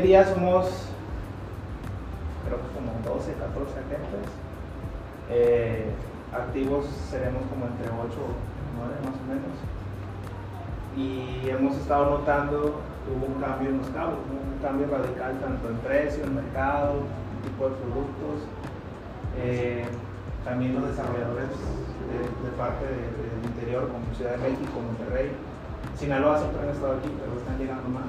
en 0.00 0.06
día 0.06 0.24
somos 0.24 0.66
creo 2.46 2.56
que 2.56 2.68
como 2.74 2.92
12, 3.04 3.32
14 3.34 3.70
agentes. 3.78 4.26
Eh, 5.30 5.84
activos 6.32 6.86
seremos 7.10 7.42
como 7.52 7.66
entre 7.66 7.86
8 7.86 8.16
o 8.16 8.32
9 8.80 8.94
más 9.04 9.14
o 9.20 9.24
menos. 9.28 9.54
Y 10.96 11.48
hemos 11.48 11.76
estado 11.76 12.18
notando 12.18 12.80
que 13.04 13.08
hubo 13.12 13.26
un 13.34 13.40
cambio 13.40 13.70
en 13.70 13.78
los 13.78 13.88
cabos, 13.88 14.18
un 14.26 14.58
cambio 14.62 14.88
radical 14.90 15.38
tanto 15.40 15.68
en 15.68 15.76
precio, 15.78 16.24
en 16.24 16.34
mercado, 16.34 17.04
tipo 17.44 17.68
de 17.68 17.76
productos. 17.76 18.48
Eh, 19.38 19.84
también 20.44 20.74
los 20.74 20.88
desarrolladores 20.88 21.52
de, 21.52 22.50
parte 22.56 22.84
de- 22.88 23.12
del 23.20 23.44
interior, 23.52 23.86
como 23.92 24.02
Ciudad 24.16 24.32
de 24.32 24.48
México, 24.48 24.80
Monterrey, 24.80 25.30
Sinaloa 25.94 26.38
siempre 26.38 26.62
han 26.62 26.68
estado 26.74 26.96
aquí, 26.98 27.08
pero 27.20 27.36
están 27.38 27.58
llegando 27.58 27.88
más. 27.92 28.08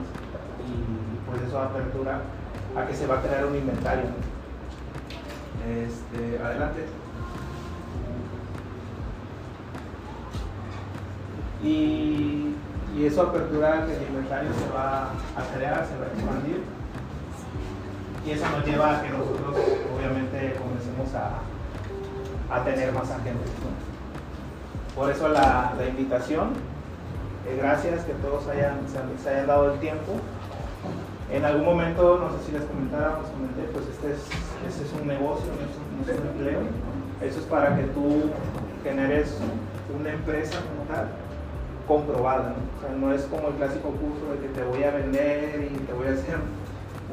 Y 1.32 1.38
pues 1.38 1.48
eso 1.48 1.60
apertura 1.62 2.20
a 2.76 2.86
que 2.86 2.94
se 2.94 3.08
va 3.08 3.20
a 3.20 3.22
crear 3.22 3.46
un 3.46 3.56
inventario. 3.56 4.06
Este, 5.66 6.44
adelante. 6.44 6.86
Y, 11.64 12.56
y 12.98 13.06
eso 13.06 13.22
apertura 13.22 13.86
que 13.86 13.96
el 13.96 14.04
inventario 14.10 14.50
se 14.54 14.74
va 14.76 15.12
a 15.12 15.56
crear, 15.56 15.86
se 15.86 15.98
va 15.98 16.06
a 16.06 16.14
expandir. 16.14 16.64
Y 18.26 18.32
eso 18.32 18.46
nos 18.50 18.66
lleva 18.66 18.98
a 18.98 19.02
que 19.02 19.10
nosotros 19.10 19.56
obviamente 19.96 20.56
comencemos 20.56 21.14
a, 21.16 22.56
a 22.56 22.64
tener 22.64 22.92
más 22.92 23.10
agentes. 23.10 23.52
Por 24.96 25.10
eso 25.10 25.30
la, 25.30 25.74
invitación. 25.88 26.50
Eh, 27.48 27.58
gracias 27.58 28.04
que 28.04 28.14
todos 28.14 28.48
hayan, 28.50 28.82
se, 28.88 29.24
se 29.24 29.30
hayan 29.30 29.48
dado 29.48 29.74
el 29.74 29.80
tiempo. 29.80 30.20
En 31.32 31.46
algún 31.46 31.64
momento, 31.64 32.20
no 32.20 32.38
sé 32.38 32.46
si 32.46 32.52
les 32.52 32.64
comentara, 32.64 33.20
les 33.24 33.32
comenté, 33.32 33.64
pues 33.72 33.88
este 33.88 34.12
es, 34.12 34.20
este 34.68 34.84
es 34.84 34.92
un 35.00 35.08
negocio, 35.08 35.48
no 35.48 36.04
es 36.04 36.20
un, 36.20 36.28
empleo. 36.28 36.60
Eso 37.22 37.40
es 37.40 37.46
para 37.46 37.78
que 37.78 37.84
tú 37.84 38.32
generes 38.84 39.38
una 39.98 40.12
empresa 40.12 40.60
como 40.60 40.84
tal 40.92 41.08
comprobada. 41.88 42.50
¿no? 42.50 42.56
O 42.78 42.82
sea, 42.82 42.98
no 42.98 43.14
es 43.14 43.22
como 43.32 43.48
el 43.48 43.54
clásico 43.54 43.92
curso 43.92 44.34
de 44.34 44.40
que 44.46 44.50
te 44.50 44.64
voy 44.64 44.84
a 44.84 44.92
vender 44.92 45.72
y 45.72 45.78
te 45.86 45.94
voy 45.94 46.08
a 46.08 46.12
hacer 46.12 46.36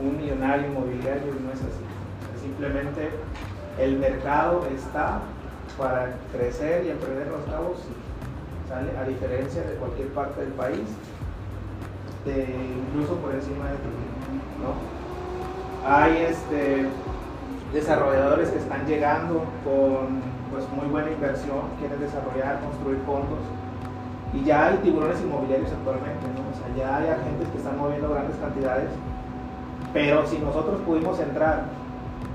un 0.02 0.16
millonario 0.16 0.66
inmobiliario, 0.66 1.38
no 1.38 1.52
es 1.52 1.60
así. 1.60 1.86
Simplemente 2.42 3.10
el 3.78 3.98
mercado 3.98 4.66
está 4.74 5.20
para 5.78 6.16
crecer 6.32 6.86
y 6.86 6.90
emprender 6.90 7.28
los 7.28 7.44
cabos. 7.44 7.78
¿sale? 8.68 8.90
A 8.98 9.04
diferencia 9.04 9.62
de 9.62 9.74
cualquier 9.74 10.08
parte 10.08 10.40
del 10.40 10.52
país, 10.54 10.88
incluso 12.26 13.16
por 13.16 13.34
encima 13.34 13.66
de 13.70 13.76
ti, 13.76 14.07
¿no? 14.62 14.74
Hay 15.88 16.26
este, 16.28 16.86
desarrolladores 17.72 18.50
que 18.50 18.58
están 18.58 18.86
llegando 18.86 19.44
con 19.64 20.20
pues, 20.50 20.64
muy 20.72 20.86
buena 20.90 21.10
inversión, 21.10 21.60
quieren 21.78 22.00
desarrollar, 22.00 22.60
construir 22.60 22.98
fondos, 23.06 23.40
y 24.34 24.44
ya 24.44 24.66
hay 24.66 24.76
tiburones 24.78 25.20
inmobiliarios 25.22 25.72
actualmente, 25.72 26.26
¿no? 26.36 26.44
O 26.52 26.54
sea, 26.56 26.68
ya 26.76 26.96
hay 26.96 27.08
agentes 27.08 27.48
que 27.48 27.58
están 27.58 27.78
moviendo 27.78 28.10
grandes 28.10 28.36
cantidades, 28.36 28.90
pero 29.92 30.26
si 30.26 30.38
nosotros 30.38 30.80
pudimos 30.84 31.18
entrar, 31.20 31.64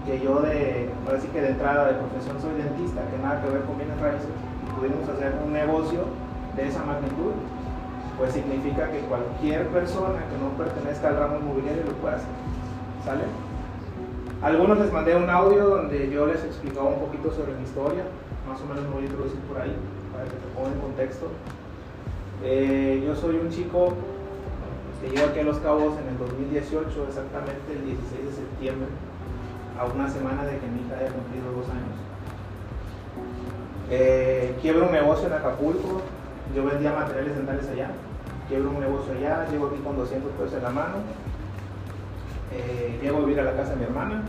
que 0.06 0.20
yo 0.20 0.42
de, 0.42 0.90
sí 1.22 1.28
que 1.28 1.42
de 1.42 1.50
entrada 1.50 1.88
de 1.88 1.94
profesión 1.94 2.42
soy 2.42 2.62
dentista, 2.62 3.02
que 3.10 3.18
nada 3.22 3.42
que 3.42 3.50
ver 3.50 3.62
con 3.64 3.78
bienes 3.78 4.00
raíces, 4.00 4.28
y 4.28 4.80
pudimos 4.80 5.08
hacer 5.08 5.38
un 5.46 5.54
negocio 5.54 6.02
de 6.56 6.68
esa 6.68 6.84
magnitud, 6.84 7.34
pues 8.18 8.34
significa 8.34 8.90
que 8.92 9.00
cualquier 9.00 9.68
persona 9.68 10.20
que 10.30 10.38
no 10.38 10.50
pertenezca 10.58 11.10
al 11.10 11.18
ramo 11.18 11.38
inmobiliario 11.40 11.84
lo 11.86 11.94
puede 11.94 12.16
hacer. 12.16 12.30
¿Sale? 13.06 13.24
Algunos 14.42 14.78
les 14.80 14.92
mandé 14.92 15.16
un 15.16 15.30
audio 15.30 15.70
donde 15.70 16.10
yo 16.10 16.28
les 16.28 16.44
explicaba 16.44 16.90
un 16.90 17.00
poquito 17.00 17.32
sobre 17.32 17.54
mi 17.54 17.64
historia, 17.64 18.04
más 18.48 18.60
o 18.62 18.66
menos 18.66 18.84
me 18.84 18.90
voy 18.90 19.04
a 19.04 19.06
introducir 19.06 19.40
por 19.42 19.62
ahí, 19.62 19.74
para 20.12 20.26
que 20.26 20.36
te 20.36 20.48
pongan 20.54 20.74
en 20.74 20.80
contexto. 20.80 21.28
Eh, 22.44 23.02
yo 23.06 23.16
soy 23.16 23.38
un 23.38 23.50
chico 23.50 23.94
que 25.02 25.10
llegó 25.10 25.28
aquí 25.28 25.40
a 25.40 25.44
Los 25.44 25.60
Cabos 25.60 25.96
en 25.98 26.10
el 26.10 26.18
2018, 26.18 27.06
exactamente 27.08 27.72
el 27.72 27.86
16 27.86 28.26
de 28.26 28.32
septiembre, 28.32 28.88
a 29.80 29.86
una 29.86 30.10
semana 30.10 30.44
de 30.44 30.60
que 30.60 30.68
mi 30.68 30.82
hija 30.82 31.00
haya 31.00 31.12
cumplido 31.12 31.52
dos 31.56 31.68
años. 31.72 31.96
Eh, 33.90 34.56
quiebro 34.62 34.88
un 34.88 34.92
negocio 34.92 35.28
en 35.28 35.34
Acapulco, 35.34 36.02
yo 36.56 36.66
vendía 36.66 36.94
materiales 36.94 37.36
dentales 37.36 37.68
allá, 37.70 37.92
quiebro 38.48 38.72
un 38.72 38.80
negocio 38.80 39.14
allá, 39.14 39.48
llego 39.50 39.68
aquí 39.68 39.78
con 39.84 39.96
200 39.98 40.32
pesos 40.34 40.54
en 40.54 40.64
la 40.64 40.70
mano, 40.70 40.96
eh, 42.52 43.00
llego 43.02 43.18
a 43.18 43.22
vivir 43.22 43.40
a 43.40 43.44
la 43.44 43.54
casa 43.54 43.72
de 43.72 43.78
mi 43.78 43.84
hermana 43.84 44.24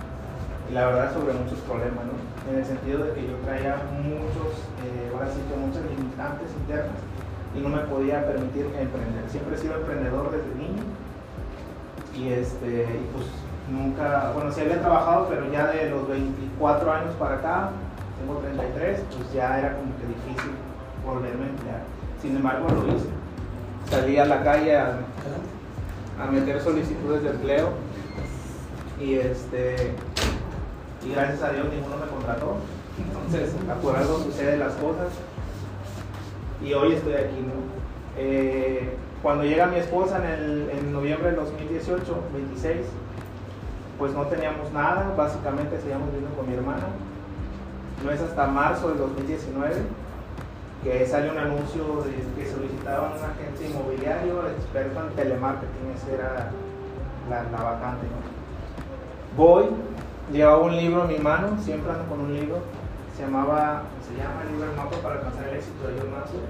y 0.70 0.72
la 0.72 0.86
verdad 0.86 1.12
sobre 1.12 1.34
muchos 1.34 1.58
problemas, 1.60 2.04
¿no? 2.06 2.16
En 2.50 2.58
el 2.58 2.64
sentido 2.64 3.04
de 3.04 3.12
que 3.12 3.26
yo 3.26 3.36
traía 3.44 3.76
muchos, 3.92 4.64
eh, 4.84 5.12
ahora 5.12 5.28
sí 5.28 5.40
que 5.48 5.56
muchas 5.56 5.82
limitantes 5.84 6.48
internas 6.60 6.96
y 7.54 7.60
no 7.60 7.68
me 7.68 7.82
podía 7.84 8.26
permitir 8.26 8.66
emprender. 8.66 9.28
Siempre 9.28 9.56
he 9.56 9.58
sido 9.58 9.76
emprendedor 9.76 10.30
desde 10.30 10.54
niño 10.56 10.82
y 12.16 12.32
este, 12.32 12.86
pues 13.12 13.26
nunca, 13.70 14.32
bueno, 14.34 14.52
sí 14.52 14.60
había 14.60 14.80
trabajado, 14.80 15.26
pero 15.28 15.50
ya 15.50 15.68
de 15.68 15.90
los 15.90 16.08
24 16.08 16.92
años 16.92 17.14
para 17.18 17.36
acá, 17.36 17.70
tengo 18.18 18.38
33, 18.40 19.00
pues 19.16 19.32
ya 19.32 19.58
era 19.58 19.76
como 19.76 19.92
que 19.96 20.06
difícil 20.06 20.52
volverme 21.04 21.44
a 21.44 21.48
emplear. 21.48 21.82
Sin 22.24 22.36
embargo, 22.36 22.68
lo 22.70 22.96
hice. 22.96 23.08
Salí 23.90 24.16
a 24.16 24.24
la 24.24 24.42
calle 24.42 24.74
a, 24.78 24.96
a 26.18 26.30
meter 26.30 26.58
solicitudes 26.58 27.22
de 27.22 27.30
empleo 27.30 27.68
y 28.98 29.16
este 29.16 29.92
y 31.04 31.12
gracias 31.12 31.42
a 31.42 31.52
Dios 31.52 31.66
ninguno 31.66 31.98
me 31.98 32.06
contrató. 32.06 32.56
Entonces, 32.96 33.54
por 33.82 33.94
algo 33.94 34.20
suceden 34.20 34.60
las 34.60 34.72
cosas 34.76 35.08
y 36.64 36.72
hoy 36.72 36.94
estoy 36.94 37.12
aquí. 37.12 37.44
Eh, 38.16 38.96
cuando 39.22 39.44
llega 39.44 39.66
mi 39.66 39.76
esposa 39.76 40.16
en, 40.24 40.30
el, 40.30 40.70
en 40.70 40.92
noviembre 40.94 41.26
del 41.26 41.36
2018, 41.36 42.02
26, 42.32 42.86
pues 43.98 44.14
no 44.14 44.22
teníamos 44.28 44.72
nada, 44.72 45.12
básicamente 45.14 45.78
seguíamos 45.78 46.06
viviendo 46.06 46.34
con 46.34 46.48
mi 46.48 46.54
hermana. 46.54 46.84
No 48.02 48.10
es 48.10 48.20
hasta 48.22 48.46
marzo 48.46 48.88
del 48.88 48.96
2019 48.96 49.74
que 50.84 51.06
sale 51.06 51.30
un 51.30 51.38
anuncio 51.38 52.04
de 52.04 52.12
que 52.12 52.50
solicitaban 52.50 53.12
un 53.12 53.24
agente 53.24 53.66
inmobiliario 53.66 54.46
experto 54.48 55.00
en 55.00 55.16
telemarketing, 55.16 55.90
esa 55.96 56.12
era 56.12 56.50
la, 57.30 57.42
la 57.44 57.64
vacante. 57.64 58.06
¿no? 58.06 59.42
Voy, 59.42 59.64
llevaba 60.30 60.58
un 60.58 60.76
libro 60.76 61.04
en 61.04 61.08
mi 61.08 61.18
mano, 61.18 61.56
siempre 61.62 61.90
ando 61.90 62.04
con 62.04 62.20
un 62.20 62.34
libro, 62.34 62.58
se 63.16 63.22
llamaba, 63.22 63.84
se 64.06 64.14
llama 64.14 64.42
el 64.42 64.52
libro 64.52 64.70
El 64.70 64.76
mapa 64.76 64.96
para 65.02 65.14
alcanzar 65.16 65.48
el 65.48 65.56
éxito 65.56 65.88
de 65.88 65.98
John 65.98 66.10
Maxwell, 66.12 66.44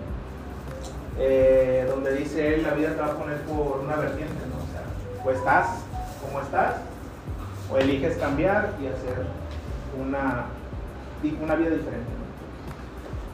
eh, 1.21 1.87
donde 1.89 2.17
dice 2.17 2.55
él, 2.55 2.65
la 2.65 2.75
vida 2.75 2.91
te 2.91 3.01
va 3.01 3.07
a 3.07 3.17
poner 3.17 3.41
por 3.43 3.83
una 3.85 3.95
vertiente, 3.97 4.35
¿no? 4.51 4.57
O 4.59 4.69
sea, 4.73 4.83
o 5.25 5.31
estás 5.31 5.85
como 6.21 6.41
estás, 6.41 6.75
o 7.71 7.79
eliges 7.79 8.17
cambiar 8.17 8.73
y 8.83 8.89
hacer 8.89 9.27
una, 10.05 10.47
una 11.23 11.55
vida 11.55 11.71
diferente. 11.71 12.14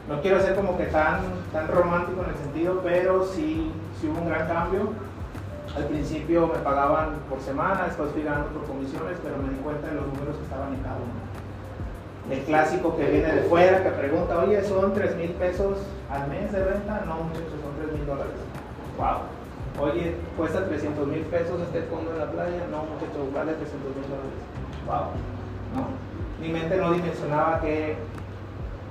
¿No? 0.07 0.21
Quiero 0.21 0.41
ser 0.41 0.55
como 0.55 0.77
que 0.77 0.85
tan, 0.85 1.21
tan 1.51 1.67
romántico 1.67 2.23
en 2.23 2.29
el 2.31 2.37
sentido, 2.37 2.81
pero 2.83 3.25
sí, 3.25 3.71
sí 3.99 4.07
hubo 4.07 4.21
un 4.21 4.29
gran 4.29 4.47
cambio. 4.47 4.89
Al 5.75 5.85
principio 5.85 6.47
me 6.47 6.59
pagaban 6.59 7.15
por 7.29 7.39
semana, 7.39 7.85
después 7.85 8.11
fui 8.11 8.23
ganando 8.23 8.49
por 8.49 8.65
comisiones, 8.65 9.17
pero 9.23 9.37
me 9.37 9.49
di 9.49 9.59
cuenta 9.63 9.87
de 9.87 9.95
los 9.95 10.07
números 10.07 10.35
que 10.35 10.43
estaban 10.43 10.73
en 10.73 10.81
cada 10.81 10.95
uno. 10.95 11.31
El 12.29 12.43
clásico 12.43 12.95
que 12.97 13.09
viene 13.09 13.31
de 13.33 13.41
fuera, 13.43 13.83
que 13.83 13.89
pregunta, 13.89 14.39
oye, 14.39 14.63
¿son 14.63 14.93
3 14.93 15.15
mil 15.15 15.31
pesos 15.31 15.77
al 16.09 16.27
mes 16.27 16.51
de 16.51 16.63
renta? 16.63 17.03
No, 17.05 17.23
muchachos, 17.23 17.59
son 17.63 17.73
3 17.87 17.97
mil 17.97 18.05
dólares. 18.05 18.33
¡Wow! 18.97 19.87
Oye, 19.87 20.15
cuesta 20.37 20.65
300 20.65 21.07
mil 21.07 21.21
pesos 21.21 21.59
este 21.61 21.81
fondo 21.83 22.11
en 22.11 22.19
la 22.19 22.29
playa. 22.29 22.67
No, 22.69 22.83
muchacho, 22.83 23.31
vale 23.33 23.53
300 23.53 23.95
mil 23.95 24.07
dólares. 24.11 24.39
Wow. 24.85 25.15
¿No? 25.75 25.87
Mi 26.39 26.51
mente 26.51 26.77
no 26.77 26.93
dimensionaba 26.93 27.61
qué, 27.61 27.95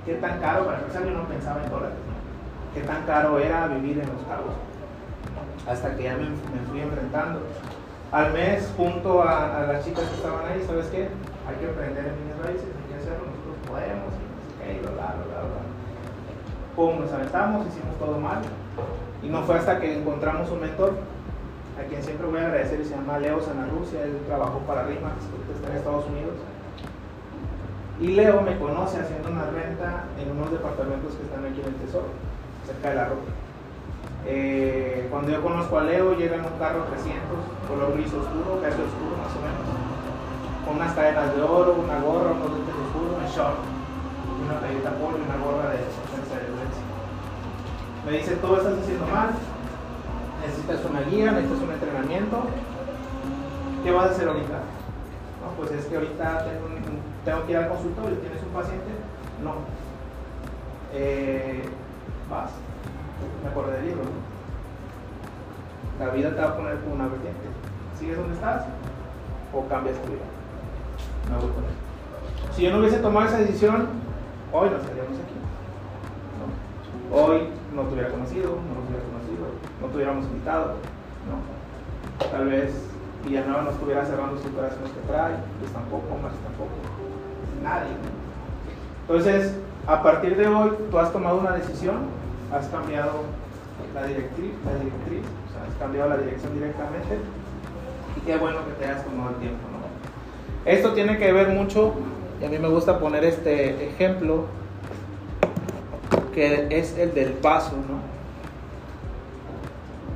qué 0.04 0.14
tan 0.14 0.40
caro, 0.40 0.66
para 0.66 0.78
empezar 0.78 1.04
yo 1.04 1.10
no 1.12 1.28
pensaba 1.28 1.62
en 1.62 1.70
dólares, 1.70 1.96
¿no? 2.06 2.74
qué 2.74 2.86
tan 2.86 3.04
caro 3.04 3.38
era 3.38 3.66
vivir 3.68 3.98
en 3.98 4.06
Los 4.06 4.22
Cabos. 4.28 4.54
Hasta 5.68 5.96
que 5.96 6.04
ya 6.04 6.16
me, 6.16 6.24
me 6.24 6.66
fui 6.70 6.80
enfrentando. 6.80 7.40
Al 8.12 8.32
mes, 8.32 8.72
junto 8.76 9.22
a, 9.22 9.62
a, 9.62 9.66
las 9.66 9.84
chicas 9.84 10.04
que 10.04 10.16
estaban 10.16 10.46
ahí, 10.46 10.64
¿sabes 10.66 10.86
qué? 10.86 11.08
Hay 11.46 11.56
que 11.60 11.70
aprender 11.70 12.06
en 12.06 12.16
bienes 12.16 12.38
raíces, 12.42 12.66
hay 12.66 12.86
que 12.90 13.00
hacerlo, 13.00 13.26
nosotros 13.26 13.56
podemos, 13.68 14.10
y 14.18 14.24
no 14.26 14.38
sé 14.42 14.50
qué, 14.58 14.80
bla, 14.80 15.14
bla. 15.14 15.40
Pum, 16.74 17.00
nos 17.00 17.12
aventamos, 17.12 17.66
hicimos 17.68 17.96
todo 17.98 18.18
mal. 18.18 18.42
Y 19.22 19.28
no 19.28 19.42
fue 19.42 19.56
hasta 19.56 19.78
que 19.78 19.98
encontramos 19.98 20.50
un 20.50 20.60
mentor, 20.60 20.94
a 21.78 21.82
quien 21.88 22.02
siempre 22.02 22.26
voy 22.26 22.40
a 22.40 22.46
agradecer, 22.46 22.84
se 22.84 22.94
llama 22.94 23.18
Leo 23.18 23.40
Sanarrucia, 23.40 24.02
él 24.02 24.18
trabajó 24.26 24.58
para 24.60 24.84
RIMAX, 24.84 25.22
está 25.54 25.70
en 25.70 25.76
Estados 25.76 26.06
Unidos. 26.06 26.34
Y 28.00 28.08
Leo 28.16 28.40
me 28.40 28.56
conoce 28.56 28.98
haciendo 28.98 29.28
una 29.28 29.44
renta 29.52 30.08
en 30.16 30.32
unos 30.32 30.50
departamentos 30.50 31.12
que 31.14 31.22
están 31.22 31.44
aquí 31.44 31.60
en 31.60 31.68
el 31.68 31.74
Tesoro, 31.84 32.08
cerca 32.64 32.88
de 32.88 32.96
la 32.96 33.04
roca. 33.04 33.32
Eh, 34.24 35.06
cuando 35.10 35.30
yo 35.30 35.42
conozco 35.42 35.78
a 35.78 35.84
Leo, 35.84 36.16
llega 36.16 36.36
en 36.36 36.44
un 36.48 36.56
carro 36.58 36.84
300, 36.88 37.20
color 37.68 37.92
gris 37.92 38.08
oscuro, 38.08 38.56
verde 38.56 38.80
oscuro 38.80 39.20
más 39.20 39.36
o 39.36 39.40
menos, 39.44 39.64
con 40.64 40.76
unas 40.76 40.94
cadenas 40.96 41.36
de 41.36 41.42
oro, 41.42 41.76
una 41.76 42.00
gorra, 42.00 42.32
unos 42.32 42.56
lentes 42.56 42.74
oscuros, 42.88 43.20
un 43.20 43.28
short, 43.28 43.60
una 44.48 44.56
playita 44.60 44.96
polo 44.96 45.20
y 45.20 45.24
una 45.28 45.36
gorra 45.36 45.68
de 45.68 45.84
defensa 45.84 46.40
de 46.40 46.44
violencia. 46.48 46.84
Me 48.08 48.12
dice, 48.16 48.32
todo 48.40 48.64
estás 48.64 48.80
haciendo 48.80 49.04
mal, 49.12 49.28
necesitas 50.40 50.80
una 50.88 51.04
guía, 51.04 51.32
necesitas 51.36 51.68
un 51.68 51.72
entrenamiento, 51.76 52.48
¿qué 53.84 53.90
vas 53.92 54.08
a 54.08 54.10
hacer 54.16 54.28
ahorita? 54.28 54.56
Pues 55.56 55.70
es 55.72 55.84
que 55.84 55.96
ahorita 55.96 56.48
tengo, 56.48 56.64
un, 56.64 56.79
tengo 57.24 57.46
que 57.46 57.52
ir 57.52 57.58
al 57.58 57.68
consultorio, 57.68 58.18
¿tienes 58.18 58.42
un 58.42 58.48
paciente? 58.48 58.90
No. 59.42 59.54
Eh, 60.92 61.62
vas. 62.30 62.50
Me 63.42 63.50
acordé 63.50 63.76
del 63.76 63.86
libro, 63.86 64.04
¿no? 64.04 64.30
La 66.04 66.10
vida 66.12 66.30
te 66.30 66.40
va 66.40 66.48
a 66.48 66.56
poner 66.56 66.80
con 66.80 66.92
una 66.92 67.08
vertiente. 67.08 67.46
¿Sigues 67.98 68.16
donde 68.16 68.34
estás? 68.34 68.64
¿O 69.52 69.66
cambias 69.66 70.00
tu 70.00 70.12
vida? 70.12 70.24
Me 71.28 71.36
voy 71.36 71.50
con 71.52 71.64
él. 71.64 71.70
Si 72.56 72.62
yo 72.62 72.70
no 72.72 72.78
hubiese 72.78 72.98
tomado 72.98 73.26
esa 73.26 73.38
decisión, 73.38 73.88
hoy 74.52 74.70
no 74.70 74.76
estaríamos 74.76 75.12
aquí. 75.12 75.36
¿no? 76.40 77.16
Hoy 77.16 77.48
no 77.74 77.82
te 77.82 77.92
hubiera 77.92 78.10
conocido, 78.10 78.48
no 78.48 78.80
nos 78.80 78.88
hubiera 78.88 79.04
conocido, 79.04 79.46
no 79.80 79.86
te 79.88 79.96
hubiéramos 79.96 80.24
invitado. 80.24 80.74
¿no? 81.28 82.30
Tal 82.30 82.46
vez 82.46 82.72
Villanueva 83.24 83.62
no 83.62 83.70
estuviera 83.70 84.04
cerrando 84.06 84.36
sus 84.38 84.46
operaciones 84.46 84.90
que 84.92 85.00
trae, 85.06 85.34
pues 85.60 85.72
tampoco, 85.72 86.16
más 86.22 86.32
tampoco. 86.40 86.89
Nadie. 87.62 87.92
Entonces, 89.02 89.54
a 89.86 90.02
partir 90.02 90.36
de 90.36 90.46
hoy, 90.46 90.70
tú 90.90 90.98
has 90.98 91.12
tomado 91.12 91.38
una 91.38 91.52
decisión, 91.52 91.96
has 92.52 92.68
cambiado 92.68 93.22
la 93.94 94.06
directriz, 94.06 94.52
has 94.64 95.78
cambiado 95.78 96.10
la 96.10 96.16
dirección 96.18 96.54
directamente, 96.54 97.18
y 98.16 98.20
qué 98.20 98.36
bueno 98.36 98.58
que 98.66 98.72
te 98.72 98.84
hayas 98.84 99.04
tomado 99.04 99.30
el 99.30 99.36
tiempo, 99.36 99.58
¿no? 99.72 100.70
Esto 100.70 100.92
tiene 100.92 101.18
que 101.18 101.32
ver 101.32 101.48
mucho, 101.48 101.94
y 102.40 102.44
a 102.44 102.48
mí 102.48 102.58
me 102.58 102.68
gusta 102.68 102.98
poner 102.98 103.24
este 103.24 103.88
ejemplo, 103.88 104.44
que 106.34 106.68
es 106.70 106.96
el 106.96 107.12
del 107.14 107.36
vaso, 107.42 107.72
¿no? 107.72 108.00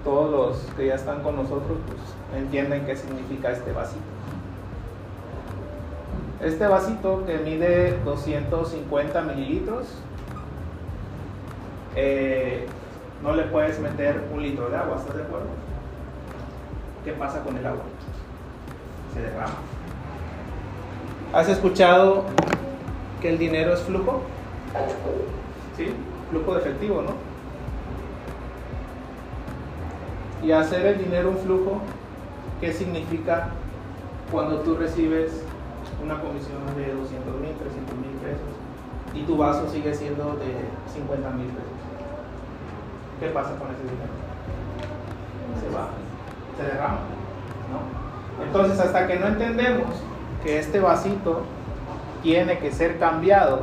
Todos 0.05 0.31
los 0.31 0.77
que 0.77 0.87
ya 0.87 0.95
están 0.95 1.23
con 1.23 1.37
nosotros, 1.37 1.79
pues 1.87 2.01
entienden 2.41 2.87
qué 2.87 2.97
significa 2.97 3.51
este 3.51 3.73
vasito. 3.73 4.14
Este 6.45 6.67
vasito 6.67 7.25
que 7.25 7.39
mide 7.39 7.99
250 8.05 9.23
mililitros, 9.23 9.87
eh, 11.97 12.67
no 13.23 13.33
le 13.33 13.45
puedes 13.45 13.81
meter 13.81 14.23
un 14.31 14.43
litro 14.43 14.69
de 14.69 14.77
agua, 14.77 14.97
¿estás 14.99 15.17
de 15.17 15.23
acuerdo? 15.23 15.47
¿Qué 17.03 17.13
pasa 17.13 17.43
con 17.43 17.57
el 17.57 17.65
agua? 17.65 17.85
Se 19.15 19.23
derrama. 19.23 19.55
¿Has 21.33 21.49
escuchado 21.49 22.25
que 23.23 23.31
el 23.31 23.39
dinero 23.39 23.73
es 23.73 23.81
flujo? 23.81 24.21
¿Sí? 25.79 25.95
Flujo 26.29 26.57
de 26.57 26.61
efectivo, 26.61 27.01
¿no? 27.01 27.15
Y 30.47 30.53
hacer 30.53 30.85
el 30.85 30.99
dinero 30.99 31.31
un 31.31 31.39
flujo, 31.39 31.81
¿qué 32.61 32.71
significa 32.71 33.49
cuando 34.31 34.59
tú 34.61 34.77
recibes 34.77 35.44
una 36.03 36.21
comisión 36.21 36.65
de 36.77 36.95
200 36.95 37.41
mil, 37.41 37.55
300 37.57 37.97
mil 37.97 38.17
pesos 38.23 38.53
y 39.15 39.23
tu 39.23 39.37
vaso 39.37 39.69
sigue 39.69 39.95
siendo 39.95 40.37
de 40.37 40.69
50 40.93 41.31
mil 41.31 41.47
pesos? 41.49 41.81
¿Qué 43.21 43.29
pasa 43.29 43.51
con 43.57 43.69
ese 43.71 43.83
dinero? 43.83 44.13
Se 45.61 45.75
va, 45.75 45.89
se 46.57 46.65
derrama. 46.65 46.99
Entonces, 48.43 48.81
hasta 48.81 49.07
que 49.07 49.17
no 49.17 49.29
entendemos 49.29 49.89
que 50.43 50.59
este 50.59 50.81
vasito 50.81 51.43
tiene 52.23 52.59
que 52.59 52.73
ser 52.73 52.99
cambiado 52.99 53.63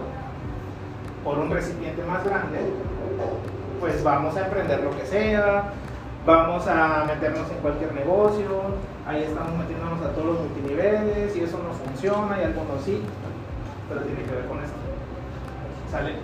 por 1.24 1.38
un 1.38 1.52
recipiente 1.52 2.04
más 2.04 2.24
grande, 2.24 2.60
pues 3.80 4.04
vamos 4.04 4.36
a 4.38 4.46
emprender 4.46 4.84
lo 4.84 4.92
que 4.92 5.06
sea, 5.06 5.66
vamos 6.26 6.68
a 6.68 7.06
meternos 7.06 7.50
en 7.52 7.58
cualquier 7.58 7.94
negocio, 7.94 8.48
ahí 9.08 9.24
estamos 9.24 9.58
metiéndonos 9.58 10.02
a 10.02 10.14
todos 10.14 10.28
los 10.28 10.40
multiniveles 10.40 11.36
y 11.36 11.42
eso 11.42 11.58
no 11.58 11.74
funciona 11.74 12.40
y 12.40 12.44
algunos 12.44 12.84
sí, 12.84 13.02
pero 13.90 14.02
tiene 14.02 14.24
que 14.24 14.36
ver 14.36 14.46
con 14.46 14.60
esto. 14.60 14.76
¿Sale? 15.90 16.16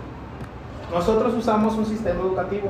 Nosotros 0.91 1.33
usamos 1.33 1.75
un 1.75 1.85
sistema 1.85 2.21
educativo 2.21 2.69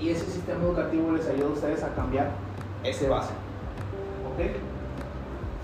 y 0.00 0.10
ese 0.10 0.24
sistema 0.26 0.64
educativo 0.64 1.12
les 1.12 1.26
ayuda 1.28 1.46
a 1.46 1.52
ustedes 1.52 1.82
a 1.82 1.94
cambiar 1.94 2.30
ese 2.82 3.08
base. 3.08 3.32
¿Ok? 4.32 4.56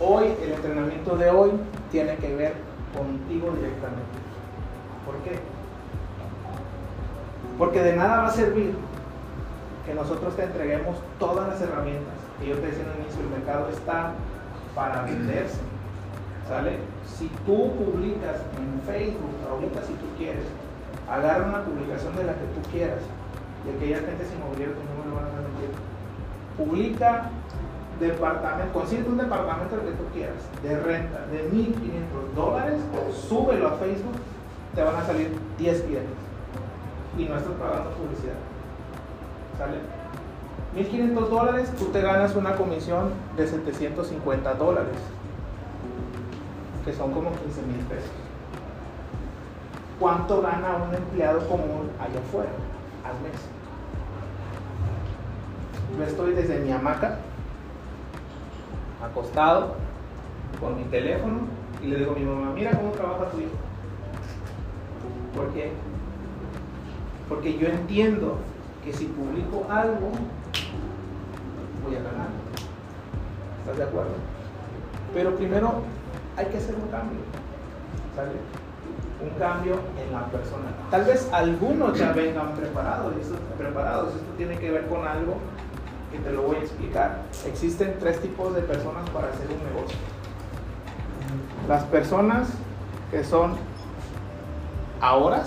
Hoy, 0.00 0.32
el 0.42 0.52
entrenamiento 0.52 1.16
de 1.16 1.30
hoy 1.30 1.50
tiene 1.90 2.16
que 2.16 2.34
ver 2.34 2.54
contigo 2.96 3.50
directamente. 3.52 4.18
¿Por 5.04 5.16
qué? 5.16 5.38
Porque 7.58 7.82
de 7.82 7.96
nada 7.96 8.22
va 8.22 8.28
a 8.28 8.32
servir 8.32 8.74
que 9.86 9.94
nosotros 9.94 10.36
te 10.36 10.44
entreguemos 10.44 10.96
todas 11.18 11.48
las 11.48 11.60
herramientas. 11.60 12.19
Que 12.40 12.48
yo 12.48 12.56
te 12.56 12.66
decía 12.66 12.84
el 12.88 13.02
inicio, 13.04 13.20
el 13.20 13.28
mercado 13.28 13.68
está 13.68 14.14
para 14.74 15.02
venderse. 15.02 15.60
¿Sale? 16.48 16.78
Si 17.06 17.28
tú 17.46 17.76
publicas 17.76 18.42
en 18.58 18.80
Facebook, 18.82 19.36
ahorita 19.48 19.82
si 19.82 19.92
tú 19.94 20.06
quieres, 20.16 20.44
agarra 21.08 21.46
una 21.46 21.62
publicación 21.62 22.16
de 22.16 22.24
la 22.24 22.32
que 22.32 22.46
tú 22.56 22.70
quieras, 22.72 23.00
y 23.66 23.76
aquella 23.76 23.98
gente 23.98 24.24
sin 24.24 24.38
inmobiliaria 24.38 24.74
no 24.74 25.04
me 25.04 25.10
lo 25.10 25.16
van 25.16 25.26
a 25.26 25.44
mentir. 25.46 25.70
Publica 26.56 27.30
departamento, 28.00 28.72
consigue 28.72 29.04
un 29.06 29.18
departamento 29.18 29.76
que 29.76 29.92
tú 29.92 30.04
quieras, 30.14 30.40
de 30.62 30.80
renta 30.80 31.26
de 31.26 31.50
1.500 31.50 32.34
dólares, 32.34 32.80
súbelo 33.28 33.68
a 33.68 33.72
Facebook, 33.72 34.16
te 34.74 34.82
van 34.82 34.96
a 34.96 35.04
salir 35.04 35.36
10 35.58 35.82
clientes 35.82 36.18
y 37.18 37.24
no 37.24 37.36
estás 37.36 37.52
pagando 37.52 37.90
publicidad. 37.90 38.40
¿Sale? 39.58 39.99
1.500 40.74 41.28
dólares, 41.28 41.72
tú 41.76 41.86
te 41.86 42.00
ganas 42.00 42.36
una 42.36 42.54
comisión 42.54 43.10
de 43.36 43.46
750 43.46 44.54
dólares, 44.54 44.96
que 46.84 46.92
son 46.92 47.12
como 47.12 47.30
15 47.32 47.62
mil 47.62 47.80
pesos. 47.86 48.10
¿Cuánto 49.98 50.40
gana 50.40 50.76
un 50.76 50.94
empleado 50.94 51.40
común 51.48 51.90
allá 51.98 52.20
afuera 52.20 52.50
al 53.04 53.20
mes? 53.20 53.40
Yo 55.98 56.04
estoy 56.04 56.34
desde 56.34 56.60
mi 56.60 56.72
hamaca 56.72 57.18
acostado 59.02 59.74
con 60.60 60.76
mi 60.76 60.84
teléfono 60.84 61.40
y 61.82 61.86
le 61.86 61.96
digo 61.96 62.12
a 62.12 62.14
mi 62.14 62.24
mamá, 62.24 62.52
mira 62.54 62.70
cómo 62.70 62.92
trabaja 62.92 63.30
tu 63.30 63.40
hijo. 63.40 63.50
¿Por 65.34 65.52
qué? 65.52 65.72
Porque 67.28 67.58
yo 67.58 67.66
entiendo 67.66 68.38
que 68.84 68.92
si 68.92 69.06
publico 69.06 69.66
algo, 69.70 70.12
a 71.96 72.02
ganar. 72.02 72.28
¿Estás 73.60 73.76
de 73.76 73.84
acuerdo? 73.84 74.12
Pero 75.14 75.36
primero 75.36 75.82
hay 76.36 76.46
que 76.46 76.58
hacer 76.58 76.74
un 76.74 76.88
cambio. 76.88 77.20
¿Sale? 78.14 78.30
Un 79.22 79.38
cambio 79.38 79.74
en 80.02 80.12
la 80.12 80.26
persona. 80.26 80.70
Tal 80.90 81.04
vez 81.04 81.28
algunos 81.32 81.98
ya 81.98 82.12
vengan 82.12 82.54
preparados, 82.54 83.14
y 83.16 83.20
esto, 83.20 83.34
preparados. 83.58 84.14
Esto 84.14 84.32
tiene 84.36 84.58
que 84.58 84.70
ver 84.70 84.86
con 84.86 85.06
algo 85.06 85.34
que 86.10 86.18
te 86.18 86.32
lo 86.32 86.42
voy 86.42 86.56
a 86.56 86.60
explicar. 86.60 87.22
Existen 87.46 87.96
tres 88.00 88.20
tipos 88.20 88.54
de 88.54 88.62
personas 88.62 89.08
para 89.10 89.28
hacer 89.28 89.46
un 89.46 89.74
negocio. 89.74 89.98
Las 91.68 91.84
personas 91.84 92.48
que 93.10 93.22
son 93.22 93.54
ahora, 95.00 95.44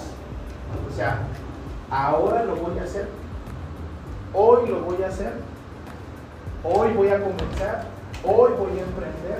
o 0.89 0.95
sea, 0.95 1.19
ahora 1.89 2.43
lo 2.43 2.55
voy 2.55 2.77
a 2.79 2.83
hacer, 2.83 3.07
hoy 4.33 4.69
lo 4.69 4.81
voy 4.81 5.01
a 5.03 5.07
hacer 5.07 5.33
hoy 6.63 6.93
voy 6.93 7.09
a 7.09 7.19
comenzar, 7.19 7.85
hoy 8.23 8.51
voy 8.57 8.79
a 8.79 8.83
emprender. 8.83 9.39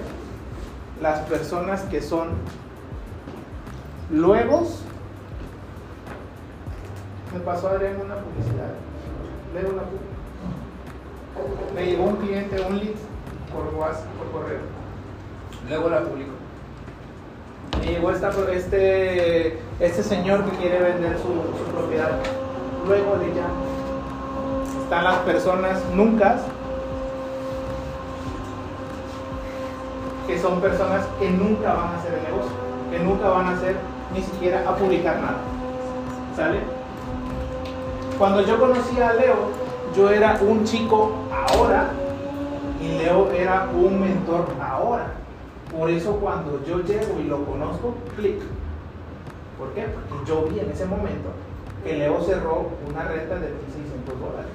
Las 1.02 1.20
personas 1.22 1.82
que 1.84 2.02
son 2.02 2.30
luegos, 4.12 4.82
me 7.34 7.40
pasó 7.40 7.70
a 7.70 7.78
leer 7.78 7.98
una 7.98 8.16
publicidad, 8.16 8.74
leo 9.54 9.74
una 9.74 9.84
publicidad. 9.84 10.14
Me 11.76 11.86
llegó 11.86 12.04
un 12.04 12.16
cliente, 12.18 12.62
un 12.62 12.78
lead 12.78 12.96
por 13.52 13.74
WhatsApp, 13.76 14.06
por 14.18 14.42
correo. 14.42 14.60
Luego 15.68 15.90
la 15.90 16.02
publico. 16.02 16.32
Me 17.80 17.88
llegó 17.88 18.12
esta, 18.12 18.30
este, 18.52 19.60
este 19.80 20.04
señor 20.04 20.46
que 20.46 20.58
quiere 20.58 20.80
vender 20.80 21.18
su, 21.18 21.24
su 21.24 21.72
propiedad. 21.72 22.12
Luego 22.88 23.18
de 23.18 23.34
ya 23.34 23.48
están 24.84 25.06
las 25.06 25.18
personas 25.20 25.82
nunca 25.96 26.38
que 30.28 30.40
son 30.40 30.62
personas 30.62 31.06
que 31.20 31.30
nunca 31.30 31.74
van 31.74 31.94
a 31.94 31.98
hacer 31.98 32.14
el 32.14 32.24
negocio, 32.24 32.52
que 32.92 33.00
nunca 33.00 33.30
van 33.30 33.48
a 33.48 33.52
hacer 33.52 33.76
ni 34.14 34.22
siquiera 34.22 34.64
a 34.68 34.76
publicar 34.76 35.20
nada. 35.20 35.38
¿Sale? 36.36 36.60
Cuando 38.18 38.42
yo 38.42 38.60
conocí 38.60 39.00
a 39.02 39.14
Leo, 39.14 39.36
yo 39.96 40.10
era 40.10 40.40
un 40.42 40.64
chico 40.64 41.12
ahora 41.32 41.90
y 42.82 43.00
Leo 43.00 43.32
era 43.32 43.70
un 43.74 44.00
mentor 44.00 44.46
ahora. 44.62 45.08
Por 45.76 45.90
eso 45.90 46.18
cuando 46.18 46.64
yo 46.66 46.82
llego 46.84 47.20
y 47.20 47.24
lo 47.24 47.44
conozco, 47.46 47.96
clic. 48.16 48.42
¿Por 49.58 49.70
qué? 49.74 49.88
Porque 49.88 50.30
yo 50.30 50.44
vi 50.44 50.60
en 50.60 50.70
ese 50.72 50.86
momento 50.86 51.30
que 51.84 51.98
Leo 51.98 52.22
cerró 52.22 52.70
una 52.90 53.04
renta 53.04 53.36
de 53.36 53.48
1.600 53.48 54.20
dólares. 54.20 54.52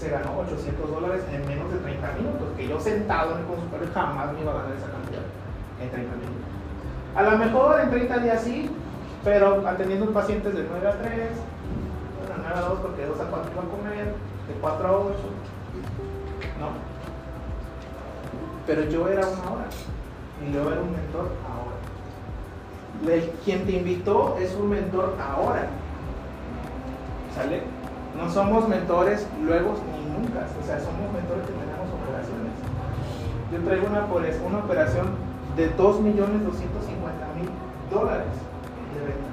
Se 0.00 0.08
ganó 0.08 0.38
800 0.38 0.90
dólares 0.90 1.22
en 1.30 1.46
menos 1.46 1.70
de 1.70 1.78
30 1.78 2.12
minutos, 2.12 2.48
que 2.56 2.66
yo 2.66 2.80
sentado 2.80 3.32
en 3.32 3.40
el 3.40 3.44
consultorio 3.44 3.86
jamás 3.92 4.32
me 4.32 4.40
iba 4.40 4.52
a 4.52 4.62
ganar 4.62 4.72
esa 4.72 4.90
cantidad 4.90 5.20
en 5.78 5.90
30 5.90 6.16
minutos. 6.16 6.48
A 7.14 7.22
lo 7.22 7.36
mejor 7.36 7.80
en 7.80 7.90
30 7.90 8.18
días 8.20 8.42
sí, 8.42 8.70
pero 9.22 9.68
atendiendo 9.68 10.10
pacientes 10.10 10.54
de 10.54 10.64
9 10.70 10.88
a 10.88 10.92
3, 11.02 11.12
bueno, 12.16 12.34
9 12.38 12.56
a 12.56 12.68
2 12.70 12.78
porque 12.80 13.02
de 13.02 13.08
2 13.08 13.20
a 13.20 13.24
4 13.24 13.50
van 13.54 13.66
a 13.66 13.70
comer, 13.70 14.06
de 14.06 14.54
4 14.58 14.88
a 14.88 14.92
8, 14.92 15.12
no. 16.60 16.68
Pero 18.66 18.84
yo 18.84 19.06
era 19.06 19.26
una 19.28 19.50
hora 19.52 19.66
y 20.40 20.50
yo 20.50 20.72
era 20.72 20.80
un 20.80 20.92
mentor 20.92 21.28
ahora. 21.44 23.16
El, 23.16 23.30
quien 23.44 23.66
te 23.66 23.72
invitó 23.72 24.38
es 24.40 24.54
un 24.54 24.70
mentor 24.70 25.14
ahora. 25.20 25.68
¿Sale? 27.34 27.64
No 28.16 28.30
somos 28.30 28.68
mentores 28.68 29.26
luego 29.42 29.74
nunca, 30.20 30.44
o 30.46 30.62
sea, 30.64 30.78
somos 30.78 31.10
mentores 31.12 31.44
que 31.46 31.52
tenemos 31.52 31.88
operaciones. 31.88 32.52
Yo 33.52 33.58
traigo 33.64 33.88
una, 33.88 34.04
una 34.04 34.58
operación 34.64 35.08
de 35.56 35.76
2.250.000 35.76 37.90
dólares 37.90 38.32
de 38.94 39.00
venta. 39.00 39.30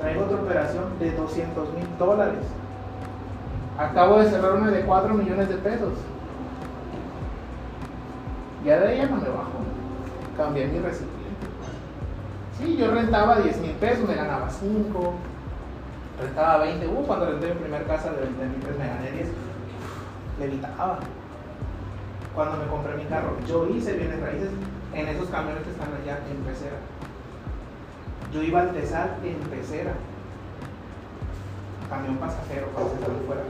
Traigo 0.00 0.24
otra 0.24 0.42
operación 0.42 0.98
de 0.98 1.16
200.000 1.16 1.96
dólares. 1.98 2.44
Acabo 3.78 4.18
de 4.18 4.28
cerrar 4.28 4.52
una 4.54 4.70
de 4.70 4.82
4 4.82 5.14
millones 5.14 5.48
de 5.48 5.56
pesos. 5.56 5.94
Ya 8.64 8.80
de 8.80 8.94
ella 8.94 9.06
no 9.06 9.16
me 9.16 9.28
bajo. 9.28 9.58
Cambié 10.36 10.66
mi 10.66 10.80
recipiente. 10.80 11.16
Sí, 12.58 12.76
yo 12.76 12.90
rentaba 12.90 13.40
10 13.40 13.60
mil 13.60 13.70
pesos, 13.72 14.08
me 14.08 14.16
ganaba 14.16 14.50
5 14.50 15.14
rentaba 16.20 16.64
20, 16.64 16.86
uh, 16.86 17.06
cuando 17.06 17.26
renté 17.26 17.54
mi 17.54 17.60
primera 17.60 17.84
casa 17.84 18.10
de 18.10 18.22
20 18.22 18.44
mil 18.46 18.60
pesos 18.60 18.78
me 18.78 18.88
gané 18.88 19.12
10, 19.12 19.28
levitaba. 20.38 20.98
Cuando 22.34 22.58
me 22.58 22.66
compré 22.66 22.94
mi 22.96 23.04
carro, 23.04 23.36
yo 23.46 23.68
hice 23.68 23.94
bienes 23.94 24.20
raíces 24.20 24.50
en 24.94 25.08
esos 25.08 25.28
camiones 25.28 25.62
que 25.64 25.70
están 25.70 25.88
allá 25.92 26.18
en 26.30 26.36
pecera. 26.44 26.76
Yo 28.32 28.42
iba 28.42 28.60
al 28.60 28.72
Tesal 28.72 29.16
en 29.24 29.38
pecera, 29.48 29.92
camión 31.88 32.16
pasajero 32.16 32.66
para 32.68 32.86
salir 32.86 33.22
fuera. 33.26 33.42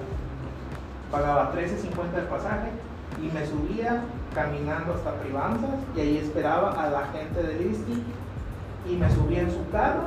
Pagaba 1.11 1.53
13.50 1.53 2.19
el 2.19 2.25
pasaje 2.27 2.69
y 3.21 3.35
me 3.35 3.47
subía 3.47 4.05
caminando 4.35 4.95
hasta 4.95 5.15
Privanzas 5.15 5.81
y 5.97 6.01
ahí 6.01 6.17
esperaba 6.19 6.73
a 6.73 6.91
la 6.91 7.07
gente 7.07 7.43
de 7.43 7.55
listing 7.65 8.05
y 8.89 8.97
me 8.97 9.11
subía 9.11 9.41
en 9.41 9.51
su 9.51 9.69
carro 9.71 10.05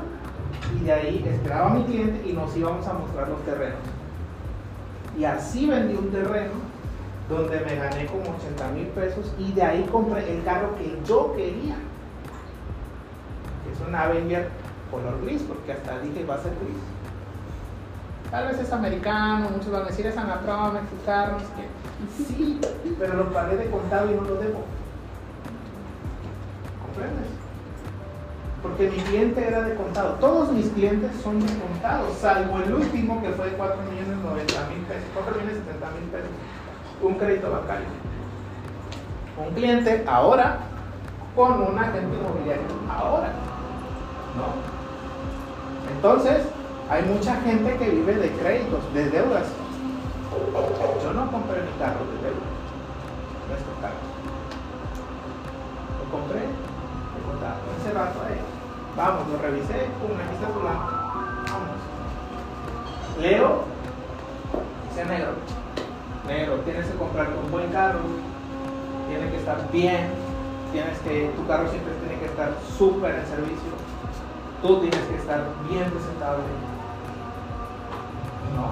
y 0.76 0.86
de 0.86 0.94
ahí 0.94 1.26
esperaba 1.28 1.72
a 1.72 1.74
mi 1.74 1.84
cliente 1.84 2.28
y 2.28 2.34
nos 2.34 2.56
íbamos 2.56 2.88
a 2.88 2.94
mostrar 2.94 3.28
los 3.28 3.44
terrenos. 3.44 3.80
Y 5.18 5.26
así 5.26 5.68
vendí 5.68 5.96
un 5.96 6.12
terreno 6.12 6.71
donde 7.30 7.60
me 7.62 7.76
gané 7.76 8.06
como 8.08 8.36
80 8.38 8.68
mil 8.70 8.88
pesos 8.88 9.32
y 9.38 9.52
de 9.54 9.64
ahí 9.64 9.88
compré 9.92 10.38
el 10.38 10.44
carro 10.44 10.76
que 10.76 10.98
yo 11.06 11.34
quería. 11.36 11.76
Es 13.72 13.88
una 13.88 14.04
Avenger 14.04 14.50
color 14.90 15.22
gris, 15.24 15.42
porque 15.44 15.72
hasta 15.72 16.00
dije 16.00 16.26
va 16.26 16.36
a 16.36 16.44
ser 16.44 16.52
gris. 16.64 16.78
Tal 18.30 18.48
vez 18.48 18.60
es 18.60 18.72
americano, 18.72 19.50
muchos 19.50 19.72
van 19.72 19.84
a 19.84 19.86
decir 19.86 20.06
es 20.06 20.18
anatrón, 20.18 20.78
es 20.78 21.06
carro, 21.06 21.38
es 21.38 21.44
que 21.44 22.24
sí, 22.24 22.60
pero 23.00 23.16
lo 23.16 23.32
pagué 23.32 23.58
de 23.58 23.70
contado 23.70 24.12
y 24.12 24.16
no 24.16 24.22
lo 24.22 24.36
debo. 24.36 24.64
¿Comprendes? 26.86 27.42
porque 28.62 28.90
mi 28.90 28.98
cliente 28.98 29.48
era 29.48 29.64
de 29.64 29.76
contado. 29.76 30.14
Todos 30.20 30.52
mis 30.52 30.68
clientes 30.68 31.12
son 31.24 31.40
de 31.40 31.52
contado, 31.60 32.14
salvo 32.20 32.60
el 32.60 32.74
último 32.74 33.22
que 33.22 33.30
fue 33.30 33.50
de 33.50 33.58
4 33.58 33.78
millones 33.90 34.18
90 34.24 34.70
mil 34.70 34.86
pesos, 34.86 35.10
4 35.14 35.36
millones 35.36 35.58
70 35.66 35.92
mil 35.92 36.10
pesos, 36.10 36.30
un 37.02 37.16
crédito 37.16 37.52
bancario. 37.52 37.88
Un 39.38 39.54
cliente 39.54 40.06
ahora 40.08 40.58
con 41.36 41.62
un 41.62 41.80
agente 41.80 42.16
inmobiliario 42.16 42.66
ahora. 42.90 43.32
¿No? 44.38 44.72
Entonces, 45.96 46.48
hay 46.90 47.04
mucha 47.04 47.36
gente 47.42 47.78
que 47.78 47.90
vive 47.90 48.16
de 48.16 48.32
créditos, 48.32 48.94
de 48.94 49.10
deudas. 49.10 49.48
Yo 51.04 51.14
no 51.14 51.32
compré 51.32 51.62
mi 51.62 51.72
carro 51.80 52.06
de 52.06 52.28
deuda, 52.28 52.48
nuestro 53.50 53.74
carro. 53.82 53.96
Lo 56.00 56.12
compré 56.12 56.40
de 56.40 57.22
contado. 57.26 57.56
Ese 57.80 57.94
rato 57.94 58.20
ahí. 58.28 58.40
Vamos, 58.96 59.28
lo 59.30 59.38
revisé, 59.38 59.74
aquí 59.74 60.34
está 60.34 60.48
tu 60.48 60.60
Vamos. 60.60 61.82
Leo, 63.20 63.64
dice 64.90 65.06
negro. 65.06 65.61
Tienes 66.32 66.86
que 66.88 66.98
comprarte 66.98 67.34
un 67.44 67.52
buen 67.52 67.70
carro, 67.72 68.00
tiene 69.10 69.30
que 69.30 69.38
estar 69.38 69.70
bien, 69.70 70.08
tienes 70.72 70.98
que, 71.00 71.30
tu 71.36 71.46
carro 71.46 71.68
siempre 71.70 71.94
tiene 71.96 72.20
que 72.22 72.28
estar 72.28 72.54
súper 72.78 73.16
en 73.16 73.26
servicio, 73.26 73.72
tú 74.62 74.80
tienes 74.80 75.00
que 75.02 75.16
estar 75.18 75.44
bien 75.70 75.92
presentable. 75.92 76.44
No, 78.56 78.72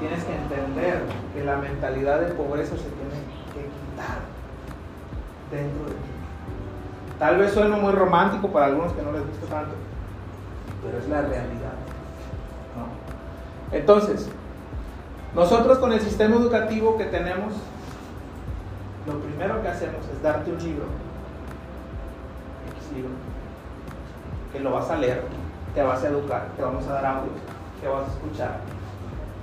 tienes 0.00 0.24
que 0.24 0.34
entender 0.34 1.02
que 1.32 1.44
la 1.44 1.58
mentalidad 1.58 2.20
de 2.20 2.32
pobreza 2.32 2.76
se 2.76 2.82
tiene 2.82 3.22
que 3.54 3.68
quitar 3.70 4.18
dentro 5.52 5.84
de 5.84 5.92
ti. 5.92 6.10
Tal 7.20 7.38
vez 7.38 7.52
suene 7.52 7.76
muy 7.76 7.92
romántico 7.92 8.48
para 8.48 8.66
algunos 8.66 8.92
que 8.94 9.02
no 9.02 9.12
les 9.12 9.24
gusta 9.28 9.46
tanto, 9.46 9.74
pero 10.84 10.98
es 10.98 11.08
la 11.08 11.20
realidad. 11.20 11.74
Entonces, 13.70 14.28
nosotros 15.34 15.78
con 15.78 15.92
el 15.92 16.00
sistema 16.00 16.36
educativo 16.36 16.96
que 16.96 17.04
tenemos, 17.04 17.54
lo 19.06 19.18
primero 19.20 19.60
que 19.62 19.68
hacemos 19.68 20.06
es 20.12 20.22
darte 20.22 20.50
un 20.50 20.58
libro, 20.58 20.84
que 24.52 24.60
lo 24.60 24.72
vas 24.72 24.88
a 24.90 24.96
leer, 24.96 25.22
te 25.74 25.82
vas 25.82 26.02
a 26.04 26.08
educar, 26.08 26.46
te 26.56 26.62
vamos 26.62 26.86
a 26.86 26.92
dar 26.92 27.06
audio, 27.06 27.32
te 27.80 27.88
vas 27.88 28.08
a 28.08 28.12
escuchar. 28.12 28.60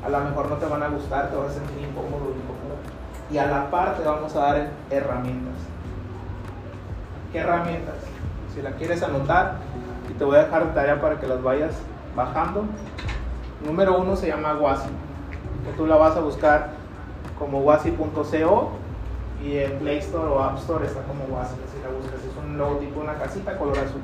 A 0.05 0.09
lo 0.09 0.19
mejor 0.21 0.49
no 0.49 0.55
te 0.55 0.65
van 0.65 0.81
a 0.81 0.87
gustar, 0.87 1.29
te 1.29 1.35
vas 1.35 1.51
a 1.51 1.53
sentir 1.53 1.77
incómodo, 1.77 2.31
incómodo. 2.31 2.77
Y 3.29 3.37
a 3.37 3.47
la 3.47 3.69
par 3.69 3.97
te 3.97 4.03
vamos 4.03 4.35
a 4.35 4.39
dar 4.39 4.69
herramientas 4.89 5.55
¿Qué 7.31 7.39
herramientas? 7.39 7.95
Si 8.53 8.61
la 8.61 8.71
quieres 8.71 9.01
anotar, 9.03 9.55
y 10.09 10.13
te 10.13 10.23
voy 10.25 10.35
a 10.35 10.43
dejar 10.43 10.73
tarea 10.73 10.99
para 10.99 11.17
que 11.17 11.27
las 11.27 11.41
vayas 11.41 11.73
bajando. 12.13 12.65
Número 13.65 13.97
uno 13.97 14.17
se 14.17 14.27
llama 14.27 14.53
Wasi, 14.55 14.89
que 15.65 15.71
tú 15.77 15.85
la 15.85 15.95
vas 15.95 16.15
a 16.15 16.21
buscar 16.21 16.71
como 17.37 17.59
wasi.co 17.59 18.71
y 19.43 19.57
en 19.57 19.79
Play 19.79 19.97
Store 19.97 20.27
o 20.27 20.39
App 20.41 20.57
Store 20.59 20.85
está 20.85 21.01
como 21.03 21.23
Wasi, 21.25 21.55
así 21.67 21.81
la 21.81 21.89
buscas. 21.89 22.19
Es 22.19 22.37
un 22.37 22.57
logotipo, 22.57 22.99
una 22.99 23.15
casita 23.15 23.57
color 23.57 23.77
azul. 23.79 24.01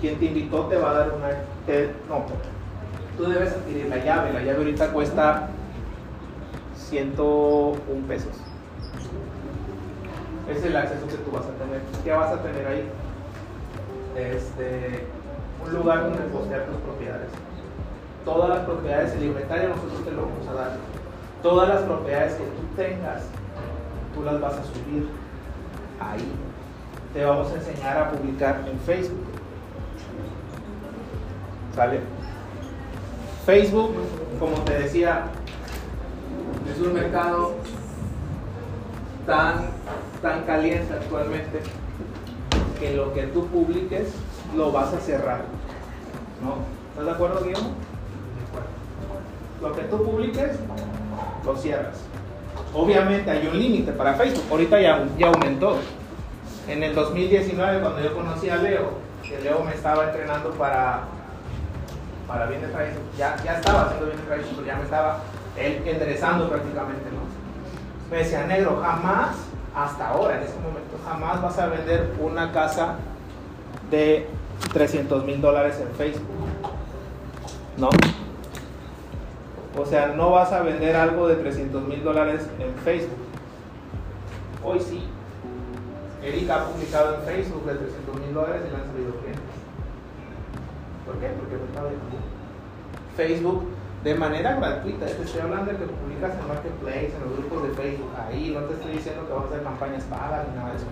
Quien 0.00 0.18
te 0.18 0.26
invitó 0.26 0.66
te 0.66 0.76
va 0.76 0.90
a 0.90 0.94
dar 0.94 1.12
una. 1.12 1.28
no, 2.08 2.24
tú 3.16 3.24
debes 3.24 3.52
adquirir 3.52 3.86
la 3.86 3.98
llave. 3.98 4.32
La 4.32 4.40
llave 4.40 4.58
ahorita 4.58 4.92
cuesta 4.92 5.48
101 6.76 8.06
pesos 8.06 8.36
es 10.50 10.64
el 10.64 10.76
acceso 10.76 11.06
que 11.06 11.16
tú 11.16 11.30
vas 11.30 11.44
a 11.44 11.52
tener. 11.52 11.80
¿Qué 12.02 12.12
vas 12.12 12.32
a 12.32 12.42
tener 12.42 12.66
ahí? 12.66 12.84
Este, 14.16 15.06
un 15.64 15.74
lugar 15.74 16.02
donde 16.02 16.22
postear 16.24 16.66
tus 16.66 16.76
propiedades. 16.78 17.28
Todas 18.24 18.48
las 18.50 18.58
propiedades, 18.60 19.14
el 19.14 19.24
inventario 19.24 19.70
nosotros 19.70 20.04
te 20.04 20.10
lo 20.12 20.22
vamos 20.22 20.48
a 20.48 20.54
dar. 20.54 20.76
Todas 21.42 21.68
las 21.68 21.82
propiedades 21.82 22.34
que 22.34 22.44
tú 22.44 22.76
tengas 22.76 23.22
tú 24.14 24.22
las 24.22 24.40
vas 24.40 24.54
a 24.54 24.64
subir 24.64 25.08
ahí. 26.00 26.32
Te 27.14 27.24
vamos 27.24 27.50
a 27.50 27.54
enseñar 27.54 27.98
a 27.98 28.10
publicar 28.10 28.62
en 28.70 28.78
Facebook. 28.80 29.24
¿Sale? 31.74 32.00
Facebook, 33.46 33.94
como 34.38 34.56
te 34.58 34.78
decía, 34.78 35.24
es 36.70 36.80
un 36.86 36.92
mercado 36.92 37.54
tan, 39.26 39.70
tan 40.20 40.42
caliente 40.44 40.92
actualmente 40.92 41.60
que 42.78 42.94
lo 42.94 43.12
que 43.12 43.24
tú 43.24 43.46
publiques 43.46 44.12
lo 44.56 44.72
vas 44.72 44.92
a 44.92 45.00
cerrar. 45.00 45.42
¿No? 46.42 46.56
¿Estás 46.90 47.06
de 47.06 47.10
acuerdo, 47.10 47.44
Guillermo? 47.44 47.74
Lo 49.60 49.72
que 49.72 49.82
tú 49.82 50.02
publiques, 50.02 50.58
lo 51.44 51.56
cierras. 51.56 51.96
Obviamente 52.74 53.30
hay 53.30 53.46
un 53.46 53.58
límite 53.58 53.92
para 53.92 54.14
Facebook. 54.14 54.44
Ahorita 54.50 54.80
ya, 54.80 55.06
ya 55.18 55.28
aumentó. 55.28 55.78
En 56.68 56.82
el 56.82 56.94
2019, 56.94 57.80
cuando 57.80 58.00
yo 58.00 58.14
conocí 58.14 58.48
a 58.48 58.56
Leo, 58.56 58.92
que 59.22 59.40
Leo 59.40 59.64
me 59.64 59.74
estaba 59.74 60.04
entrenando 60.04 60.50
para, 60.52 61.00
para 62.28 62.46
bien 62.46 62.60
de 62.60 62.68
Facebook, 62.68 63.04
ya, 63.18 63.36
ya 63.44 63.58
estaba 63.58 63.86
haciendo 63.86 64.06
bien 64.06 64.18
de 64.18 64.22
Facebook, 64.24 64.54
pero 64.56 64.66
ya 64.66 64.76
me 64.76 64.84
estaba 64.84 65.20
él 65.56 65.82
enderezando 65.84 66.48
prácticamente, 66.48 67.10
¿no? 67.10 68.10
Me 68.10 68.22
decía, 68.22 68.46
negro, 68.46 68.80
jamás, 68.82 69.36
hasta 69.74 70.08
ahora, 70.08 70.36
en 70.36 70.44
ese 70.44 70.56
momento, 70.56 70.96
jamás 71.04 71.42
vas 71.42 71.58
a 71.58 71.66
vender 71.66 72.12
una 72.20 72.52
casa 72.52 72.96
de 73.90 74.26
300 74.72 75.24
mil 75.24 75.40
dólares 75.40 75.80
en 75.80 75.94
Facebook. 75.96 76.26
¿No? 77.76 77.88
O 79.78 79.86
sea, 79.86 80.08
no 80.08 80.30
vas 80.30 80.52
a 80.52 80.62
vender 80.62 80.96
algo 80.96 81.28
de 81.28 81.36
300 81.36 81.82
mil 81.86 82.02
dólares 82.02 82.48
en 82.58 82.74
Facebook. 82.82 83.18
Hoy 84.64 84.80
sí. 84.80 85.04
Erika 86.22 86.56
ha 86.56 86.64
publicado 86.66 87.14
en 87.14 87.22
Facebook 87.22 87.64
de 87.66 87.74
300 87.74 88.20
mil 88.20 88.34
dólares 88.34 88.62
y 88.66 88.70
le 88.70 88.76
han 88.76 88.86
salido 88.86 89.12
clientes. 89.20 89.56
¿Por 91.06 91.16
qué? 91.18 91.28
Porque 91.28 91.54
el 91.54 91.60
mercado 91.60 91.88
Facebook 93.16 93.64
de 94.04 94.14
manera 94.14 94.56
gratuita. 94.56 95.06
Te 95.06 95.22
estoy 95.22 95.40
hablando 95.40 95.72
de 95.72 95.78
que 95.78 95.84
publicas 95.84 96.32
en 96.38 96.48
Marketplace, 96.48 97.12
en 97.14 97.20
los 97.24 97.36
grupos 97.38 97.68
de 97.68 97.74
Facebook. 97.74 98.10
Ahí 98.16 98.50
no 98.54 98.60
te 98.66 98.74
estoy 98.74 98.92
diciendo 98.92 99.26
que 99.26 99.32
vas 99.32 99.44
a 99.44 99.46
hacer 99.46 99.62
campañas 99.62 100.04
pagas 100.04 100.48
ni 100.48 100.56
nada 100.56 100.70
de 100.70 100.76
eso. 100.76 100.86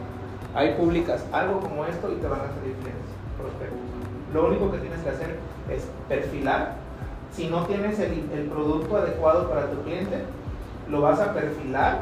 Ahí 0.54 0.74
publicas 0.78 1.24
algo 1.32 1.60
como 1.60 1.84
esto 1.86 2.12
y 2.12 2.16
te 2.16 2.26
van 2.26 2.40
a 2.40 2.52
salir 2.52 2.74
clientes 2.80 3.10
prospectos. 3.36 3.78
Lo 4.34 4.48
único 4.48 4.70
que 4.70 4.78
tienes 4.78 5.00
que 5.00 5.10
hacer 5.10 5.38
es 5.70 5.88
perfilar. 6.08 6.87
Si 7.38 7.46
no 7.46 7.64
tienes 7.66 7.96
el, 8.00 8.28
el 8.32 8.48
producto 8.48 8.96
adecuado 8.96 9.48
para 9.48 9.70
tu 9.70 9.80
cliente, 9.82 10.24
lo 10.90 11.02
vas 11.02 11.20
a 11.20 11.32
perfilar. 11.32 12.00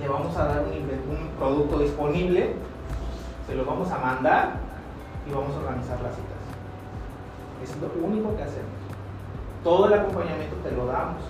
Le 0.00 0.08
vamos 0.08 0.36
a 0.36 0.46
dar 0.46 0.64
un, 0.64 0.72
un 0.72 1.28
producto 1.38 1.78
disponible, 1.78 2.54
se 3.46 3.54
lo 3.54 3.64
vamos 3.64 3.88
a 3.92 3.98
mandar 3.98 4.54
y 5.28 5.32
vamos 5.32 5.54
a 5.54 5.58
organizar 5.60 6.00
las 6.02 6.16
citas. 6.16 6.42
Es 7.62 7.76
lo 7.80 8.04
único 8.04 8.34
que 8.36 8.42
hacemos. 8.42 8.74
Todo 9.62 9.86
el 9.86 9.94
acompañamiento 9.94 10.56
te 10.56 10.72
lo 10.72 10.86
damos 10.86 11.22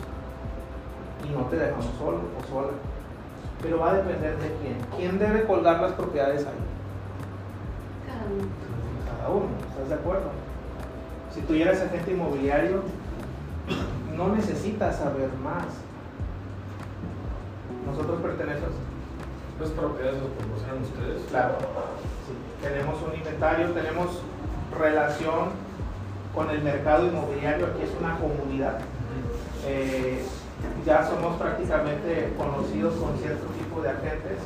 y 1.23 1.37
no 1.37 1.45
te 1.51 1.57
dejamos 1.57 1.85
solo 1.99 2.21
o 2.41 2.49
sola. 2.49 2.73
Pero 3.61 3.79
va 3.79 3.91
a 3.91 3.95
depender 3.97 4.39
de 4.39 4.57
quién. 4.63 4.79
¿Quién 4.97 5.19
debe 5.19 5.45
colgar 5.45 5.83
las 5.83 5.93
propiedades 5.93 6.47
ahí? 6.47 6.65
Cada 8.07 8.25
uno. 8.25 8.49
Cada 9.05 9.29
uno, 9.29 9.49
¿estás 9.69 9.89
de 9.91 9.95
acuerdo? 9.97 10.46
Si 11.37 11.43
tú 11.43 11.53
eres 11.53 11.83
agente 11.83 12.13
inmobiliario, 12.13 12.83
no 14.17 14.35
necesitas 14.35 14.97
saber 14.97 15.29
más. 15.45 15.67
Nosotros 17.87 18.23
pertenecemos. 18.23 18.73
¿Las 19.61 19.69
propiedades 19.71 20.23
lo 20.23 20.29
proporcionan 20.29 20.83
ustedes? 20.83 21.29
Claro. 21.29 21.59
Sí. 21.61 22.33
Tenemos 22.67 22.97
un 23.03 23.15
inventario, 23.19 23.71
tenemos 23.73 24.23
relación 24.79 25.51
con 26.35 26.49
el 26.49 26.63
mercado 26.63 27.07
inmobiliario, 27.07 27.67
aquí 27.67 27.83
es 27.83 27.91
una 28.01 28.19
comunidad. 28.19 28.79
Eh, 29.67 30.25
ya 30.87 31.07
somos 31.07 31.37
prácticamente 31.37 32.33
conocidos 32.39 32.95
con 32.95 33.19
cierto 33.19 33.47
tipo 33.59 33.83
de 33.83 33.91
agentes. 33.91 34.41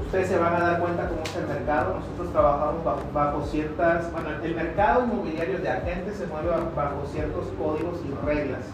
Ustedes 0.00 0.28
se 0.28 0.38
van 0.38 0.54
a 0.54 0.60
dar 0.60 0.80
cuenta 0.80 1.08
cómo 1.08 1.22
es 1.22 1.36
el 1.36 1.46
mercado. 1.46 1.94
Nosotros 1.94 2.32
trabajamos 2.32 2.84
bajo, 3.12 3.42
ciertas, 3.46 4.10
bueno, 4.12 4.30
el 4.42 4.54
mercado 4.54 5.04
inmobiliario 5.04 5.58
de 5.58 5.70
agentes 5.70 6.16
se 6.16 6.26
mueve 6.26 6.50
bajo, 6.74 7.06
ciertos 7.12 7.46
códigos 7.58 8.00
y 8.04 8.26
reglas 8.26 8.64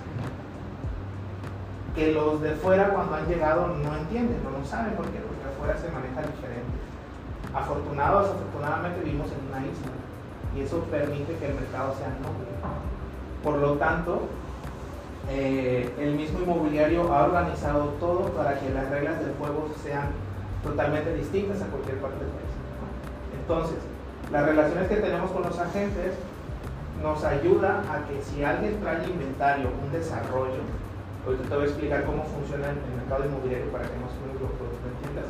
que 1.94 2.12
los 2.12 2.40
de 2.40 2.52
fuera 2.52 2.90
cuando 2.90 3.16
han 3.16 3.26
llegado 3.26 3.66
no 3.66 3.96
entienden, 3.96 4.42
no 4.44 4.50
lo 4.50 4.64
saben 4.64 4.94
por 4.94 5.06
qué, 5.06 5.18
porque 5.18 5.48
afuera 5.48 5.76
se 5.76 5.90
maneja 5.90 6.22
diferente. 6.22 6.78
Afortunados, 7.52 8.30
afortunadamente 8.30 9.00
vivimos 9.02 9.26
en 9.32 9.48
una 9.48 9.66
isla 9.66 9.92
y 10.56 10.60
eso 10.60 10.78
permite 10.84 11.34
que 11.34 11.46
el 11.46 11.54
mercado 11.54 11.94
sea 11.96 12.08
noble. 12.22 12.46
Por 13.42 13.56
lo 13.58 13.74
tanto, 13.74 14.28
eh, 15.28 15.92
el 15.98 16.14
mismo 16.14 16.40
inmobiliario 16.40 17.12
ha 17.12 17.24
organizado 17.24 17.84
todo 18.00 18.30
para 18.30 18.58
que 18.58 18.70
las 18.70 18.88
reglas 18.88 19.20
del 19.20 19.34
juego 19.34 19.68
sean 19.82 20.10
totalmente 20.62 21.14
distintas 21.14 21.62
a 21.62 21.66
cualquier 21.66 21.98
parte 21.98 22.18
del 22.18 22.32
país. 22.32 22.52
Entonces, 23.40 23.78
las 24.30 24.46
relaciones 24.46 24.88
que 24.88 24.96
tenemos 24.96 25.30
con 25.30 25.42
los 25.42 25.58
agentes 25.58 26.14
nos 27.02 27.24
ayuda 27.24 27.82
a 27.88 28.06
que 28.06 28.22
si 28.22 28.44
alguien 28.44 28.78
trae 28.80 29.08
inventario, 29.08 29.70
un 29.82 29.90
desarrollo, 29.90 30.62
ahorita 31.26 31.44
te 31.48 31.54
voy 31.54 31.64
a 31.64 31.66
explicar 31.66 32.04
cómo 32.04 32.24
funciona 32.24 32.70
el 32.70 32.76
mercado 32.96 33.24
inmobiliario 33.24 33.72
para 33.72 33.84
que 33.84 33.96
más 33.96 34.12
o 34.12 34.20
menos 34.20 34.36
lo, 34.40 34.48
entiendas. 34.94 35.28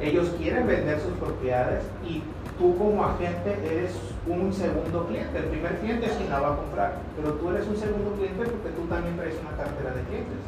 Ellos 0.00 0.34
quieren 0.36 0.66
vender 0.66 1.00
sus 1.00 1.12
propiedades 1.18 1.84
y 2.02 2.22
tú 2.58 2.76
como 2.76 3.04
agente 3.04 3.54
eres 3.64 3.94
un 4.26 4.52
segundo 4.52 5.06
cliente. 5.06 5.38
El 5.38 5.44
primer 5.44 5.78
cliente 5.78 6.06
es 6.06 6.12
quien 6.12 6.30
la 6.30 6.40
va 6.40 6.54
a 6.54 6.56
comprar, 6.56 6.98
pero 7.16 7.34
tú 7.34 7.50
eres 7.50 7.66
un 7.68 7.76
segundo 7.76 8.12
cliente 8.16 8.44
porque 8.44 8.70
tú 8.74 8.82
también 8.90 9.16
traes 9.16 9.38
una 9.38 9.56
cartera 9.56 9.94
de 9.94 10.02
clientes. 10.02 10.38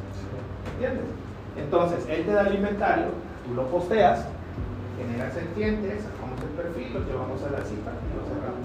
¿Entiendes? 0.75 1.07
Entonces, 1.57 2.05
él 2.09 2.27
te 2.27 2.33
da 2.33 2.49
el 2.49 2.55
inventario, 2.57 3.07
tú 3.47 3.55
lo 3.55 3.67
posteas, 3.69 4.27
generas 4.99 5.37
el 5.37 5.49
sacamos 6.01 6.41
el 6.43 6.49
perfil, 6.57 6.95
lo 6.95 7.01
llevamos 7.01 7.43
a 7.43 7.51
la 7.51 7.65
cita 7.65 7.93
y 7.93 8.17
lo 8.17 8.25
cerramos. 8.29 8.65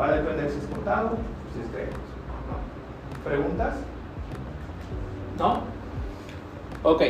Va 0.00 0.06
a 0.06 0.12
depender 0.12 0.50
si 0.50 0.58
es 0.58 0.66
contado 0.66 1.18
si 1.52 1.60
es 1.60 1.66
crédito. 1.68 1.98
¿Preguntas? 3.24 3.74
¿No? 5.38 5.62
Ok. 6.82 7.02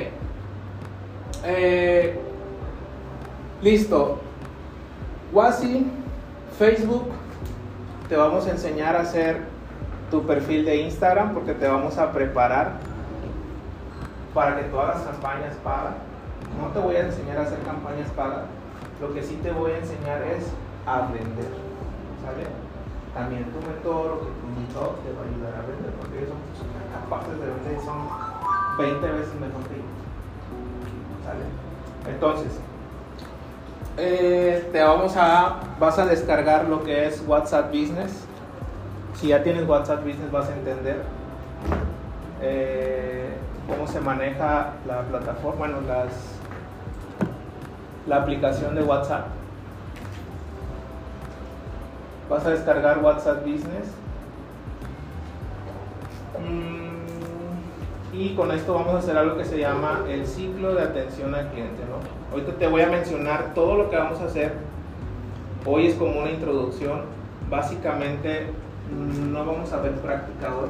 Eh, 1.45 2.21
listo. 3.63 4.21
Wasi, 5.33 5.87
Facebook, 6.59 7.09
te 8.09 8.17
vamos 8.17 8.47
a 8.47 8.51
enseñar 8.51 8.97
a 8.97 9.01
hacer 9.01 9.43
tu 10.11 10.27
perfil 10.27 10.65
de 10.65 10.77
Instagram 10.77 11.35
porque 11.35 11.53
te 11.53 11.69
vamos 11.69 11.99
a 11.99 12.13
preparar 12.13 12.73
para 14.33 14.57
que 14.57 14.65
tú 14.65 14.79
hagas 14.79 15.03
campañas 15.03 15.55
pagas. 15.63 16.08
No 16.57 16.69
te 16.73 16.79
voy 16.79 16.97
a 16.97 17.07
enseñar 17.07 17.39
a 17.39 17.43
hacer 17.43 17.61
campañas 17.61 18.09
pagas, 18.17 18.45
lo 19.01 19.13
que 19.13 19.23
sí 19.23 19.39
te 19.43 19.53
voy 19.53 19.73
a 19.73 19.79
enseñar 19.79 20.23
es 20.23 20.51
a 20.87 21.03
vender. 21.03 21.53
¿Sale? 22.25 22.47
También 23.15 23.45
tu 23.53 23.61
mentor 23.67 24.13
o 24.13 24.17
tu 24.19 24.47
mentor 24.55 24.99
te 25.05 25.13
va 25.13 25.23
a 25.23 25.29
ayudar 25.29 25.55
a 25.55 25.67
vender 25.67 25.93
porque 26.01 26.19
ellos 26.19 26.31
son 26.31 26.69
capaces 26.93 27.39
de 27.39 27.47
vender 27.47 27.77
y 27.77 27.85
son 27.85 28.09
20 28.79 29.07
veces 29.07 29.35
mejor 29.35 29.63
que 29.69 29.77
yo. 29.77 29.89
¿Sale? 31.25 31.45
Entonces, 32.13 32.61
eh, 33.97 34.69
te 34.73 34.83
vamos 34.83 35.17
a, 35.17 35.61
vas 35.81 35.99
a 35.99 36.07
descargar 36.07 36.67
lo 36.67 36.85
que 36.85 37.07
es 37.07 37.23
WhatsApp 37.27 37.69
Business. 37.69 38.25
Si 39.15 39.29
ya 39.29 39.43
tienes 39.43 39.69
WhatsApp 39.69 40.05
Business 40.05 40.31
vas 40.31 40.49
a 40.49 40.55
entender 40.55 41.03
eh, 42.41 43.37
cómo 43.67 43.89
se 43.89 44.01
maneja 44.01 44.75
la 44.87 45.03
plataforma, 45.03 45.59
bueno, 45.59 45.81
las, 45.81 46.38
la 48.09 48.17
aplicación 48.17 48.75
de 48.75 48.83
WhatsApp. 48.83 49.27
Vas 52.29 52.45
a 52.47 52.51
descargar 52.51 52.99
WhatsApp 53.03 53.43
Business. 53.43 53.89
Mm, 56.39 58.17
y 58.17 58.35
con 58.35 58.51
esto 58.51 58.75
vamos 58.75 58.95
a 58.95 58.99
hacer 58.99 59.17
algo 59.17 59.37
que 59.37 59.45
se 59.45 59.59
llama 59.59 60.05
el 60.09 60.27
ciclo 60.27 60.75
de 60.75 60.83
atención 60.83 61.35
al 61.35 61.49
cliente. 61.49 61.83
¿no? 61.89 62.33
Ahorita 62.33 62.53
te 62.59 62.67
voy 62.67 62.83
a 62.83 62.89
mencionar 62.89 63.53
todo 63.55 63.77
lo 63.77 63.91
que 63.91 63.97
vamos 63.97 64.21
a 64.21 64.25
hacer. 64.25 64.55
Hoy 65.67 65.87
es 65.87 65.95
como 65.95 66.21
una 66.21 66.31
introducción. 66.31 67.03
Básicamente 67.51 68.47
no 68.91 69.45
vamos 69.45 69.73
a 69.73 69.81
ver 69.81 69.93
práctica 69.97 70.49
hoy. 70.55 70.69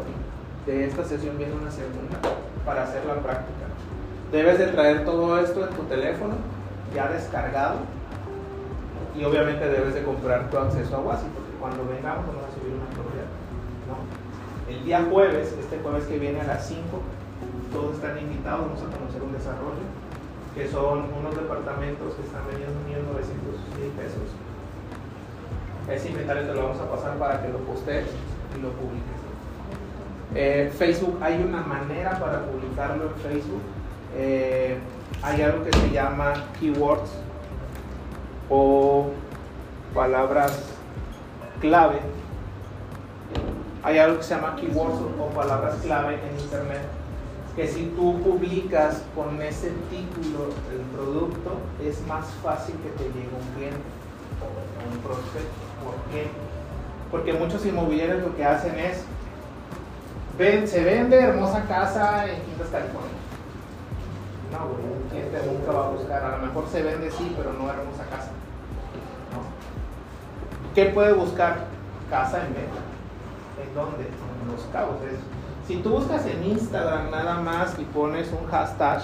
De 0.67 0.87
esta 0.87 1.05
sesión 1.05 1.39
viene 1.39 1.55
una 1.55 1.71
segunda 1.71 2.19
para 2.67 2.83
hacer 2.83 3.05
la 3.07 3.15
práctica. 3.15 3.67
Debes 4.33 4.59
de 4.59 4.67
traer 4.67 5.05
todo 5.05 5.39
esto 5.39 5.67
en 5.67 5.75
tu 5.75 5.83
teléfono 5.85 6.35
ya 6.95 7.09
descargado 7.09 7.79
y 9.17 9.25
obviamente 9.25 9.69
debes 9.69 9.95
de 9.95 10.03
comprar 10.03 10.49
tu 10.51 10.59
acceso 10.59 10.97
a 10.97 11.01
WhatsApp 11.01 11.29
porque 11.35 11.53
cuando 11.59 11.87
vengamos 11.87 12.27
vamos 12.27 12.45
a 12.47 12.55
subir 12.55 12.75
una 12.75 12.87
propiedad. 12.95 13.27
¿no? 13.91 13.99
El 14.73 14.85
día 14.85 15.07
jueves, 15.11 15.55
este 15.59 15.79
jueves 15.79 16.05
que 16.05 16.19
viene 16.19 16.41
a 16.41 16.45
las 16.45 16.67
5, 16.69 16.79
todos 17.73 17.97
están 17.97 18.19
invitados, 18.19 18.67
vamos 18.67 18.83
a 18.83 18.97
conocer 18.97 19.23
un 19.23 19.33
desarrollo. 19.33 19.87
que 20.55 20.69
son 20.69 21.07
unos 21.19 21.37
departamentos 21.37 22.15
que 22.15 22.23
están 22.23 22.43
vendiendo 22.51 22.75
1.900 22.87 23.79
mil 23.79 23.91
pesos. 23.93 24.29
Ese 25.89 26.09
inventario 26.11 26.47
te 26.47 26.55
lo 26.55 26.63
vamos 26.65 26.81
a 26.81 26.91
pasar 26.91 27.17
para 27.17 27.41
que 27.43 27.49
lo 27.49 27.59
postees 27.59 28.07
y 28.57 28.61
lo 28.61 28.71
publiques. 28.73 29.19
Eh, 30.35 30.71
Facebook, 30.77 31.19
hay 31.23 31.43
una 31.43 31.63
manera 31.63 32.19
para 32.19 32.45
publicarlo 32.45 33.05
en 33.05 33.15
Facebook. 33.17 33.63
Eh, 34.17 34.79
hay 35.23 35.43
algo 35.43 35.65
que 35.65 35.73
se 35.73 35.91
llama 35.91 36.33
keywords 36.59 37.11
o 38.49 39.11
palabras 39.95 40.63
clave. 41.61 41.99
Hay 43.83 43.99
algo 43.99 44.19
que 44.19 44.23
se 44.23 44.35
llama 44.35 44.57
keywords 44.57 45.01
o, 45.01 45.27
palabras 45.35 45.77
clave 45.83 46.15
en 46.15 46.41
Internet 46.41 46.83
que 47.57 47.67
si 47.67 47.87
tú 47.97 48.21
publicas 48.23 49.03
con 49.17 49.43
ese 49.43 49.73
título 49.91 50.51
el 50.71 50.81
producto, 50.97 51.59
es 51.85 52.07
más 52.07 52.25
fácil 52.41 52.77
que 52.77 52.91
te 52.91 53.03
llegue 53.09 53.31
un 53.35 53.55
cliente 53.57 53.81
o 54.41 54.95
un 54.95 54.99
prospecto. 55.03 55.59
¿Por 55.85 55.95
qué? 56.13 56.29
Porque 57.11 57.33
muchos 57.33 57.67
inmobiliarios 57.67 58.23
lo 58.23 58.37
que 58.37 58.45
hacen 58.45 58.79
es, 58.79 59.03
ven, 60.39 60.69
se 60.69 60.85
vende 60.85 61.19
hermosa 61.19 61.65
casa 61.67 62.27
en 62.29 62.41
Quintas, 62.43 62.69
California. 62.69 63.28
No, 64.53 64.65
un 64.65 65.09
cliente 65.11 65.43
nunca 65.47 65.73
va 65.73 65.87
a 65.87 65.91
buscar, 65.91 66.25
a 66.25 66.39
lo 66.39 66.47
mejor 66.47 66.67
se 66.69 66.83
vende 66.83 67.11
sí, 67.11 67.35
pero 67.37 67.53
no 67.53 67.71
hermosa 67.71 68.05
casa. 68.05 68.31
¿no? 69.33 70.75
¿Qué 70.75 70.87
puede 70.87 71.13
buscar? 71.13 71.67
Casa 72.09 72.47
en 72.47 72.55
venta. 72.55 72.81
¿En 73.63 73.75
dónde? 73.75 74.05
En 74.07 74.53
los 74.53 74.63
cabos. 74.73 74.97
Es, 75.03 75.19
si 75.67 75.77
tú 75.83 75.91
buscas 75.91 76.25
en 76.25 76.45
Instagram 76.45 77.11
nada 77.11 77.41
más 77.41 77.79
y 77.79 77.85
pones 77.85 78.33
un 78.33 78.47
hashtag, 78.49 79.03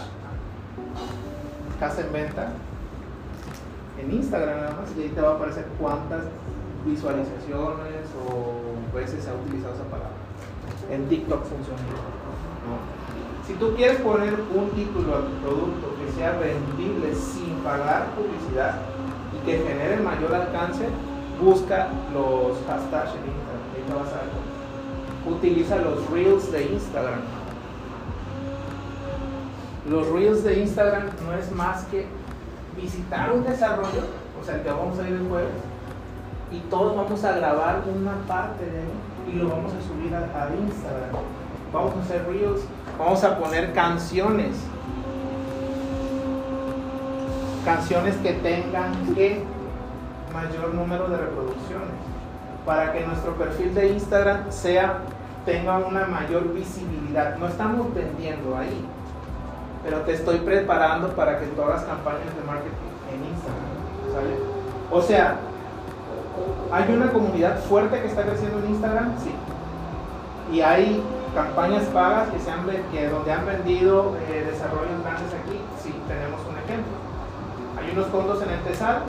casa 1.78 2.00
en 2.00 2.12
venta, 2.12 2.52
en 4.00 4.12
Instagram 4.12 4.56
nada 4.56 4.76
más, 4.80 4.96
y 4.96 5.02
ahí 5.02 5.08
te 5.10 5.20
va 5.20 5.32
a 5.32 5.34
aparecer 5.34 5.66
cuántas 5.78 6.24
visualizaciones 6.86 8.08
o 8.28 8.96
veces 8.96 9.24
se 9.24 9.30
ha 9.30 9.34
utilizado 9.34 9.74
esa 9.74 9.84
palabra. 9.84 10.16
En 10.90 11.06
TikTok 11.08 11.44
funciona. 11.44 11.80
¿no? 12.64 12.93
Si 13.46 13.54
tú 13.54 13.74
quieres 13.74 14.00
poner 14.00 14.34
un 14.54 14.70
título 14.70 15.16
a 15.16 15.20
tu 15.20 15.32
producto 15.42 15.94
que 15.98 16.12
sea 16.12 16.32
vendible 16.32 17.14
sin 17.14 17.54
pagar 17.62 18.06
publicidad 18.14 18.80
y 19.34 19.44
que 19.44 19.58
genere 19.58 19.96
mayor 20.00 20.34
alcance, 20.34 20.88
busca 21.42 21.88
los 22.12 22.56
hashtags 22.66 23.10
en 23.16 23.24
Instagram. 23.30 23.64
Ahí 23.74 23.82
te 23.86 23.92
vas 23.94 24.08
a 24.08 24.18
cuenta 24.20 24.54
utiliza 25.26 25.76
los 25.76 26.08
reels 26.10 26.52
de 26.52 26.64
Instagram. 26.72 27.20
Los 29.88 30.08
reels 30.08 30.44
de 30.44 30.60
Instagram 30.60 31.04
no 31.26 31.34
es 31.34 31.50
más 31.52 31.84
que 31.86 32.06
visitar 32.80 33.32
un 33.32 33.44
desarrollo, 33.44 34.04
o 34.40 34.44
sea, 34.44 34.62
que 34.62 34.70
vamos 34.70 34.98
a 34.98 35.08
ir 35.08 35.14
el 35.14 35.28
jueves, 35.28 35.52
y 36.50 36.58
todos 36.70 36.96
vamos 36.96 37.24
a 37.24 37.32
grabar 37.32 37.82
una 37.94 38.14
parte 38.26 38.64
de 38.64 38.80
él 38.80 38.88
y 39.32 39.36
lo 39.36 39.48
vamos 39.48 39.72
a 39.72 39.80
subir 39.86 40.14
a, 40.14 40.18
a 40.20 40.48
Instagram. 40.54 41.10
Vamos 41.72 41.94
a 41.96 42.00
hacer 42.00 42.26
reels, 42.26 42.60
vamos 42.98 43.24
a 43.24 43.38
poner 43.38 43.72
canciones. 43.72 44.56
Canciones 47.64 48.16
que 48.16 48.32
tengan 48.34 49.14
que 49.14 49.42
mayor 50.32 50.74
número 50.74 51.08
de 51.08 51.16
reproducciones 51.16 51.94
para 52.66 52.92
que 52.92 53.06
nuestro 53.06 53.34
perfil 53.34 53.74
de 53.74 53.88
Instagram 53.92 54.50
sea 54.50 54.98
tenga 55.44 55.78
una 55.78 56.06
mayor 56.06 56.52
visibilidad. 56.52 57.36
No 57.36 57.48
estamos 57.48 57.94
vendiendo 57.94 58.56
ahí, 58.56 58.84
pero 59.82 60.00
te 60.00 60.14
estoy 60.14 60.38
preparando 60.38 61.08
para 61.14 61.38
que 61.38 61.46
todas 61.48 61.76
las 61.76 61.84
campañas 61.84 62.34
de 62.34 62.42
marketing 62.46 62.94
en 63.12 63.24
Instagram, 63.32 63.74
¿sale? 64.12 64.54
O 64.90 65.02
sea, 65.02 65.36
¿hay 66.72 66.92
una 66.92 67.12
comunidad 67.12 67.60
fuerte 67.64 68.00
que 68.00 68.08
está 68.08 68.22
creciendo 68.22 68.58
en 68.58 68.70
Instagram? 68.70 69.14
Sí. 69.22 69.30
Y 70.52 70.60
hay 70.60 71.02
campañas 71.34 71.84
pagas 71.86 72.28
que, 72.30 72.38
se 72.38 72.50
han, 72.50 72.64
que 72.92 73.08
donde 73.08 73.32
han 73.32 73.44
vendido 73.44 74.16
eh, 74.28 74.46
desarrollos 74.50 75.02
grandes 75.02 75.34
aquí, 75.34 75.60
sí, 75.82 75.92
tenemos 76.06 76.40
un 76.48 76.56
ejemplo. 76.56 76.94
Hay 77.76 77.90
unos 77.92 78.06
fondos 78.06 78.42
en 78.42 78.50
el 78.50 78.60
TESAL 78.60 79.02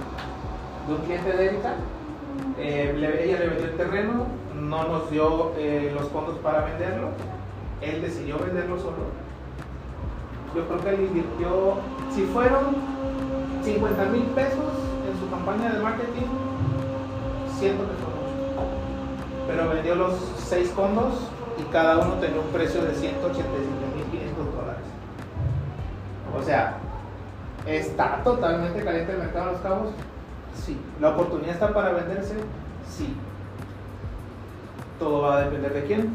de 0.88 0.94
un 0.94 1.02
cliente 1.02 1.32
de 1.32 1.46
Erika, 1.46 1.76
eh, 2.58 3.22
ella 3.24 3.40
le 3.40 3.48
vendió 3.48 3.66
el 3.66 3.78
terreno, 3.78 4.26
no 4.60 4.88
nos 4.88 5.10
dio 5.12 5.52
eh, 5.58 5.92
los 5.94 6.10
fondos 6.10 6.38
para 6.40 6.66
venderlo, 6.66 7.10
él 7.82 8.02
decidió 8.02 8.40
venderlo 8.40 8.78
solo. 8.80 9.26
Yo 10.56 10.68
creo 10.68 10.82
que 10.82 10.90
él 10.90 11.02
invirtió, 11.08 11.76
si 12.14 12.24
fueron 12.24 12.76
50 13.64 14.06
mil 14.06 14.24
pesos 14.24 14.74
en 15.08 15.20
su 15.20 15.30
campaña 15.30 15.74
de 15.74 15.80
marketing, 15.80 16.28
siento 17.60 17.84
que 17.84 17.94
fue 17.96 18.14
mucho. 18.16 18.68
Pero 19.48 19.70
vendió 19.70 19.96
los 19.96 20.14
seis 20.38 20.70
fondos 20.72 21.30
y 21.58 21.63
cada 21.72 22.00
uno 22.00 22.15
tenía 22.15 22.39
un 22.39 22.48
precio 22.48 22.82
de 22.82 22.94
185 22.94 23.96
mil 23.96 24.06
500 24.06 24.56
dólares. 24.56 24.84
O 26.38 26.44
sea, 26.44 26.78
¿está 27.65 28.22
totalmente 28.24 28.84
caliente 28.84 29.13
el 29.13 29.20
mercado 29.20 29.48
de 29.48 29.52
los 29.54 29.62
cabos? 29.62 29.89
Sí. 30.54 30.78
¿La 31.00 31.10
oportunidad 31.10 31.54
está 31.54 31.74
para 31.74 31.94
venderse? 31.94 32.36
Sí. 32.89 33.15
Todo 35.00 35.22
va 35.22 35.38
a 35.38 35.41
depender 35.41 35.74
de 35.74 35.84
quién. 35.86 36.13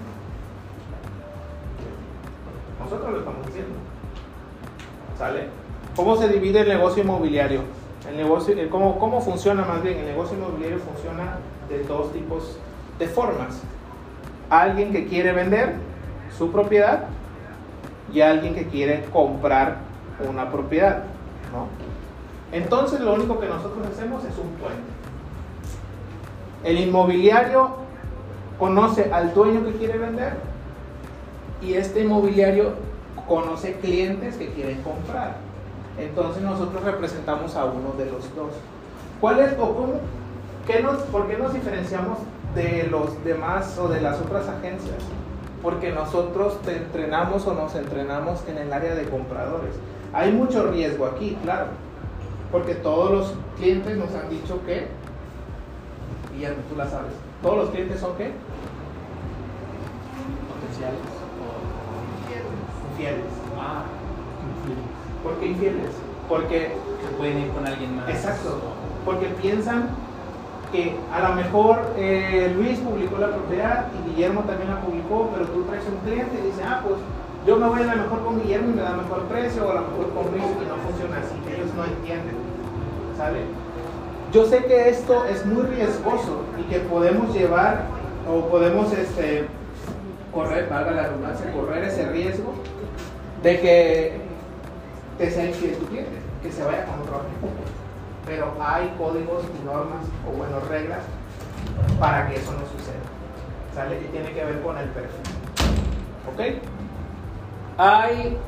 Nosotros 2.79 3.13
lo 3.13 3.19
estamos 3.19 3.47
diciendo. 3.47 3.75
¿Sale? 5.19 5.49
¿Cómo 5.97 6.17
se 6.17 6.29
divide 6.29 6.61
el 6.61 6.69
negocio 6.69 7.03
inmobiliario? 7.03 7.63
El 8.09 8.17
negocio, 8.17 8.57
cómo, 8.71 8.99
¿Cómo 8.99 9.21
funciona 9.21 9.65
más 9.65 9.83
bien? 9.83 9.99
El 9.99 10.07
negocio 10.07 10.37
inmobiliario 10.37 10.79
funciona 10.79 11.37
de 11.69 11.85
dos 11.85 12.13
tipos 12.13 12.59
de 12.99 13.07
formas. 13.07 13.63
Alguien 14.51 14.93
que 14.93 15.07
quiere 15.07 15.33
vender 15.33 15.77
su 16.37 16.51
propiedad 16.51 17.05
y 18.13 18.21
alguien 18.21 18.55
que 18.55 18.67
quiere 18.67 19.05
comprar 19.13 19.79
una 20.29 20.51
propiedad. 20.51 21.05
¿no? 21.53 21.69
Entonces 22.53 23.01
lo 23.01 23.15
único 23.15 23.39
que 23.39 23.47
nosotros 23.47 23.87
hacemos 23.87 24.25
es 24.25 24.37
un 24.37 24.51
puente. 24.59 24.91
El 26.65 26.79
inmobiliario 26.79 27.71
conoce 28.59 29.11
al 29.13 29.33
dueño 29.33 29.65
que 29.65 29.73
quiere 29.73 29.99
vender 29.99 30.35
y 31.63 31.75
este 31.75 32.03
inmobiliario 32.03 32.75
conoce 33.29 33.75
clientes 33.75 34.37
que 34.37 34.49
quieren 34.51 34.83
comprar. 34.83 35.37
Entonces 35.99 36.43
nosotros 36.43 36.83
representamos 36.83 37.57
a 37.57 37.65
uno 37.65 37.93
de 37.97 38.07
los 38.07 38.35
dos. 38.35 38.53
¿Cuál 39.21 39.41
es 39.41 39.53
o 39.59 39.75
cómo? 39.75 39.95
¿Qué 40.67 40.83
nos, 40.83 40.99
¿Por 41.05 41.29
qué 41.29 41.37
nos 41.37 41.55
diferenciamos 41.55 42.19
de 42.55 42.89
los 42.91 43.23
demás 43.25 43.79
o 43.79 43.89
de 43.89 44.01
las 44.01 44.21
otras 44.21 44.49
agencias? 44.49 44.97
Porque 45.63 45.93
nosotros 45.93 46.61
te 46.63 46.77
entrenamos 46.77 47.47
o 47.47 47.55
nos 47.55 47.75
entrenamos 47.75 48.43
en 48.49 48.59
el 48.59 48.73
área 48.73 48.95
de 48.95 49.05
compradores. 49.05 49.75
Hay 50.13 50.33
mucho 50.33 50.71
riesgo 50.71 51.07
aquí, 51.07 51.37
claro, 51.43 51.67
porque 52.51 52.75
todos 52.75 53.11
los 53.11 53.35
clientes 53.57 53.97
nos 53.97 54.15
han 54.15 54.29
dicho 54.29 54.61
que, 54.65 54.89
y 56.37 56.41
ya 56.41 56.55
tú 56.69 56.77
la 56.77 56.89
sabes, 56.89 57.13
todos 57.43 57.57
los 57.59 57.71
clientes 57.71 58.01
son 58.01 58.17
qué? 58.17 58.33
Potenciales. 60.53 61.01
Infieles. 62.93 63.33
Ah, 63.59 63.85
¿Por 65.23 65.35
qué 65.35 65.47
infieles? 65.47 65.91
Porque, 66.29 66.73
se 67.03 67.17
pueden 67.17 67.39
ir 67.39 67.51
con 67.51 67.67
alguien 67.67 67.97
más. 67.97 68.09
exacto, 68.09 68.59
porque 69.05 69.27
piensan 69.41 69.91
que 70.73 70.95
a 71.13 71.29
lo 71.29 71.35
mejor 71.35 71.95
eh, 71.97 72.53
Luis 72.57 72.79
publicó 72.79 73.19
la 73.19 73.29
propiedad 73.29 73.87
y 73.93 74.11
Guillermo 74.11 74.43
también 74.43 74.71
la 74.71 74.81
publicó, 74.81 75.31
pero 75.33 75.47
tú 75.47 75.65
traes 75.65 75.85
un 75.87 75.99
cliente 76.07 76.39
y 76.39 76.47
dices, 76.47 76.65
ah, 76.67 76.81
pues 76.85 76.97
yo 77.47 77.57
me 77.57 77.69
voy 77.69 77.83
a 77.83 77.87
la 77.87 77.97
mejor 77.97 78.25
con 78.25 78.41
Guillermo 78.41 78.71
y 78.71 78.77
me 78.77 78.83
da 78.83 78.93
mejor 78.93 79.23
precio, 79.25 79.67
o 79.67 79.71
a 79.71 79.75
lo 79.75 79.81
mejor 79.83 80.11
con 80.15 80.31
Luis 80.31 80.45
y 80.45 80.67
no 80.69 80.77
funciona 80.77 81.19
así, 81.19 81.35
ellos 81.53 81.75
no 81.75 81.85
entienden, 81.85 82.37
¿sale? 83.17 83.41
Yo 84.33 84.47
sé 84.47 84.65
que 84.65 84.89
esto 84.91 85.25
es 85.25 85.45
muy 85.45 85.63
riesgoso 85.63 86.43
y 86.59 86.63
que 86.71 86.79
podemos 86.81 87.35
llevar 87.35 87.87
o 88.31 88.47
podemos 88.49 88.93
este, 88.93 89.47
correr, 90.33 90.69
valga 90.69 90.93
la 90.93 91.03
redundancia, 91.05 91.53
correr 91.53 91.85
ese 91.85 92.09
riesgo 92.11 92.53
de 93.43 93.61
que 93.61 94.13
te 95.19 95.31
sea 95.31 95.47
infiel 95.47 95.77
tu 95.77 95.87
cliente, 95.87 96.13
que 96.43 96.53
se 96.53 96.63
vaya 96.63 96.85
con 96.85 97.01
otro. 97.01 97.23
Pero 98.31 98.55
hay 98.61 98.95
códigos 98.97 99.43
y 99.61 99.65
normas 99.67 100.05
o 100.25 100.37
bueno, 100.37 100.61
reglas 100.69 101.01
para 101.99 102.29
que 102.29 102.37
eso 102.37 102.53
no 102.53 102.61
suceda. 102.61 103.03
¿Sale? 103.75 104.01
Y 104.01 104.05
tiene 104.05 104.33
que 104.33 104.45
ver 104.45 104.61
con 104.61 104.79
el 104.79 104.89
perfil. 104.91 105.21
¿Ok? 106.33 106.63
Hay 107.77 108.39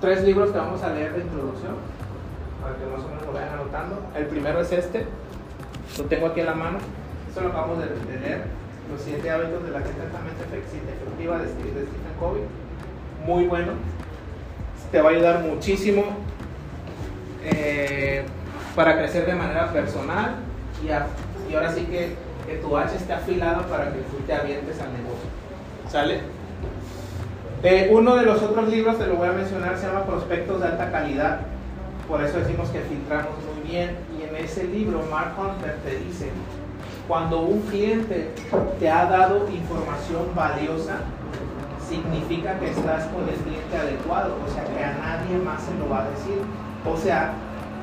tres 0.00 0.22
libros 0.22 0.52
que 0.52 0.58
vamos 0.58 0.80
a 0.84 0.90
leer 0.90 1.14
de 1.14 1.22
introducción, 1.22 1.74
para 2.62 2.76
que 2.76 2.86
más 2.86 3.04
o 3.04 3.08
menos 3.08 3.26
lo 3.26 3.32
vayan 3.32 3.54
anotando. 3.54 4.02
El 4.14 4.26
primero 4.26 4.60
es 4.60 4.70
este, 4.70 5.04
lo 5.98 6.04
tengo 6.04 6.28
aquí 6.28 6.40
en 6.40 6.46
la 6.46 6.54
mano, 6.54 6.78
esto 7.28 7.40
lo 7.40 7.48
acabamos 7.48 7.78
de, 7.78 7.86
de 7.86 8.20
leer, 8.20 8.44
Los 8.88 9.00
siete 9.00 9.28
hábitos 9.28 9.64
de 9.64 9.70
la 9.72 9.80
gente 9.80 10.00
altamente 10.00 10.44
efectiva 10.44 11.38
de 11.38 11.48
Stephen 11.48 11.88
Covey. 12.20 12.42
Muy 13.26 13.48
bueno, 13.48 13.72
te 14.92 15.00
va 15.00 15.10
a 15.10 15.12
ayudar 15.12 15.40
muchísimo 15.40 16.04
eh, 17.42 18.24
para 18.76 18.96
crecer 18.98 19.26
de 19.26 19.34
manera 19.34 19.72
personal 19.72 20.36
y, 20.84 20.90
a- 20.90 21.06
y 21.50 21.54
ahora 21.54 21.72
sí 21.72 21.84
que, 21.86 22.14
que 22.46 22.56
tu 22.58 22.76
hacha 22.76 22.94
esté 22.94 23.12
afilada 23.14 23.62
para 23.66 23.86
que 23.86 24.00
tú 24.02 24.18
te 24.26 24.34
avientes 24.34 24.78
al 24.80 24.92
negocio. 24.92 25.28
¿Sale? 25.88 26.20
Eh, 27.62 27.88
uno 27.90 28.14
de 28.16 28.24
los 28.26 28.42
otros 28.42 28.68
libros, 28.68 28.98
te 28.98 29.06
lo 29.06 29.16
voy 29.16 29.28
a 29.28 29.32
mencionar, 29.32 29.76
se 29.78 29.86
llama 29.86 30.04
Prospectos 30.04 30.60
de 30.60 30.68
alta 30.68 30.90
calidad. 30.92 31.40
Por 32.06 32.22
eso 32.22 32.38
decimos 32.38 32.68
que 32.68 32.80
filtramos 32.80 33.30
muy 33.54 33.68
bien. 33.70 33.96
Y 34.18 34.22
en 34.28 34.36
ese 34.44 34.64
libro, 34.64 35.02
Mark 35.10 35.32
Hunter 35.38 35.76
te 35.84 35.96
dice, 35.98 36.30
cuando 37.08 37.40
un 37.40 37.62
cliente 37.62 38.30
te 38.78 38.90
ha 38.90 39.06
dado 39.06 39.48
información 39.50 40.26
valiosa, 40.34 40.98
significa 41.88 42.58
que 42.58 42.70
estás 42.70 43.04
con 43.06 43.28
el 43.28 43.34
cliente 43.36 43.76
adecuado, 43.76 44.34
o 44.46 44.52
sea 44.52 44.64
que 44.64 44.84
a 44.84 44.92
nadie 44.94 45.38
más 45.38 45.62
se 45.62 45.74
lo 45.78 45.88
va 45.88 46.02
a 46.02 46.10
decir. 46.10 46.38
O 46.84 46.96
sea, 46.96 47.32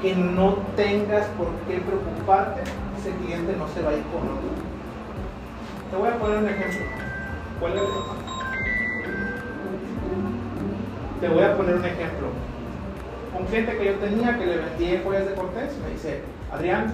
que 0.03 0.13
no 0.13 0.57
tengas 0.75 1.25
por 1.37 1.47
qué 1.65 1.79
preocuparte, 1.79 2.61
ese 2.99 3.15
cliente 3.23 3.55
no 3.57 3.69
se 3.69 3.81
va 3.81 3.91
a 3.91 3.93
ir 3.93 4.03
con 4.11 4.23
otro. 4.23 4.51
Te 5.89 5.95
voy 5.95 6.09
a 6.09 6.19
poner 6.19 6.37
un 6.39 6.49
ejemplo. 6.49 6.85
¿Cuál 7.61 7.73
es? 7.77 7.83
Te 11.21 11.29
voy 11.29 11.43
a 11.43 11.55
poner 11.55 11.75
un 11.75 11.85
ejemplo. 11.85 12.27
Un 13.39 13.45
cliente 13.45 13.77
que 13.77 13.85
yo 13.85 13.93
tenía 13.93 14.37
que 14.37 14.45
le 14.45 14.57
vendí 14.57 15.01
joyas 15.05 15.25
de 15.25 15.35
Cortés 15.35 15.71
me 15.81 15.93
dice, 15.93 16.19
Adrián, 16.51 16.93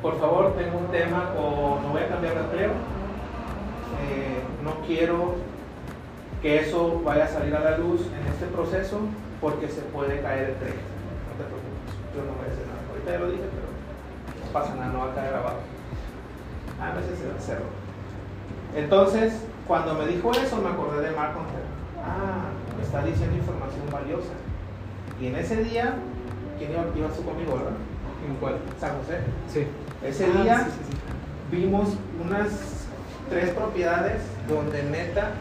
por 0.00 0.20
favor, 0.20 0.54
tengo 0.56 0.78
un 0.78 0.86
tema 0.92 1.32
o 1.36 1.80
no 1.82 1.88
voy 1.88 2.02
a 2.02 2.08
cambiar 2.08 2.34
de 2.34 2.40
empleo. 2.40 2.70
Eh, 2.70 4.42
no 4.62 4.86
quiero 4.86 5.34
que 6.40 6.60
eso 6.60 7.02
vaya 7.04 7.24
a 7.24 7.28
salir 7.28 7.52
a 7.56 7.60
la 7.64 7.78
luz 7.78 8.02
en 8.02 8.32
este 8.32 8.46
proceso 8.46 9.00
porque 9.44 9.68
se 9.68 9.82
puede 9.92 10.22
caer 10.22 10.50
el 10.50 10.56
tren. 10.56 10.72
No 11.28 11.32
te 11.36 11.44
preocupes, 11.44 11.92
yo 12.16 12.24
no 12.24 12.32
voy 12.40 12.48
a 12.48 12.52
hacer 12.52 12.64
nada. 12.64 12.80
Ahorita 12.88 13.10
ya 13.12 13.18
lo 13.20 13.28
dije, 13.28 13.44
pero 13.52 13.68
no 14.40 14.52
pasa 14.56 14.74
nada, 14.74 14.88
no 14.88 14.98
va 15.04 15.12
a 15.12 15.14
caer 15.14 15.34
abajo. 15.34 15.60
A 16.80 16.94
veces 16.96 17.18
se 17.20 17.28
cerró. 17.44 17.68
Entonces, 18.74 19.34
cuando 19.68 19.92
me 19.94 20.06
dijo 20.06 20.32
eso, 20.32 20.56
me 20.64 20.70
acordé 20.70 21.02
de 21.02 21.10
Hunter. 21.12 21.64
Ah, 22.00 22.48
me 22.76 22.82
está 22.82 23.04
diciendo 23.04 23.36
información 23.36 23.84
valiosa. 23.92 24.32
Y 25.20 25.26
en 25.26 25.36
ese 25.36 25.62
día, 25.62 25.94
¿quién 26.58 26.72
iba, 26.72 26.84
iba 26.96 27.08
tú 27.08 27.22
conmigo, 27.22 27.56
verdad? 27.56 27.76
¿En 28.26 28.36
cuál? 28.36 28.56
San 28.80 28.96
José. 28.98 29.18
Sí. 29.52 29.66
Ese 30.02 30.24
Ah, 30.26 30.42
día 30.42 30.58
sí, 30.64 30.70
sí, 30.88 30.96
sí. 30.96 31.56
vimos 31.56 31.90
unas 32.24 32.86
tres 33.28 33.50
propiedades 33.50 34.22
donde 34.48 34.82
neta 34.84 35.32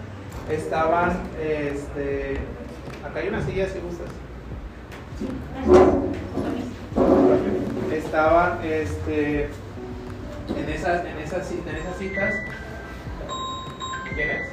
estaban, 0.49 1.11
este, 1.41 2.37
acá 3.05 3.19
hay 3.19 3.27
una 3.27 3.41
silla 3.41 3.67
si 3.67 3.79
gustas, 3.79 4.07
estaban, 7.91 8.59
este, 8.63 9.45
en 9.45 10.69
esas, 10.69 11.05
en 11.05 11.17
esas, 11.19 11.51
en 11.51 11.75
esas 11.75 11.97
citas, 11.97 12.33
¿quién 14.15 14.29
es? 14.29 14.49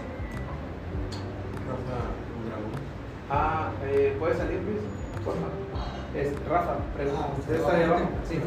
Rafa 1.69 1.99
Dragón. 2.47 2.71
Ah, 3.31 3.71
eh, 3.85 4.17
¿puede 4.19 4.37
salir, 4.37 4.61
Luis? 4.63 4.81
Por 5.25 5.35
favor. 5.35 5.51
Es 6.15 6.33
Rafa, 6.49 6.77
pregunta. 6.97 7.29
¿Usted 7.39 7.55
está 7.55 7.77
ahí 7.77 7.83
abajo? 7.85 8.09
Sí. 8.29 8.41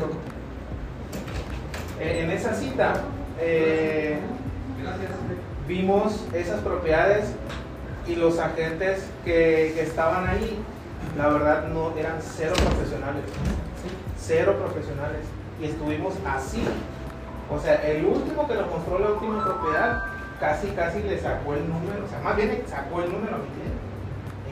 Eh, 1.99 2.21
en 2.23 2.31
esa 2.31 2.53
cita 2.53 2.93
eh, 3.39 4.17
vimos 5.67 6.25
esas 6.33 6.59
propiedades 6.61 7.33
y 8.07 8.15
los 8.15 8.39
agentes 8.39 9.05
que, 9.23 9.73
que 9.75 9.81
estaban 9.81 10.27
ahí, 10.27 10.59
la 11.17 11.27
verdad 11.29 11.67
no 11.67 11.93
eran 11.97 12.17
cero 12.21 12.53
profesionales, 12.55 13.23
cero 14.17 14.55
profesionales 14.59 15.25
y 15.61 15.65
estuvimos 15.65 16.13
así. 16.25 16.63
O 17.49 17.59
sea, 17.59 17.75
el 17.87 18.05
último 18.05 18.47
que 18.47 18.55
nos 18.55 18.69
mostró 18.69 18.99
la 18.99 19.11
última 19.11 19.43
propiedad 19.43 20.03
casi 20.39 20.67
casi 20.69 21.03
le 21.03 21.19
sacó 21.19 21.53
el 21.53 21.67
número, 21.67 22.05
o 22.05 22.09
sea, 22.09 22.19
más 22.19 22.35
bien 22.35 22.63
sacó 22.67 23.01
el 23.01 23.11
número 23.11 23.35
a 23.35 23.39
mi 23.39 23.47
cliente 23.47 23.93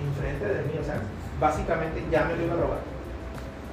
enfrente 0.01 0.45
de 0.45 0.61
mí, 0.63 0.73
o 0.79 0.83
sea, 0.83 1.01
básicamente 1.39 2.03
ya 2.11 2.25
me 2.25 2.35
lo 2.35 2.43
iba 2.43 2.53
a 2.53 2.57
robar. 2.57 2.79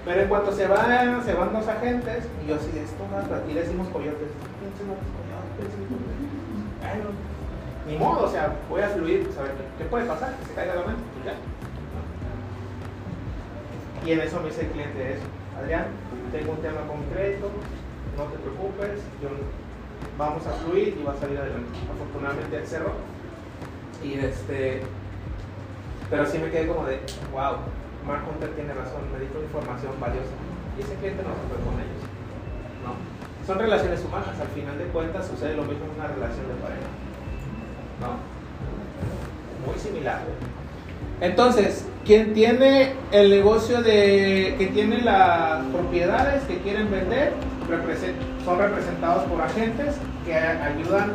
Pero 0.05 0.23
en 0.23 0.29
cuanto 0.29 0.53
se 0.53 0.67
van, 0.67 1.25
se 1.25 1.35
van 1.35 1.53
los 1.53 1.69
agentes, 1.69 2.25
y 2.43 2.49
yo 2.49 2.57
así, 2.57 2.71
esto 2.79 3.05
más, 3.11 3.25
aquí 3.31 3.53
le 3.53 3.61
decimos 3.62 3.88
coyotes. 3.88 4.29
Bueno, 6.81 7.05
ni 7.88 7.96
modo, 7.96 8.27
o 8.27 8.31
sea, 8.31 8.55
voy 8.68 8.83
a 8.83 8.88
fluir, 8.88 9.29
saber 9.35 9.53
qué, 9.53 9.64
qué 9.83 9.85
puede 9.88 10.07
pasar, 10.07 10.37
que 10.37 10.44
se 10.46 10.55
caiga 10.55 10.74
la 10.74 10.83
mano, 10.83 10.98
pues 11.14 11.24
ya. 11.24 11.35
Y 14.07 14.12
en 14.12 14.20
eso 14.20 14.40
me 14.40 14.48
dice 14.48 14.62
el 14.62 14.68
cliente 14.68 15.14
eso, 15.14 15.24
Adrián, 15.59 15.87
tengo 16.31 16.53
un 16.53 16.59
tema 16.59 16.83
concreto, 16.87 17.51
no 18.16 18.24
te 18.24 18.38
preocupes, 18.38 19.01
yo, 19.22 19.29
vamos 20.16 20.46
a 20.46 20.53
fluir 20.53 20.96
y 21.01 21.05
va 21.05 21.12
a 21.12 21.16
salir 21.16 21.38
adelante. 21.38 21.70
Afortunadamente 21.90 22.66
cerró. 22.66 22.92
Y 24.03 24.14
este, 24.14 24.83
pero 26.11 26.27
sí 26.27 26.38
me 26.38 26.51
quedé 26.51 26.68
como 26.68 26.85
de, 26.87 27.01
wow, 27.33 27.59
Mark 28.07 28.22
Hunter 28.29 28.51
tiene 28.55 28.74
razón, 28.74 29.03
me 29.12 29.20
dijo 29.20 29.40
información 29.40 29.98
valiosa. 30.01 30.35
Y 30.79 30.83
ese 30.83 30.94
cliente 30.96 31.22
no 31.22 31.35
se 31.35 31.44
fue 31.51 31.59
con 31.64 31.74
ellos. 31.81 32.03
No. 32.85 32.94
Son 33.46 33.59
relaciones 33.59 34.05
humanas, 34.05 34.38
al 34.38 34.48
final 34.48 34.79
de 34.79 34.85
cuentas 34.87 35.27
sucede 35.27 35.57
lo 35.57 35.64
mismo 35.64 35.87
en 35.87 35.98
una 35.98 36.07
relación 36.07 36.46
de 36.46 36.55
pareja. 36.62 37.08
Muy 39.66 39.78
similar. 39.78 40.20
Entonces, 41.20 41.84
quien 42.04 42.32
tiene 42.32 42.92
el 43.11 43.30
negocio 43.30 43.82
de, 43.82 44.54
que 44.58 44.66
tiene 44.68 45.02
las 45.02 45.64
propiedades 45.66 46.42
que 46.44 46.58
quieren 46.58 46.90
vender, 46.90 47.32
represent- 47.68 48.44
son 48.44 48.58
representados 48.58 49.24
por 49.24 49.42
agentes 49.42 49.96
que 50.24 50.34
ayudan 50.34 51.12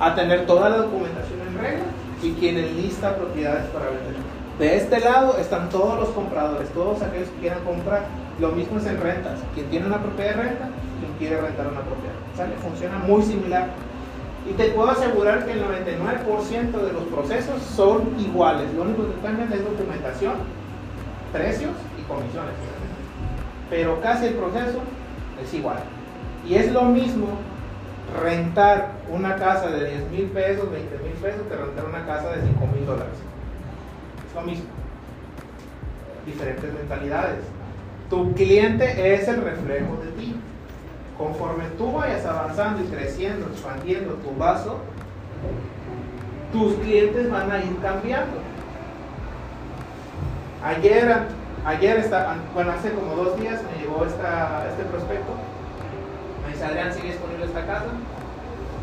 a 0.00 0.14
tener 0.14 0.46
toda 0.46 0.68
la 0.70 0.76
documentación 0.78 1.40
en 1.48 1.58
regla 1.58 1.84
y 2.22 2.32
quienes 2.32 2.72
lista 2.72 3.16
propiedades 3.16 3.66
para 3.66 3.86
vender. 3.86 4.14
De 4.58 4.76
este 4.76 5.00
lado 5.00 5.36
están 5.38 5.68
todos 5.68 5.98
los 5.98 6.08
compradores, 6.10 6.68
todos 6.70 7.02
aquellos 7.02 7.28
que 7.30 7.40
quieran 7.40 7.64
comprar. 7.64 8.04
Lo 8.38 8.52
mismo 8.52 8.78
es 8.78 8.86
en 8.86 9.00
rentas. 9.00 9.40
Quien 9.54 9.66
tiene 9.68 9.86
una 9.86 10.00
propiedad 10.00 10.36
de 10.36 10.42
renta, 10.42 10.68
quien 11.00 11.12
quiere 11.18 11.40
rentar 11.40 11.66
una 11.66 11.80
propiedad. 11.80 12.14
¿Sale? 12.36 12.54
Funciona 12.62 12.98
muy 12.98 13.22
similar. 13.22 13.66
Y 14.48 14.52
te 14.52 14.64
puedo 14.70 14.90
asegurar 14.90 15.46
que 15.46 15.52
el 15.52 15.64
99% 15.64 16.70
de 16.72 16.92
los 16.92 17.04
procesos 17.04 17.62
son 17.62 18.14
iguales. 18.20 18.72
Lo 18.74 18.82
único 18.82 19.06
que 19.06 19.20
cambian 19.22 19.50
es 19.52 19.64
documentación, 19.64 20.34
precios 21.32 21.72
y 21.98 22.02
comisiones. 22.02 22.52
Pero 23.70 24.00
casi 24.02 24.26
el 24.26 24.34
proceso 24.34 24.80
es 25.42 25.54
igual. 25.54 25.78
Y 26.46 26.56
es 26.56 26.70
lo 26.72 26.84
mismo 26.84 27.28
rentar 28.22 28.92
una 29.10 29.36
casa 29.36 29.68
de 29.70 29.90
10 29.90 30.10
mil 30.10 30.24
pesos, 30.26 30.70
20 30.70 30.98
mil 30.98 31.12
pesos, 31.14 31.40
que 31.48 31.56
rentar 31.56 31.86
una 31.86 32.04
casa 32.06 32.30
de 32.30 32.42
5 32.42 32.66
mil 32.74 32.86
dólares. 32.86 33.14
Es 34.28 34.34
lo 34.34 34.42
mismo. 34.42 34.66
Diferentes 36.26 36.72
mentalidades. 36.72 37.38
Tu 38.10 38.34
cliente 38.34 39.14
es 39.14 39.26
el 39.26 39.40
reflejo 39.40 40.00
de 40.04 40.10
ti. 40.12 40.36
Conforme 41.18 41.64
tú 41.78 41.92
vayas 41.92 42.26
avanzando 42.26 42.82
y 42.82 42.86
creciendo, 42.86 43.46
expandiendo 43.46 44.14
tu 44.14 44.34
vaso, 44.36 44.78
tus 46.52 46.74
clientes 46.74 47.30
van 47.30 47.50
a 47.50 47.58
ir 47.58 47.76
cambiando. 47.80 48.38
Ayer, 50.64 51.26
ayer 51.64 52.10
bueno, 52.54 52.72
hace 52.72 52.92
como 52.92 53.14
dos 53.14 53.38
días 53.38 53.60
me 53.62 53.82
llegó 53.82 54.04
este 54.04 54.84
prospecto. 54.90 55.32
Me 56.44 56.52
dice, 56.52 56.64
Adrián, 56.64 56.92
¿sigue 56.92 57.08
disponible 57.12 57.44
esta 57.44 57.66
casa? 57.66 57.86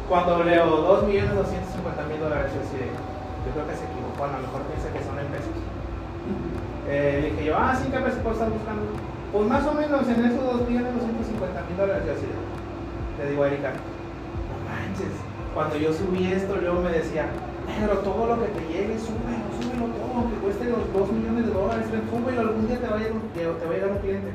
Cuando 0.07 0.43
leo 0.43 1.01
2.250.000 1.07 2.19
dólares, 2.19 2.51
yo, 2.53 2.61
de, 2.77 2.85
yo 2.85 3.51
creo 3.53 3.67
que 3.67 3.75
se 3.75 3.85
equivocó, 3.85 4.23
a 4.23 4.27
lo 4.27 4.39
mejor 4.39 4.61
piensa 4.63 4.91
que 4.91 5.03
son 5.03 5.19
en 5.19 5.27
pesos. 5.27 5.55
Eh, 6.87 7.19
le 7.21 7.31
dije 7.31 7.45
yo, 7.45 7.57
ah, 7.57 7.75
sí, 7.75 7.89
¿qué 7.91 7.99
presupuesto 7.99 8.43
estás 8.43 8.51
buscando? 8.51 9.10
Pues 9.31 9.47
más 9.47 9.65
o 9.65 9.73
menos 9.73 10.07
en 10.09 10.25
esos 10.25 10.43
2.250.000 10.67 11.77
dólares, 11.77 12.03
yo 12.05 12.11
así 12.11 12.27
le 13.17 13.29
digo 13.31 13.43
a 13.43 13.47
Erika, 13.47 13.71
no 13.71 14.55
manches, 14.67 15.13
cuando 15.53 15.77
yo 15.77 15.93
subí 15.93 16.31
esto, 16.33 16.57
luego 16.57 16.81
me 16.81 16.91
decía, 16.91 17.27
pero 17.79 17.99
todo 17.99 18.27
lo 18.27 18.43
que 18.43 18.49
te 18.51 18.59
llegue, 18.67 18.99
súbelo, 18.99 19.47
súbelo 19.55 19.85
todo, 19.95 20.11
aunque 20.17 20.35
cueste 20.37 20.65
los 20.65 20.91
2 20.91 21.11
millones 21.13 21.45
de 21.45 21.53
dólares, 21.53 21.85
súbelo, 21.87 22.41
algún 22.41 22.67
día 22.67 22.79
te 22.79 22.87
va 22.87 22.95
a 22.95 22.99
llegar 22.99 23.91
un, 23.91 23.99
cliente. 23.99 24.31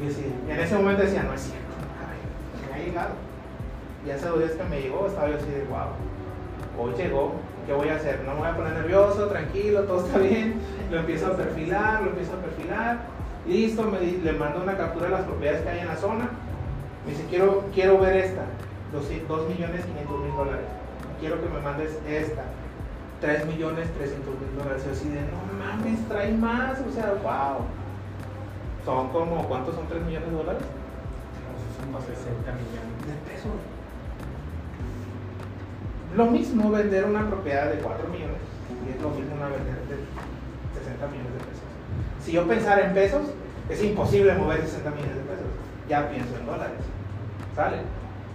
Y, 0.00 0.08
así, 0.08 0.32
en 0.48 0.60
ese 0.60 0.76
momento 0.76 1.02
decía, 1.02 1.22
no 1.22 1.34
es 1.34 1.40
cierto, 1.42 1.74
me 2.70 2.74
ha 2.74 2.84
llegado. 2.84 3.14
Y 4.06 4.10
hace 4.10 4.28
dos 4.28 4.38
días 4.38 4.52
que 4.52 4.64
me 4.64 4.80
llegó, 4.80 5.06
estaba 5.06 5.28
yo 5.28 5.36
así 5.36 5.50
de, 5.50 5.64
wow, 5.64 5.92
hoy 6.78 6.94
llegó, 6.96 7.32
¿qué 7.66 7.72
voy 7.74 7.88
a 7.88 7.96
hacer? 7.96 8.22
No 8.24 8.32
me 8.32 8.40
voy 8.40 8.48
a 8.48 8.56
poner 8.56 8.72
nervioso, 8.72 9.26
tranquilo, 9.26 9.82
todo 9.82 10.06
está 10.06 10.18
bien. 10.18 10.60
Lo 10.90 11.00
empiezo 11.00 11.26
a 11.26 11.36
perfilar, 11.36 12.02
lo 12.02 12.10
empiezo 12.10 12.32
a 12.32 12.36
perfilar. 12.36 13.15
Listo, 13.46 13.84
me 13.84 14.00
di- 14.00 14.20
le 14.22 14.32
mando 14.32 14.62
una 14.62 14.76
captura 14.76 15.06
de 15.06 15.12
las 15.12 15.22
propiedades 15.24 15.62
que 15.62 15.68
hay 15.68 15.80
en 15.80 15.88
la 15.88 15.96
zona. 15.96 16.28
Me 17.04 17.12
dice, 17.12 17.24
quiero, 17.30 17.64
quiero 17.72 17.98
ver 17.98 18.16
esta, 18.16 18.42
2 18.92 19.48
millones 19.48 19.84
500 19.84 20.20
mil 20.20 20.34
dólares. 20.36 20.66
Quiero 21.20 21.40
que 21.40 21.48
me 21.48 21.60
mandes 21.60 21.98
esta, 22.08 22.42
3 23.20 23.46
millones 23.46 23.88
300 23.96 24.34
mil 24.40 24.58
dólares. 24.58 24.84
Yo 24.84 24.92
así 24.92 25.08
de, 25.08 25.20
no 25.20 25.38
mames, 25.58 26.06
trae 26.08 26.32
más, 26.32 26.78
o 26.80 26.92
sea, 26.92 27.14
wow. 27.22 27.64
Son 28.84 29.08
como, 29.10 29.44
¿cuántos 29.48 29.74
son 29.76 29.86
3 29.88 30.02
millones 30.04 30.30
de 30.30 30.36
dólares? 30.36 30.62
Son 31.80 31.92
más 31.92 32.02
de 32.08 32.14
60 32.16 32.52
millones. 32.52 32.94
De 33.06 33.30
pesos. 33.30 33.52
Lo 36.16 36.26
mismo 36.26 36.70
vender 36.70 37.04
una 37.04 37.26
propiedad 37.28 37.70
de 37.70 37.78
4 37.78 38.08
millones 38.08 38.40
y 38.86 38.90
es 38.96 39.02
lo 39.02 39.10
mismo 39.10 39.34
una 39.36 39.48
vender 39.48 39.76
de 39.90 39.96
60 40.80 41.06
millones 41.08 41.32
de 41.34 41.38
pesos. 41.44 41.65
Si 42.26 42.32
yo 42.32 42.44
pensara 42.44 42.84
en 42.84 42.92
pesos, 42.92 43.22
es 43.70 43.84
imposible 43.84 44.34
mover 44.34 44.60
60 44.60 44.90
millones 44.90 45.14
de 45.14 45.22
pesos. 45.22 45.46
Ya 45.88 46.10
pienso 46.10 46.36
en 46.36 46.44
dólares. 46.44 46.80
¿Sale? 47.54 47.76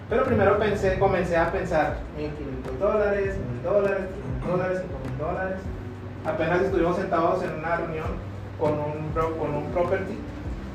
Pero 0.09 0.23
primero 0.23 0.57
pensé, 0.57 0.97
comencé 0.97 1.35
a 1.35 1.51
pensar 1.51 1.97
1.500 2.17 2.77
dólares, 2.79 3.35
1.000 3.35 3.69
dólares, 3.69 4.05
500 4.39 4.49
dólares, 4.49 4.81
5.000 5.19 5.27
dólares. 5.27 5.59
Apenas 6.25 6.61
estuvimos 6.61 6.95
sentados 6.95 7.43
en 7.43 7.53
una 7.53 7.75
reunión 7.75 8.07
con 8.57 8.79
un, 8.79 9.11
con 9.37 9.55
un 9.55 9.65
property 9.73 10.17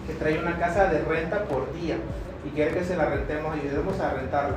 que 0.07 0.13
trae 0.13 0.39
una 0.39 0.59
casa 0.59 0.89
de 0.89 1.01
renta 1.01 1.45
por 1.45 1.73
día 1.73 1.97
y 2.45 2.51
quiere 2.51 2.75
que 2.75 2.85
se 2.85 2.99
la 2.99 3.07
rentemos, 3.07 3.55
ayudemos 3.55 3.99
a 3.99 4.11
rentarla. 4.11 4.57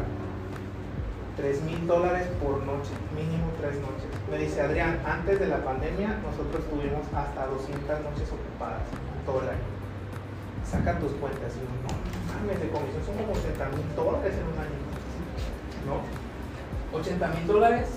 3 1.38 1.62
mil 1.62 1.88
dólares 1.88 2.28
por 2.43 2.58
noche, 2.65 2.91
mínimo 3.15 3.54
3 3.62 3.76
noches. 3.76 4.18
Me 4.30 4.38
dice 4.38 4.62
Adrián, 4.62 5.00
antes 5.06 5.39
de 5.39 5.48
la 5.48 5.58
pandemia 5.63 6.20
nosotros 6.22 6.62
tuvimos 6.70 7.02
hasta 7.15 7.48
200 7.48 7.82
noches 8.02 8.30
ocupadas 8.30 8.86
todo 9.26 9.42
el 9.42 9.50
año. 9.50 9.68
Saca 10.63 11.00
tus 11.00 11.13
cuentas 11.13 11.52
y 11.58 11.60
yo, 11.60 11.65
no 11.65 11.89
mames, 12.30 12.62
de 12.62 12.70
comisión 12.70 13.02
son 13.04 13.18
como 13.18 13.34
80 13.34 13.70
mil 13.74 13.96
dólares 13.96 14.34
en 14.38 14.46
un 14.46 14.58
año. 14.62 14.78
¿No? 15.89 16.98
80 16.98 17.28
mil 17.28 17.48
dólares, 17.48 17.89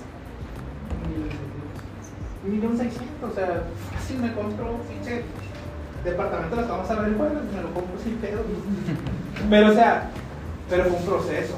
millón 2.45 2.79
seiscientos, 2.79 3.31
o 3.31 3.35
sea, 3.35 3.63
así 3.97 4.15
me 4.15 4.33
compro 4.33 4.73
un 4.73 4.81
pinche 4.81 5.25
departamento, 6.03 6.57
las 6.57 6.69
vamos 6.69 6.91
a 6.91 6.95
ver 7.01 7.11
bueno, 7.13 7.41
me 7.55 7.63
lo 7.63 7.75
compro 7.75 7.99
sin 8.03 8.17
pedo. 8.17 8.41
Pero, 9.51 9.71
o 9.71 9.75
sea, 9.75 10.11
pero 10.69 10.85
fue 10.85 10.99
un 10.99 11.05
proceso. 11.05 11.55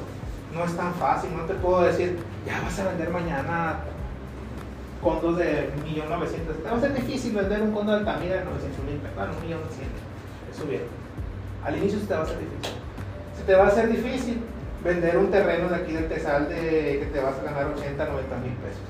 No 0.54 0.64
es 0.64 0.76
tan 0.76 0.94
fácil, 0.94 1.36
no 1.36 1.44
te 1.44 1.54
puedo 1.54 1.82
decir, 1.82 2.18
ya 2.46 2.60
vas 2.62 2.78
a 2.78 2.88
vender 2.88 3.10
mañana 3.10 3.80
condos 5.04 5.36
de 5.36 5.70
1.900.000. 5.84 6.62
Te 6.62 6.70
va 6.70 6.76
a 6.76 6.80
ser 6.80 6.94
difícil 6.94 7.34
vender 7.34 7.62
un 7.62 7.72
condo 7.72 7.92
de 7.92 7.98
Altamira 7.98 8.36
de 8.36 8.44
900 8.46 8.84
mil, 8.84 9.00
bueno, 9.14 9.32
1.100.000. 9.32 10.50
Eso 10.50 10.66
bien. 10.66 10.82
Al 11.62 11.76
inicio 11.76 12.00
se 12.00 12.06
te 12.06 12.14
va 12.14 12.20
a 12.20 12.22
hacer 12.24 12.38
difícil. 12.38 12.74
Se 13.36 13.42
te 13.44 13.54
va 13.54 13.64
a 13.64 13.68
hacer 13.68 13.88
difícil 13.88 14.42
vender 14.82 15.18
un 15.18 15.30
terreno 15.30 15.68
de 15.68 15.76
aquí 15.76 15.92
del 15.92 16.08
Tesal 16.08 16.48
de 16.48 16.98
que 17.00 17.10
te 17.12 17.20
vas 17.20 17.38
a 17.38 17.42
ganar 17.42 17.66
80, 17.66 18.04
90 18.04 18.36
mil 18.38 18.52
pesos. 18.54 18.82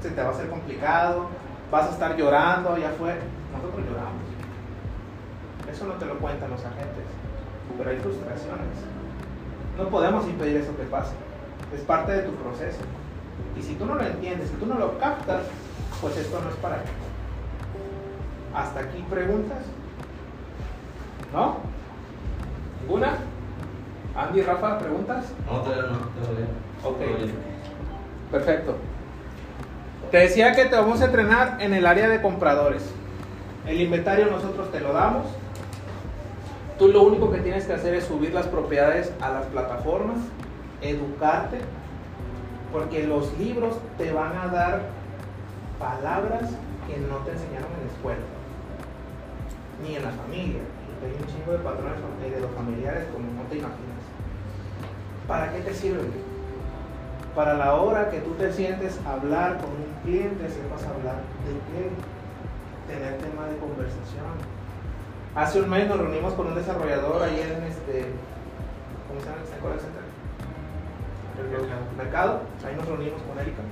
Se 0.00 0.10
te 0.10 0.22
va 0.22 0.28
a 0.28 0.30
hacer 0.30 0.48
complicado, 0.48 1.28
vas 1.70 1.86
a 1.86 1.90
estar 1.90 2.16
llorando, 2.16 2.78
ya 2.78 2.90
fue. 2.90 3.14
Nosotros 3.52 3.84
lloramos. 3.86 4.22
Eso 5.70 5.84
no 5.86 5.94
te 5.94 6.06
lo 6.06 6.18
cuentan 6.18 6.50
los 6.50 6.64
agentes, 6.64 7.04
pero 7.76 7.90
hay 7.90 7.98
frustraciones. 7.98 8.78
No 9.76 9.88
podemos 9.88 10.26
impedir 10.26 10.58
eso 10.58 10.76
que 10.76 10.84
pase. 10.84 11.12
Es 11.74 11.80
parte 11.82 12.12
de 12.12 12.22
tu 12.22 12.32
proceso. 12.36 12.78
Y 13.58 13.62
si 13.62 13.74
tú 13.74 13.86
no 13.86 13.94
lo 13.94 14.04
entiendes, 14.04 14.50
si 14.50 14.56
tú 14.56 14.66
no 14.66 14.74
lo 14.74 14.98
captas, 14.98 15.42
pues 16.00 16.16
esto 16.16 16.40
no 16.40 16.50
es 16.50 16.56
para 16.56 16.82
ti. 16.82 16.90
Hasta 18.54 18.80
aquí 18.80 19.04
preguntas. 19.08 19.58
¿No? 21.32 21.56
¿Ninguna? 22.82 23.18
Andy, 24.14 24.42
Rafa, 24.42 24.78
¿preguntas? 24.78 25.26
No, 25.46 25.60
todavía 25.60 25.82
no, 25.90 25.98
todavía. 25.98 26.46
Ok. 26.84 26.98
Todavía. 26.98 27.34
Perfecto. 28.30 28.76
Te 30.10 30.18
decía 30.18 30.54
que 30.54 30.66
te 30.66 30.76
vamos 30.76 31.00
a 31.00 31.06
entrenar 31.06 31.58
en 31.60 31.74
el 31.74 31.86
área 31.86 32.08
de 32.08 32.22
compradores. 32.22 32.90
El 33.66 33.80
inventario 33.80 34.26
nosotros 34.26 34.70
te 34.70 34.80
lo 34.80 34.92
damos. 34.92 35.26
Tú 36.78 36.88
lo 36.88 37.02
único 37.02 37.30
que 37.30 37.38
tienes 37.38 37.64
que 37.64 37.72
hacer 37.72 37.94
es 37.94 38.04
subir 38.04 38.32
las 38.32 38.46
propiedades 38.46 39.12
a 39.20 39.30
las 39.30 39.46
plataformas, 39.46 40.18
educarte, 40.80 41.58
porque 42.72 43.06
los 43.06 43.36
libros 43.38 43.78
te 43.98 44.12
van 44.12 44.36
a 44.36 44.48
dar 44.48 44.82
palabras 45.78 46.42
que 46.86 46.98
no 46.98 47.16
te 47.18 47.32
enseñaron 47.32 47.68
en 47.72 47.86
la 47.86 47.92
escuela, 47.92 48.26
ni 49.82 49.96
en 49.96 50.02
la 50.04 50.10
familia. 50.10 50.62
Hay 51.02 51.12
un 51.20 51.26
chingo 51.26 51.52
de 51.52 51.58
patrones 51.58 51.98
fam- 52.00 52.30
de 52.30 52.40
los 52.40 52.50
familiares 52.52 53.04
como 53.12 53.26
no 53.32 53.42
te 53.48 53.56
imaginas. 53.58 54.02
¿Para 55.28 55.52
qué 55.52 55.60
te 55.60 55.74
sirven? 55.74 56.36
para 57.36 57.52
la 57.52 57.74
hora 57.74 58.08
que 58.10 58.20
tú 58.20 58.30
te 58.30 58.50
sientes 58.50 58.98
hablar 59.04 59.58
con 59.58 59.68
un 59.68 59.92
cliente, 60.02 60.48
sepas 60.48 60.82
hablar 60.84 61.20
de 61.44 61.52
qué, 61.68 61.90
tener 62.90 63.18
tema 63.18 63.44
de 63.44 63.58
conversación. 63.58 64.24
Hace 65.34 65.60
un 65.60 65.68
mes 65.68 65.86
nos 65.86 65.98
reunimos 65.98 66.32
con 66.32 66.46
un 66.46 66.54
desarrollador 66.54 67.22
ayer 67.24 67.52
en 67.52 67.64
este, 67.64 68.06
¿cómo 69.06 69.20
se 69.20 69.26
llama? 69.26 69.42
El 71.38 71.96
mercado, 71.96 72.40
ahí 72.66 72.74
nos 72.76 72.86
reunimos 72.86 73.20
con 73.22 73.38
Erika. 73.38 73.62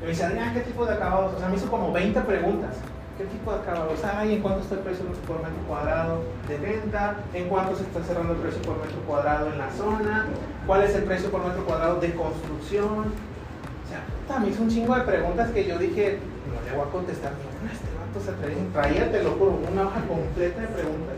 Y 0.00 0.04
me 0.04 0.10
dice, 0.10 0.24
Adrián, 0.24 0.54
¿qué 0.54 0.60
tipo 0.60 0.84
de 0.84 0.94
acabados? 0.94 1.34
O 1.34 1.38
sea, 1.38 1.48
me 1.48 1.56
hizo 1.56 1.70
como 1.70 1.92
20 1.92 2.20
preguntas. 2.20 2.76
¿Qué 3.16 3.24
tipo 3.26 3.52
de 3.52 3.60
acabados 3.60 4.02
hay? 4.04 4.36
¿En 4.36 4.40
cuánto 4.40 4.60
está 4.60 4.76
el 4.76 4.80
precio 4.80 5.04
por 5.26 5.36
metro 5.36 5.60
cuadrado 5.68 6.22
de 6.48 6.56
venta? 6.56 7.16
¿En 7.34 7.48
cuánto 7.48 7.76
se 7.76 7.82
está 7.82 8.02
cerrando 8.02 8.32
el 8.32 8.38
precio 8.38 8.62
por 8.62 8.78
metro 8.78 8.96
cuadrado 9.06 9.52
en 9.52 9.58
la 9.58 9.70
zona? 9.70 10.26
¿Cuál 10.66 10.84
es 10.84 10.94
el 10.94 11.04
precio 11.04 11.30
por 11.30 11.44
metro 11.44 11.64
cuadrado 11.66 12.00
de 12.00 12.14
construcción? 12.14 13.12
O 13.12 13.88
sea, 13.88 14.00
puta, 14.08 14.40
me 14.40 14.48
hizo 14.48 14.62
un 14.62 14.70
chingo 14.70 14.94
de 14.94 15.02
preguntas 15.02 15.50
que 15.50 15.66
yo 15.66 15.76
dije, 15.78 16.18
no 16.48 16.64
le 16.64 16.76
voy 16.76 16.88
a 16.88 16.92
contestar 16.92 17.32
ninguna. 17.36 17.72
Este 17.72 17.88
vato 17.92 18.24
se 18.24 18.32
traía, 18.40 18.72
traía, 18.72 19.12
te 19.12 19.22
lo 19.22 19.32
juro, 19.32 19.60
una 19.70 19.82
hoja 19.82 20.00
completa 20.08 20.60
de 20.62 20.68
preguntas. 20.68 21.16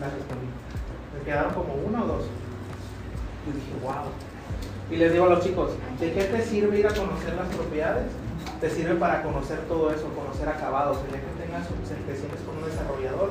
Las 0.00 0.12
respondí. 0.12 0.46
Me 1.16 1.24
quedaron 1.24 1.54
como 1.54 1.74
una 1.74 2.02
o 2.02 2.06
dos. 2.06 2.24
Y 3.46 3.52
dije, 3.52 3.72
wow. 3.82 4.10
Y 4.90 4.96
les 4.96 5.12
digo 5.12 5.26
a 5.26 5.30
los 5.30 5.44
chicos, 5.44 5.72
¿de 6.00 6.12
qué 6.12 6.24
te 6.24 6.42
sirve 6.42 6.78
ir 6.78 6.86
a 6.86 6.94
conocer 6.94 7.34
las 7.34 7.48
propiedades? 7.48 8.06
Te 8.60 8.70
sirve 8.70 8.94
para 8.94 9.22
conocer 9.22 9.58
todo 9.68 9.90
eso, 9.90 10.08
conocer 10.14 10.48
acabados. 10.48 10.98
El 11.04 11.12
día 11.12 11.20
que 11.20 11.44
tengas, 11.44 11.66
sientes 11.86 12.42
con 12.46 12.56
un 12.56 12.64
desarrollador, 12.64 13.30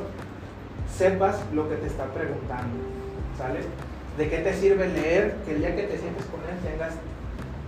sepas 0.91 1.39
lo 1.53 1.69
que 1.69 1.75
te 1.75 1.87
está 1.87 2.05
preguntando. 2.05 2.75
¿Sale? 3.37 3.59
¿De 4.17 4.29
qué 4.29 4.37
te 4.39 4.53
sirve 4.53 4.87
leer? 4.87 5.35
Que 5.45 5.55
el 5.55 5.59
día 5.59 5.75
que 5.75 5.83
te 5.83 5.97
sientes 5.97 6.25
con 6.25 6.39
él 6.47 6.57
tengas 6.63 6.93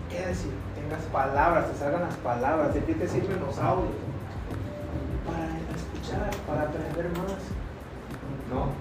qué 0.10 0.28
decir, 0.28 0.52
tengas 0.76 1.04
palabras, 1.12 1.72
te 1.72 1.78
salgan 1.78 2.02
las 2.02 2.16
palabras. 2.16 2.74
¿De 2.74 2.84
qué 2.84 2.94
te 2.94 3.08
sirven 3.08 3.40
los 3.40 3.58
audios? 3.58 3.92
Para 5.26 5.48
escuchar, 5.76 6.32
para 6.48 6.62
aprender 6.64 7.10
más. 7.18 7.40
¿No? 8.52 8.72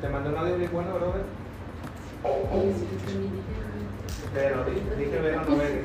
Te 0.00 0.08
mandé 0.08 0.30
un 0.30 0.36
audio 0.36 0.56
bien 0.56 0.70
bueno, 0.72 0.94
brother. 0.94 1.39
Pero 4.34 4.64
di- 4.64 5.04
dije 5.04 5.18
ver 5.20 5.36
no 5.48 5.56
ver. 5.56 5.82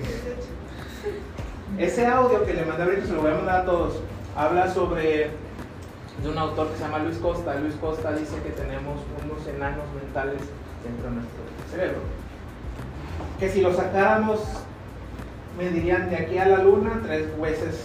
Ese 1.77 2.05
audio 2.05 2.45
que 2.45 2.53
le 2.53 2.65
mandé 2.65 2.83
ahorita 2.83 3.05
se 3.07 3.13
lo 3.13 3.21
voy 3.21 3.31
a 3.31 3.35
mandar 3.35 3.61
a 3.61 3.65
todos. 3.65 4.01
Habla 4.35 4.71
sobre 4.73 5.31
de 6.21 6.29
un 6.29 6.37
autor 6.37 6.69
que 6.69 6.77
se 6.77 6.83
llama 6.83 6.99
Luis 6.99 7.17
Costa. 7.17 7.55
Luis 7.55 7.75
Costa 7.75 8.11
dice 8.13 8.35
que 8.43 8.51
tenemos 8.51 8.99
unos 9.23 9.47
enanos 9.47 9.85
mentales 10.01 10.41
dentro 10.83 11.09
de 11.09 11.15
nuestro 11.15 11.41
cerebro. 11.71 11.99
Que 13.39 13.49
si 13.49 13.61
los 13.61 13.75
sacáramos, 13.75 14.39
me 15.57 15.69
dirían 15.69 16.09
de 16.09 16.17
aquí 16.17 16.37
a 16.37 16.47
la 16.47 16.57
luna 16.63 17.01
tres 17.03 17.27
veces 17.39 17.79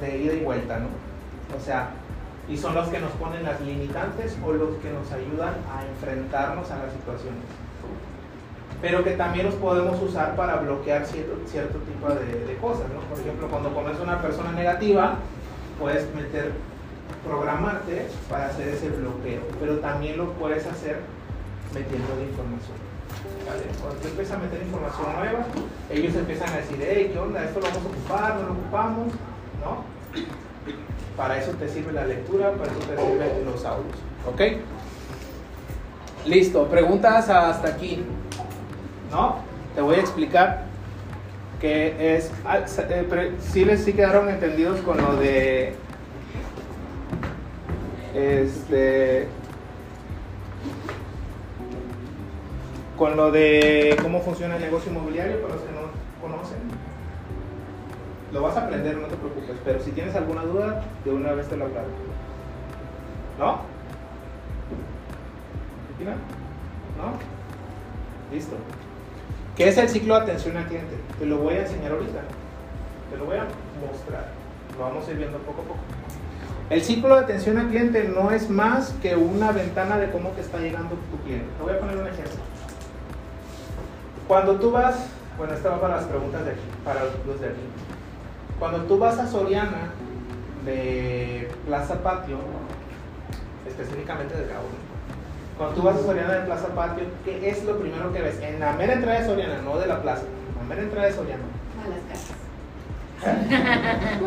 de 0.00 0.18
ida 0.18 0.34
y 0.34 0.40
vuelta, 0.44 0.78
¿no? 0.78 0.88
O 1.56 1.60
sea, 1.60 1.90
y 2.48 2.56
son 2.56 2.74
los 2.74 2.88
que 2.88 2.98
nos 3.00 3.10
ponen 3.12 3.42
las 3.44 3.60
limitantes 3.60 4.36
o 4.44 4.52
los 4.52 4.76
que 4.76 4.90
nos 4.90 5.10
ayudan 5.10 5.54
a 5.72 5.84
enfrentarnos 5.86 6.70
a 6.70 6.78
las 6.78 6.92
situaciones 6.92 7.42
pero 8.82 9.02
que 9.02 9.12
también 9.12 9.46
los 9.46 9.54
podemos 9.54 10.00
usar 10.02 10.36
para 10.36 10.56
bloquear 10.56 11.06
cierto, 11.06 11.36
cierto 11.46 11.78
tipo 11.78 12.08
de, 12.08 12.44
de 12.44 12.56
cosas, 12.58 12.86
¿no? 12.92 13.00
Por 13.08 13.18
ejemplo, 13.18 13.48
cuando 13.48 13.72
conoces 13.74 14.00
una 14.00 14.20
persona 14.20 14.52
negativa, 14.52 15.16
puedes 15.78 16.12
meter, 16.14 16.52
programarte 17.24 18.06
para 18.28 18.46
hacer 18.46 18.68
ese 18.68 18.90
bloqueo, 18.90 19.42
pero 19.60 19.78
también 19.78 20.16
lo 20.18 20.32
puedes 20.32 20.66
hacer 20.66 21.00
metiendo 21.74 22.08
la 22.16 22.22
información. 22.22 22.76
Cuando 23.80 24.00
tú 24.00 24.08
empiezas 24.08 24.36
a 24.36 24.40
meter 24.40 24.62
información 24.62 25.06
nueva, 25.18 25.46
ellos 25.90 26.14
empiezan 26.14 26.50
a 26.50 26.56
decir, 26.56 26.78
hey, 26.80 27.10
¿qué 27.12 27.18
onda? 27.18 27.44
¿Esto 27.44 27.60
lo 27.60 27.66
vamos 27.66 27.82
a 27.82 27.88
ocupar? 27.88 28.34
¿No 28.36 28.42
lo 28.42 28.52
ocupamos? 28.52 29.12
¿No? 29.62 29.84
Para 31.16 31.38
eso 31.38 31.52
te 31.52 31.68
sirve 31.68 31.92
la 31.92 32.04
lectura, 32.04 32.52
para 32.52 32.70
eso 32.70 32.80
te 32.80 32.96
sirven 32.96 33.44
los 33.44 33.64
audios. 33.64 33.96
¿Ok? 34.26 34.40
Listo, 36.26 36.66
preguntas 36.66 37.28
hasta 37.28 37.68
aquí. 37.68 38.04
¿no? 39.10 39.36
Te 39.74 39.80
voy 39.80 39.96
a 39.96 40.00
explicar 40.00 40.64
que 41.60 42.16
es, 42.16 42.30
ah, 42.44 42.58
eh, 42.58 43.32
sí 43.40 43.64
les 43.64 43.84
sí 43.84 43.92
quedaron 43.92 44.28
entendidos 44.28 44.80
con 44.80 44.98
lo 44.98 45.16
de, 45.16 45.74
este, 48.14 49.26
con 52.98 53.16
lo 53.16 53.30
de 53.30 53.96
cómo 54.02 54.20
funciona 54.20 54.56
el 54.56 54.62
negocio 54.62 54.92
inmobiliario 54.92 55.40
para 55.40 55.54
los 55.54 55.62
que 55.62 55.72
no 55.72 55.80
conocen. 56.20 56.58
Lo 58.32 58.42
vas 58.42 58.56
a 58.56 58.64
aprender, 58.64 58.96
no 58.96 59.06
te 59.06 59.16
preocupes, 59.16 59.56
pero 59.64 59.80
si 59.80 59.92
tienes 59.92 60.14
alguna 60.14 60.42
duda, 60.42 60.82
de 61.04 61.10
una 61.10 61.32
vez 61.32 61.48
te 61.48 61.56
lo 61.56 61.66
aclaro. 61.66 61.88
¿No? 63.38 63.75
¿Cristina? 65.96 66.16
¿No? 66.98 68.34
Listo. 68.34 68.56
¿Qué 69.56 69.68
es 69.68 69.78
el 69.78 69.88
ciclo 69.88 70.14
de 70.16 70.22
atención 70.22 70.56
al 70.56 70.66
cliente? 70.66 70.94
Te 71.18 71.26
lo 71.26 71.38
voy 71.38 71.54
a 71.54 71.62
enseñar 71.62 71.92
ahorita. 71.92 72.20
Te 73.10 73.16
lo 73.16 73.24
voy 73.24 73.36
a 73.36 73.46
mostrar. 73.80 74.28
Lo 74.76 74.84
vamos 74.84 75.08
a 75.08 75.10
ir 75.10 75.16
viendo 75.16 75.38
poco 75.38 75.62
a 75.62 75.64
poco. 75.64 75.80
El 76.68 76.82
ciclo 76.82 77.14
de 77.14 77.22
atención 77.22 77.56
al 77.58 77.68
cliente 77.68 78.04
no 78.04 78.30
es 78.30 78.50
más 78.50 78.90
que 79.00 79.16
una 79.16 79.52
ventana 79.52 79.96
de 79.98 80.10
cómo 80.10 80.30
te 80.30 80.42
está 80.42 80.58
llegando 80.58 80.96
tu 81.10 81.18
cliente. 81.24 81.46
Te 81.56 81.62
voy 81.62 81.72
a 81.72 81.80
poner 81.80 81.96
un 81.96 82.06
ejemplo. 82.06 82.42
Cuando 84.28 84.56
tú 84.56 84.72
vas, 84.72 85.06
bueno, 85.38 85.54
esta 85.54 85.70
va 85.70 85.80
para 85.80 85.96
las 85.96 86.04
preguntas 86.06 86.44
de 86.44 86.50
aquí, 86.50 86.60
para 86.84 87.04
los 87.04 87.40
de 87.40 87.46
aquí. 87.46 87.60
Cuando 88.58 88.82
tú 88.82 88.98
vas 88.98 89.18
a 89.18 89.28
Soriana 89.28 89.92
de 90.64 91.48
Plaza 91.66 92.02
Patio, 92.02 92.38
específicamente 93.66 94.36
de 94.36 94.46
Cabo, 94.46 94.64
cuando 95.56 95.74
tú 95.74 95.82
vas 95.82 95.96
a 95.96 96.02
Soriana 96.02 96.34
de 96.34 96.40
Plaza 96.46 96.68
Patio, 96.68 97.04
¿qué 97.24 97.48
es 97.48 97.64
lo 97.64 97.78
primero 97.78 98.12
que 98.12 98.20
ves? 98.20 98.38
En 98.42 98.60
la 98.60 98.72
mera 98.74 98.92
entrada 98.92 99.20
de 99.20 99.26
Soriana, 99.26 99.62
no 99.64 99.78
de 99.78 99.86
la 99.86 100.02
plaza, 100.02 100.22
en 100.22 100.58
la 100.58 100.68
mera 100.68 100.82
entrada 100.82 101.06
de 101.06 101.12
Soriana. 101.14 101.42
Malas 101.76 102.00
casas. 102.08 102.36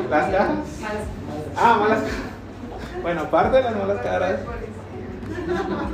¿Las 0.09 0.25
cajas? 0.29 0.81
Malas 0.81 1.03
Ah, 1.55 1.77
malas 1.79 1.99
caras. 1.99 2.15
Bueno, 3.01 3.21
aparte 3.21 3.57
de 3.57 3.63
las 3.63 3.75
malas 3.75 4.01
caras. 4.01 4.39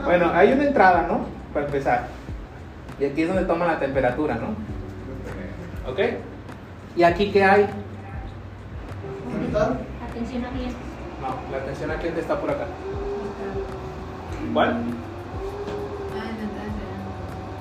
Bueno, 0.06 0.32
hay 0.34 0.54
una 0.54 0.64
entrada, 0.64 1.06
¿no? 1.08 1.26
Para 1.54 1.66
empezar. 1.66 2.08
Y 3.00 3.06
aquí 3.06 3.24
es 3.24 3.28
donde 3.28 3.44
toman 3.44 3.68
la 3.68 3.80
temperatura, 3.80 4.36
¿no? 4.36 4.56
¿Ok? 5.92 6.00
¿Y 6.96 7.04
aquí 7.04 7.32
qué 7.32 7.44
hay? 7.44 7.64
Atención 10.10 10.46
a 10.46 10.50
clientes. 10.50 10.78
No, 11.22 11.52
la 11.52 11.58
atención 11.58 11.92
al 11.92 11.98
cliente 11.98 12.22
está 12.22 12.40
por 12.40 12.50
acá. 12.52 12.66
¿Cuál? 14.54 14.78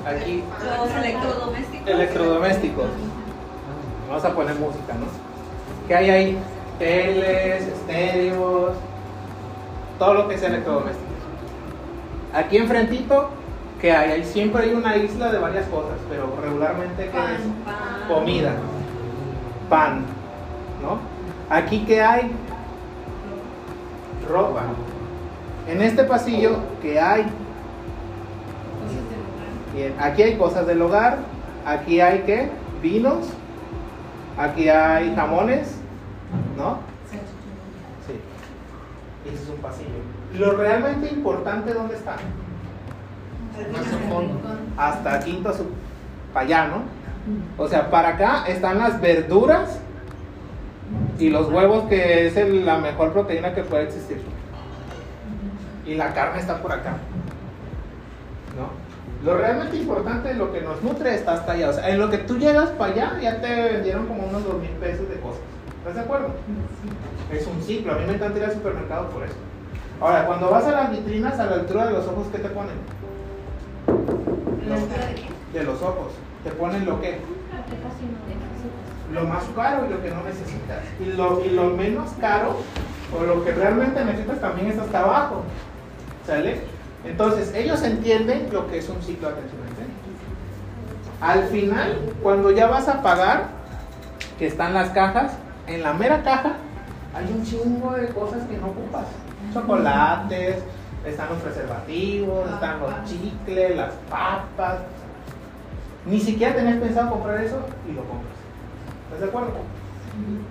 Aquí, 0.07 0.45
Los 0.65 0.91
electrodomésticos. 1.05 1.89
electrodomésticos. 1.89 2.87
Vamos 4.09 4.25
a 4.25 4.35
poner 4.35 4.55
música, 4.57 4.95
¿no? 4.95 5.07
¿Qué 5.89 5.95
hay 5.95 6.11
ahí? 6.11 6.39
Teles, 6.79 7.63
estéreos, 7.69 8.73
todo 9.99 10.15
lo 10.15 10.29
que 10.29 10.37
sea 10.37 10.49
electrodomésticos. 10.51 11.09
Aquí 12.35 12.57
enfrentito, 12.59 13.31
¿qué 13.81 13.93
hay? 13.93 14.11
Ahí 14.11 14.25
siempre 14.25 14.65
hay 14.65 14.75
una 14.75 14.97
isla 14.97 15.33
de 15.33 15.39
varias 15.39 15.67
cosas, 15.69 15.97
pero 16.11 16.37
regularmente 16.43 17.03
¿qué 17.05 17.19
es? 17.19 17.41
Pan. 17.65 18.09
Comida, 18.09 18.53
pan, 19.71 20.05
¿no? 20.83 20.99
Aquí 21.49 21.85
¿qué 21.87 22.03
hay? 22.03 22.31
Ropa. 24.29 24.65
En 25.69 25.81
este 25.81 26.05
pasillo, 26.05 26.57
¿qué 26.83 27.01
hay? 27.01 27.25
Bien, 29.75 29.95
aquí 30.01 30.22
hay 30.22 30.37
cosas 30.37 30.66
del 30.66 30.81
hogar, 30.83 31.18
aquí 31.66 32.01
hay 32.01 32.20
qué? 32.20 32.49
Vinos, 32.81 33.27
aquí 34.39 34.68
hay 34.68 35.14
jamones, 35.14 35.77
¿no? 36.57 36.79
Sí. 38.07 38.20
Ese 39.33 39.43
es 39.43 39.49
un 39.49 39.57
pasillo. 39.57 39.89
Lo 40.39 40.53
realmente 40.57 41.09
importante, 41.09 41.72
¿dónde 41.72 41.95
está? 41.97 42.16
Hasta 44.77 45.20
quinto, 45.20 45.53
su- 45.53 45.66
para 46.33 46.47
allá, 46.47 46.66
¿no? 46.68 46.83
O 47.57 47.68
sea, 47.68 47.91
para 47.91 48.09
acá 48.11 48.45
están 48.47 48.79
las 48.79 49.01
verduras 49.01 49.79
y 51.18 51.31
los 51.31 51.51
huevos, 51.51 51.85
que 51.89 52.27
es 52.27 52.37
el- 52.37 52.66
la 52.66 52.79
mejor 52.79 53.12
proteína 53.12 53.55
que 53.55 53.62
puede 53.62 53.85
existir. 53.85 54.20
Y 55.87 55.95
la 55.95 56.12
carne 56.12 56.41
está 56.41 56.61
por 56.61 56.72
acá. 56.72 56.97
Lo 59.25 59.39
realmente 59.39 59.79
importante, 59.79 60.35
lo 60.35 60.53
que 60.53 60.61
nos 60.61 60.83
nutre, 60.83 61.14
está 61.14 61.33
hasta 61.33 61.53
allá. 61.53 61.70
O 61.70 61.72
sea, 61.72 61.89
en 61.89 61.99
lo 61.99 62.11
que 62.11 62.18
tú 62.18 62.37
llegas 62.37 62.68
para 62.70 62.93
allá, 62.93 63.18
ya 63.22 63.41
te 63.41 63.72
vendieron 63.72 64.07
como 64.07 64.27
unos 64.27 64.45
dos 64.45 64.61
mil 64.61 64.70
pesos 64.72 65.09
de 65.09 65.14
cosas. 65.16 65.41
¿Estás 65.79 65.95
de 65.95 66.01
acuerdo? 66.03 66.29
Es 67.33 67.47
un 67.47 67.62
ciclo. 67.62 67.93
A 67.93 67.97
mí 67.97 68.05
me 68.07 68.14
encanta 68.14 68.39
ir 68.39 68.45
al 68.45 68.53
supermercado 68.53 69.09
por 69.09 69.25
eso. 69.25 69.37
Ahora, 69.99 70.27
cuando 70.27 70.51
vas 70.51 70.66
a 70.66 70.72
las 70.72 70.91
vitrinas, 70.91 71.39
a 71.39 71.47
la 71.47 71.55
altura 71.55 71.87
de 71.87 71.93
los 71.93 72.07
ojos, 72.07 72.27
¿qué 72.33 72.39
te 72.39 72.49
ponen? 72.51 72.75
¿En 74.62 74.68
la 74.68 74.77
altura 74.77 75.07
de 75.07 75.14
qué? 75.14 75.59
De 75.59 75.64
los 75.64 75.81
ojos. 75.81 76.12
Te 76.43 76.51
ponen 76.51 76.85
lo 76.85 77.01
que? 77.01 77.18
Lo 79.11 79.25
más 79.25 79.45
caro 79.57 79.87
y 79.87 79.91
lo 79.91 80.03
que 80.03 80.11
no 80.11 80.22
necesitas. 80.22 80.83
Y 81.01 81.16
lo, 81.16 81.43
y 81.43 81.51
lo 81.51 81.70
menos 81.70 82.11
caro, 82.20 82.57
o 83.18 83.25
lo 83.25 83.43
que 83.43 83.53
realmente 83.53 84.05
necesitas, 84.05 84.41
también 84.41 84.68
está 84.68 84.83
hasta 84.83 85.01
abajo. 85.01 85.43
¿Sale? 86.27 86.74
Entonces, 87.07 87.55
ellos 87.55 87.83
entienden 87.83 88.49
lo 88.53 88.67
que 88.69 88.79
es 88.79 88.89
un 88.89 89.03
ciclo 89.03 89.29
de 89.29 89.35
atención 89.35 89.65
al 91.25 91.45
final, 91.45 91.97
cuando 92.23 92.51
ya 92.51 92.67
vas 92.67 92.87
a 92.87 93.03
pagar, 93.03 93.45
que 94.39 94.47
están 94.47 94.75
las 94.75 94.91
cajas, 94.91 95.33
en 95.67 95.83
la 95.83 95.95
mera 95.95 96.23
caja 96.23 96.57
hay 97.15 97.25
un 97.33 97.43
chingo 97.43 97.93
de 97.93 98.09
cosas 98.09 98.43
que 98.47 98.59
no 98.59 98.67
ocupas. 98.67 99.07
Chocolates, 99.55 100.57
están 101.07 101.31
los 101.31 101.39
preservativos, 101.39 102.51
están 102.51 102.79
los 102.81 102.93
chicles, 103.07 103.75
las 103.75 103.95
papas. 104.11 104.81
Ni 106.05 106.21
siquiera 106.21 106.55
tenías 106.55 106.77
pensado 106.77 107.11
comprar 107.11 107.43
eso 107.43 107.61
y 107.89 107.93
lo 107.93 108.03
compras. 108.03 108.35
¿Estás 109.05 109.21
de 109.21 109.27
acuerdo? 109.27 109.53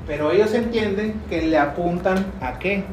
Pero 0.08 0.32
ellos 0.32 0.54
entienden 0.56 1.22
que 1.30 1.44
le 1.44 1.58
apuntan 1.60 2.26
a 2.42 2.58
qué? 2.58 2.84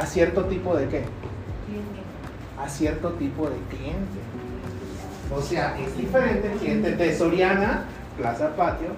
A 0.00 0.06
cierto 0.06 0.46
tipo 0.46 0.74
de 0.74 0.88
qué? 0.88 1.02
A 2.58 2.66
cierto 2.70 3.10
tipo 3.12 3.50
de 3.50 3.56
cliente. 3.68 4.18
O 5.36 5.42
sea, 5.42 5.78
es 5.78 5.94
diferente 5.94 6.50
el 6.50 6.58
cliente 6.58 6.96
de 6.96 7.14
Soriana, 7.14 7.84
Plaza 8.16 8.56
Patio, 8.56 8.88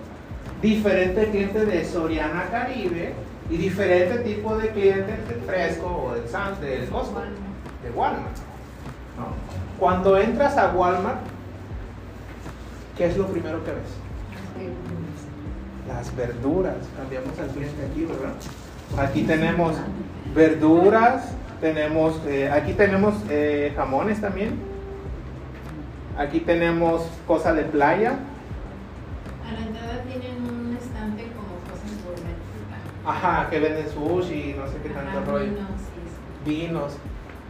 diferente 0.62 1.28
cliente 1.30 1.66
de 1.66 1.84
Soriana 1.84 2.44
Caribe 2.52 3.14
y 3.50 3.56
diferente 3.56 4.18
tipo 4.18 4.56
de 4.56 4.68
cliente 4.70 5.18
de 5.28 5.34
Fresco 5.44 6.04
o 6.06 6.14
del 6.14 6.28
Sam's, 6.28 6.60
del 6.60 6.88
Costco, 6.88 7.20
de 7.82 7.90
Walmart. 7.90 8.36
¿no? 9.18 9.26
Cuando 9.80 10.16
entras 10.16 10.56
a 10.56 10.70
Walmart, 10.72 11.18
¿qué 12.96 13.06
es 13.06 13.16
lo 13.16 13.26
primero 13.26 13.64
que 13.64 13.72
ves? 13.72 14.70
Las 15.88 16.14
verduras. 16.14 16.76
Cambiamos 16.96 17.36
al 17.40 17.48
cliente 17.48 17.86
aquí, 17.90 18.04
¿verdad? 18.04 18.34
Aquí 18.98 19.22
tenemos 19.22 19.74
verduras, 20.34 21.32
tenemos, 21.60 22.20
eh, 22.26 22.50
aquí 22.50 22.72
tenemos 22.72 23.14
eh, 23.30 23.72
jamones 23.76 24.20
también. 24.20 24.58
Aquí 26.18 26.40
tenemos 26.40 27.06
cosa 27.26 27.52
de 27.54 27.62
playa. 27.62 28.12
A 29.48 29.52
la 29.52 29.66
entrada 29.66 30.02
tienen 30.02 30.36
un 30.42 30.76
estante 30.76 31.24
como 31.32 31.54
cosas 31.70 32.04
gourmet. 32.04 32.36
Ajá, 33.06 33.48
que 33.50 33.60
venden 33.60 33.88
sushi, 33.88 34.54
no 34.58 34.66
sé 34.66 34.74
qué 34.82 34.90
tanto 34.90 35.18
Ajá, 35.18 35.30
rollo. 35.30 35.44
vinos, 35.44 35.68
sí, 35.78 36.50
Vinos. 36.50 36.92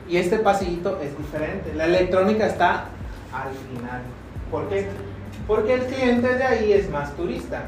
Y 0.08 0.16
este 0.16 0.38
pasillito 0.38 1.00
es 1.00 1.16
diferente. 1.16 1.72
La 1.74 1.86
electrónica 1.86 2.46
está 2.46 2.86
al 3.32 3.52
final. 3.52 4.02
¿Por 4.50 4.68
qué? 4.68 4.88
Porque 5.46 5.74
el 5.74 5.86
cliente 5.86 6.34
de 6.34 6.44
ahí 6.44 6.72
es 6.72 6.90
más 6.90 7.14
turista. 7.16 7.62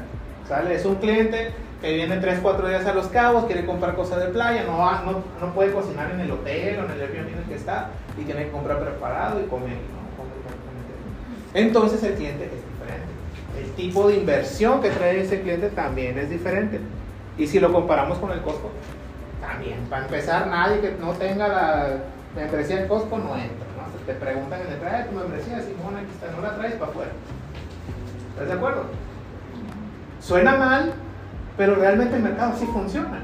¿Sale? 0.47 0.75
Es 0.75 0.85
un 0.85 0.95
cliente 0.95 1.51
que 1.85 1.93
viene 1.93 2.17
3, 2.17 2.39
4 2.41 2.67
días 2.67 2.83
a 2.87 2.95
Los 2.95 3.09
Cabos, 3.09 3.45
quiere 3.45 3.63
comprar 3.63 3.95
cosas 3.95 4.19
de 4.19 4.29
playa, 4.29 4.63
no, 4.63 4.79
no, 5.03 5.23
no 5.39 5.53
puede 5.53 5.71
cocinar 5.71 6.09
en 6.09 6.19
el 6.19 6.31
hotel 6.31 6.79
o 6.79 6.85
en 6.85 6.91
el 6.91 7.01
Airbnb 7.01 7.27
en 7.27 7.37
el 7.37 7.43
que 7.43 7.53
está 7.53 7.89
y 8.19 8.23
tiene 8.23 8.45
que 8.45 8.49
comprar 8.49 8.79
preparado 8.79 9.39
y 9.39 9.43
comer. 9.43 9.69
¿no? 9.69 10.05
Entonces 11.53 12.01
el 12.01 12.15
cliente 12.15 12.45
es 12.45 12.51
diferente. 12.53 13.63
El 13.63 13.71
tipo 13.73 14.07
de 14.07 14.15
inversión 14.15 14.81
que 14.81 14.89
trae 14.89 15.21
ese 15.21 15.41
cliente 15.41 15.69
también 15.69 16.17
es 16.17 16.31
diferente. 16.31 16.79
Y 17.37 17.45
si 17.45 17.59
lo 17.59 17.71
comparamos 17.71 18.17
con 18.17 18.31
el 18.31 18.41
Costco, 18.41 18.71
también. 19.39 19.81
Para 19.87 20.05
empezar, 20.05 20.47
nadie 20.47 20.81
que 20.81 20.95
no 20.99 21.11
tenga 21.11 21.47
la 21.47 21.87
membresía 22.35 22.81
en 22.81 22.87
Costco 22.87 23.15
no 23.19 23.35
entra. 23.35 23.67
¿no? 23.77 24.05
Te 24.07 24.13
preguntan 24.15 24.61
en 24.61 24.73
el 24.73 24.79
trae 24.79 25.03
tu 25.03 25.11
membresía, 25.11 25.61
Simón, 25.61 25.97
aquí 25.97 26.07
está, 26.11 26.35
no 26.35 26.41
la 26.41 26.55
traes 26.55 26.73
para 26.73 26.89
afuera. 26.89 27.11
¿Estás 28.31 28.47
de 28.47 28.53
acuerdo? 28.53 28.85
Suena 30.19 30.55
mal, 30.55 30.93
pero 31.57 31.75
realmente 31.75 32.15
el 32.15 32.23
mercado 32.23 32.53
sí 32.57 32.65
funciona. 32.65 33.23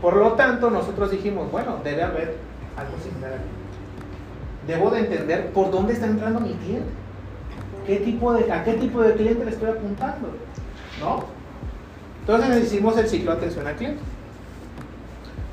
Por 0.00 0.16
lo 0.16 0.32
tanto, 0.32 0.70
nosotros 0.70 1.10
dijimos, 1.10 1.50
bueno, 1.50 1.78
debe 1.82 2.02
haber 2.02 2.36
algo 2.76 2.92
similar. 3.02 3.38
Debo 4.66 4.90
de 4.90 5.00
entender 5.00 5.50
por 5.52 5.70
dónde 5.70 5.92
está 5.92 6.06
entrando 6.06 6.40
mi 6.40 6.54
cliente. 6.54 6.90
¿Qué 7.86 7.96
tipo 7.96 8.32
de, 8.32 8.50
¿A 8.50 8.64
qué 8.64 8.74
tipo 8.74 9.02
de 9.02 9.14
cliente 9.14 9.44
le 9.44 9.50
estoy 9.50 9.70
apuntando? 9.70 10.28
¿No? 11.00 11.24
Entonces 12.20 12.64
hicimos 12.64 12.96
el 12.96 13.08
ciclo 13.08 13.32
de 13.32 13.36
atención 13.38 13.66
al 13.66 13.76
cliente. 13.76 14.02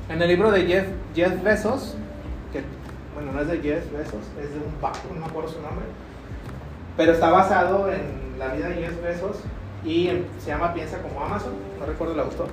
En 0.08 0.20
el 0.20 0.28
libro 0.28 0.50
de 0.50 0.66
Jeff, 0.66 0.86
Jeff 1.14 1.42
Bezos, 1.42 1.94
que 2.52 2.62
bueno, 3.14 3.32
no 3.32 3.40
es 3.40 3.48
de 3.48 3.58
Jeff 3.60 3.92
Bezos, 3.92 4.24
es 4.42 4.50
de 4.50 4.58
un 4.58 4.80
vato, 4.80 5.00
no 5.12 5.20
me 5.20 5.26
acuerdo 5.26 5.50
su 5.50 5.60
nombre, 5.60 5.84
pero 6.96 7.12
está 7.12 7.30
basado 7.30 7.90
en 7.92 8.38
la 8.38 8.48
vida 8.54 8.68
de 8.68 8.74
Jeff 8.76 9.02
Bezos 9.02 9.36
y 9.84 10.08
en- 10.08 10.26
se 10.40 10.48
llama 10.50 10.72
Piensa 10.74 10.98
como 10.98 11.22
Amazon, 11.24 11.52
no 11.78 11.86
recuerdo 11.86 12.14
el 12.14 12.20
autor. 12.20 12.48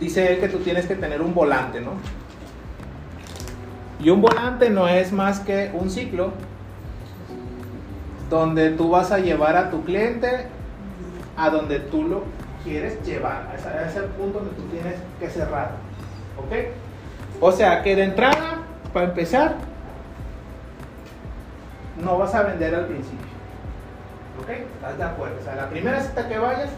dice 0.00 0.30
él 0.34 0.40
que 0.40 0.48
tú 0.50 0.58
tienes 0.58 0.84
que 0.86 0.94
tener 0.94 1.22
un 1.22 1.32
volante, 1.32 1.80
¿no? 1.80 1.92
Y 3.98 4.10
un 4.10 4.20
volante 4.20 4.68
no 4.68 4.86
es 4.88 5.10
más 5.10 5.40
que 5.40 5.70
un 5.72 5.88
ciclo 5.90 6.32
donde 8.28 8.70
tú 8.72 8.90
vas 8.90 9.10
a 9.12 9.18
llevar 9.18 9.56
a 9.56 9.70
tu 9.70 9.84
cliente 9.84 10.48
a 11.36 11.48
donde 11.48 11.80
tú 11.80 12.02
lo 12.02 12.24
quieres 12.62 13.02
llevar, 13.06 13.48
a 13.50 13.86
ese 13.88 14.00
punto 14.02 14.40
donde 14.40 14.54
tú 14.54 14.62
tienes 14.64 14.96
que 15.18 15.30
cerrar. 15.30 15.70
¿Ok? 16.36 16.52
O 17.40 17.52
sea 17.52 17.82
que 17.82 17.96
de 17.96 18.04
entrada, 18.04 18.58
para 18.92 19.06
empezar, 19.06 19.54
no 22.02 22.18
vas 22.18 22.34
a 22.34 22.42
vender 22.42 22.74
al 22.74 22.86
principio. 22.86 23.25
¿Ok? 24.40 24.50
¿Estás 24.50 24.98
de 24.98 25.04
acuerdo? 25.04 25.36
O 25.40 25.44
sea, 25.44 25.56
la 25.56 25.68
primera 25.68 26.00
cita 26.00 26.28
que 26.28 26.38
vayas, 26.38 26.70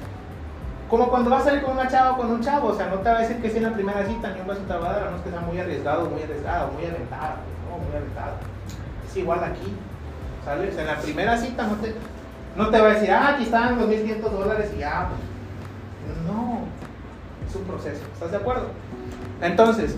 como 0.88 1.08
cuando 1.08 1.30
vas 1.30 1.42
a 1.42 1.46
salir 1.46 1.62
con 1.62 1.74
una 1.74 1.88
chava 1.88 2.12
o 2.12 2.16
con 2.16 2.30
un 2.30 2.40
chavo, 2.40 2.68
o 2.68 2.74
sea, 2.74 2.86
no 2.86 2.96
te 2.96 3.10
va 3.10 3.18
a 3.18 3.20
decir 3.20 3.40
que 3.42 3.50
sí 3.50 3.58
en 3.58 3.64
la 3.64 3.72
primera 3.72 4.06
cita, 4.06 4.32
ni 4.32 4.40
un 4.40 4.46
beso 4.46 4.60
te 4.60 4.74
va 4.74 4.90
a 4.90 4.92
dar, 4.92 5.08
a 5.08 5.10
no 5.10 5.16
es 5.16 5.22
que 5.22 5.30
sea 5.30 5.40
muy 5.40 5.58
arriesgado, 5.58 6.08
muy 6.10 6.22
arriesgado, 6.22 6.72
muy 6.72 6.84
aventada, 6.84 7.36
no, 7.68 7.78
muy 7.84 7.96
aventada. 7.96 8.36
Es 9.06 9.16
igual 9.16 9.44
aquí, 9.44 9.74
¿sale? 10.44 10.68
O 10.68 10.72
sea, 10.72 10.82
en 10.82 10.86
la 10.86 10.96
primera 10.98 11.36
cita 11.36 11.66
no 11.66 11.74
te, 11.76 11.94
no 12.56 12.70
te 12.70 12.80
va 12.80 12.86
a 12.86 12.94
decir, 12.94 13.10
ah, 13.10 13.34
aquí 13.34 13.44
están 13.44 13.78
los 13.78 13.88
1.500 13.88 14.20
dólares 14.20 14.72
y 14.74 14.78
ya. 14.80 15.08
No, 16.26 16.60
es 17.46 17.54
un 17.54 17.64
proceso, 17.64 18.02
¿estás 18.14 18.30
de 18.30 18.36
acuerdo? 18.36 18.68
Entonces, 19.42 19.96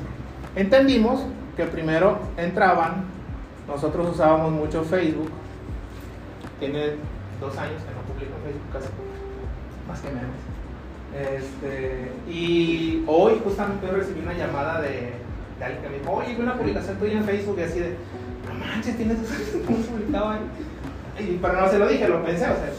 entendimos 0.56 1.24
que 1.56 1.64
primero 1.66 2.18
entraban, 2.36 3.04
nosotros 3.68 4.10
usábamos 4.10 4.52
mucho 4.52 4.82
Facebook, 4.82 5.30
tiene 6.58 6.96
dos 7.40 7.56
años 7.56 7.82
que 7.82 7.94
no 7.94 8.02
publico 8.06 8.32
en 8.36 8.42
Facebook 8.44 8.72
casi, 8.72 8.88
más 9.88 10.00
que 10.00 10.08
menos. 10.08 10.38
Este, 11.10 12.12
y 12.30 13.02
hoy 13.06 13.40
justamente 13.42 13.86
recibí 13.88 14.20
una 14.20 14.34
llamada 14.34 14.80
de, 14.80 15.12
de 15.58 15.64
alguien 15.64 15.82
que 15.82 15.88
me 15.88 15.98
dijo, 15.98 16.12
oye, 16.12 16.34
vi 16.34 16.42
una 16.42 16.56
publicación 16.56 16.96
tuya 16.98 17.18
en 17.18 17.24
Facebook 17.24 17.56
y 17.58 17.62
así 17.62 17.80
de, 17.80 17.96
no 18.46 18.54
manches, 18.54 18.96
tienes 18.96 19.18
¿cómo 19.66 19.78
publicado 19.78 20.30
ahí? 20.30 20.40
Y, 21.18 21.38
pero 21.42 21.60
no 21.60 21.68
se 21.68 21.78
lo 21.78 21.88
dije, 21.88 22.08
lo 22.08 22.24
pensé, 22.24 22.44
o 22.44 22.54
sea, 22.54 22.70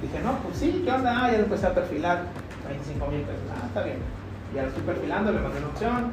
dije, 0.00 0.20
no, 0.22 0.38
pues 0.38 0.56
sí, 0.56 0.82
¿qué 0.84 0.92
onda? 0.92 1.24
Ah, 1.24 1.30
ya 1.30 1.38
lo 1.38 1.44
empecé 1.44 1.66
a 1.66 1.74
perfilar, 1.74 2.24
25 2.68 3.06
mil 3.08 3.20
pesos, 3.22 3.42
ah, 3.50 3.66
está 3.66 3.82
bien. 3.82 3.98
Ya 4.54 4.62
lo 4.62 4.68
estoy 4.68 4.82
perfilando, 4.84 5.32
le 5.32 5.40
mandé 5.40 5.58
una 5.58 5.68
opción 5.68 6.12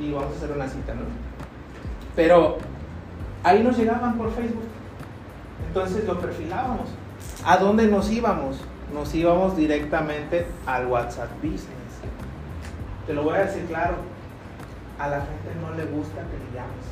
y 0.00 0.12
vamos 0.12 0.32
a 0.32 0.36
hacer 0.36 0.52
una 0.52 0.68
cita, 0.68 0.94
¿no? 0.94 1.02
Pero 2.14 2.58
ahí 3.42 3.62
nos 3.62 3.76
llegaban 3.76 4.16
por 4.16 4.32
Facebook, 4.32 4.64
entonces 5.68 6.04
lo 6.04 6.18
perfilábamos. 6.20 6.88
¿A 7.46 7.58
dónde 7.58 7.86
nos 7.86 8.10
íbamos? 8.10 8.56
Nos 8.92 9.14
íbamos 9.14 9.56
directamente 9.56 10.48
al 10.66 10.88
WhatsApp 10.88 11.30
Business. 11.36 11.70
Te 13.06 13.14
lo 13.14 13.22
voy 13.22 13.36
a 13.36 13.44
decir 13.44 13.64
claro, 13.66 13.98
a 14.98 15.06
la 15.06 15.20
gente 15.20 15.54
no 15.62 15.70
le 15.76 15.84
gusta 15.84 16.22
que 16.22 16.38
le 16.38 16.52
llames. 16.52 16.86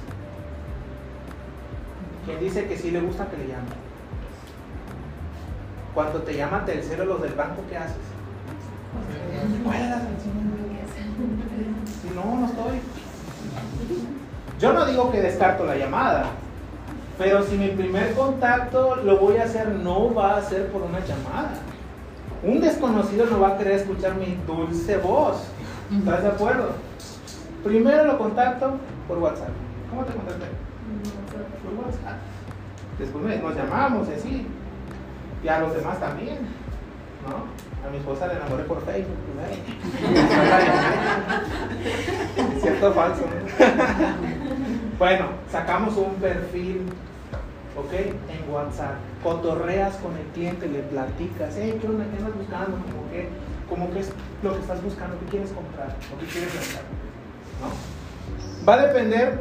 ¿Quién 2.24 2.38
dice 2.38 2.68
que 2.68 2.78
sí 2.78 2.92
le 2.92 3.00
gusta 3.00 3.26
que 3.26 3.36
le 3.36 3.48
llamen? 3.48 3.66
Cuando 5.92 6.22
te 6.22 6.36
llaman 6.36 6.64
Telcero 6.64 7.04
los 7.04 7.20
del 7.20 7.34
banco, 7.34 7.60
¿qué 7.68 7.76
haces? 7.76 7.96
¿Cuelgas 9.64 10.02
al 10.02 10.08
Si 12.00 12.14
no, 12.14 12.38
no 12.38 12.46
estoy. 12.46 12.78
Yo 14.60 14.72
no 14.72 14.86
digo 14.86 15.10
que 15.10 15.20
descarto 15.20 15.64
la 15.64 15.76
llamada, 15.76 16.26
pero 17.18 17.42
si 17.44 17.56
mi 17.56 17.68
primer 17.68 18.14
contacto 18.14 18.96
lo 18.96 19.18
voy 19.18 19.36
a 19.36 19.44
hacer, 19.44 19.68
no 19.68 20.12
va 20.12 20.36
a 20.36 20.42
ser 20.42 20.68
por 20.68 20.82
una 20.82 20.98
llamada. 21.00 21.52
Un 22.42 22.60
desconocido 22.60 23.26
no 23.26 23.40
va 23.40 23.50
a 23.50 23.58
querer 23.58 23.74
escuchar 23.74 24.16
mi 24.16 24.36
dulce 24.46 24.96
voz. 24.98 25.44
¿Estás 25.96 26.22
de 26.22 26.28
acuerdo? 26.28 26.70
Primero 27.62 28.04
lo 28.04 28.18
contacto 28.18 28.78
por 29.06 29.18
WhatsApp. 29.18 29.50
¿Cómo 29.90 30.04
te 30.04 30.12
contacté? 30.12 30.46
Por 31.62 31.84
WhatsApp. 31.84 32.18
Después 32.98 33.42
nos 33.42 33.54
llamamos 33.54 34.08
y 34.08 34.12
así. 34.12 34.46
Y 35.42 35.48
a 35.48 35.60
los 35.60 35.74
demás 35.74 36.00
también. 36.00 36.38
¿No? 37.28 37.86
A 37.86 37.90
mi 37.90 37.98
esposa 37.98 38.26
la 38.26 38.34
enamoré 38.34 38.64
por 38.64 38.84
Facebook 38.84 39.16
primero. 39.24 39.54
¿Cierto 42.60 42.88
o 42.88 42.92
falso? 42.92 43.22
no? 43.22 44.43
Bueno, 45.04 45.26
sacamos 45.52 45.98
un 45.98 46.14
perfil, 46.14 46.86
¿ok? 47.76 47.92
En 47.92 48.50
WhatsApp. 48.50 48.94
Cotorreas 49.22 49.96
con 49.96 50.16
el 50.16 50.24
cliente, 50.32 50.66
le 50.66 50.78
platicas, 50.78 51.54
hey, 51.58 51.76
¿qué 51.78 51.86
onda? 51.86 52.06
¿Qué 52.10 52.16
andas 52.16 52.34
buscando? 52.34 52.78
Como 52.78 53.10
que, 53.10 53.28
como 53.68 53.92
que 53.92 54.00
es 54.00 54.10
lo 54.42 54.54
que 54.54 54.60
estás 54.60 54.82
buscando, 54.82 55.18
¿qué 55.20 55.26
quieres 55.26 55.50
comprar? 55.50 55.88
¿O 56.10 56.18
qué 56.18 56.24
quieres 56.24 56.50
vender? 56.54 56.84
¿No? 57.60 58.66
Va 58.66 58.74
a 58.80 58.86
depender 58.86 59.40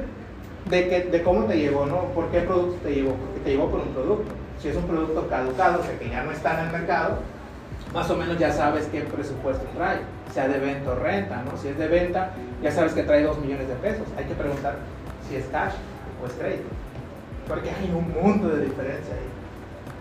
de, 0.69 0.89
que, 0.89 0.99
de 1.03 1.23
cómo 1.23 1.45
te 1.45 1.57
llegó, 1.57 1.85
¿no? 1.85 2.07
¿Por 2.13 2.27
qué 2.27 2.41
producto 2.41 2.75
te 2.83 2.95
llegó? 2.95 3.13
Porque 3.13 3.39
te 3.45 3.51
llegó 3.51 3.71
por 3.71 3.79
un 3.79 3.93
producto. 3.93 4.33
Si 4.59 4.67
es 4.67 4.75
un 4.75 4.83
producto 4.83 5.29
caducado, 5.29 5.79
o 5.79 5.83
sea 5.85 5.97
que 5.97 6.09
ya 6.09 6.25
no 6.25 6.31
está 6.31 6.59
en 6.59 6.65
el 6.65 6.73
mercado, 6.73 7.19
más 7.93 8.09
o 8.09 8.17
menos 8.17 8.37
ya 8.37 8.51
sabes 8.51 8.87
qué 8.87 8.99
presupuesto 8.99 9.63
trae, 9.77 9.99
sea 10.33 10.49
de 10.49 10.59
venta 10.59 10.91
o 10.91 10.95
renta, 10.95 11.41
¿no? 11.43 11.57
Si 11.57 11.69
es 11.69 11.77
de 11.77 11.87
venta, 11.87 12.31
ya 12.61 12.69
sabes 12.69 12.91
que 12.91 13.03
trae 13.03 13.23
2 13.23 13.37
millones 13.39 13.69
de 13.69 13.75
pesos. 13.75 14.05
Hay 14.17 14.25
que 14.25 14.33
preguntar 14.33 14.75
es 15.37 15.45
cash 15.47 15.73
o 16.21 16.27
es 16.27 16.33
crédito. 16.33 16.69
Porque 17.47 17.69
hay 17.69 17.91
un 17.93 18.07
mundo 18.13 18.49
de 18.49 18.65
diferencia 18.65 19.13
ahí, 19.15 19.29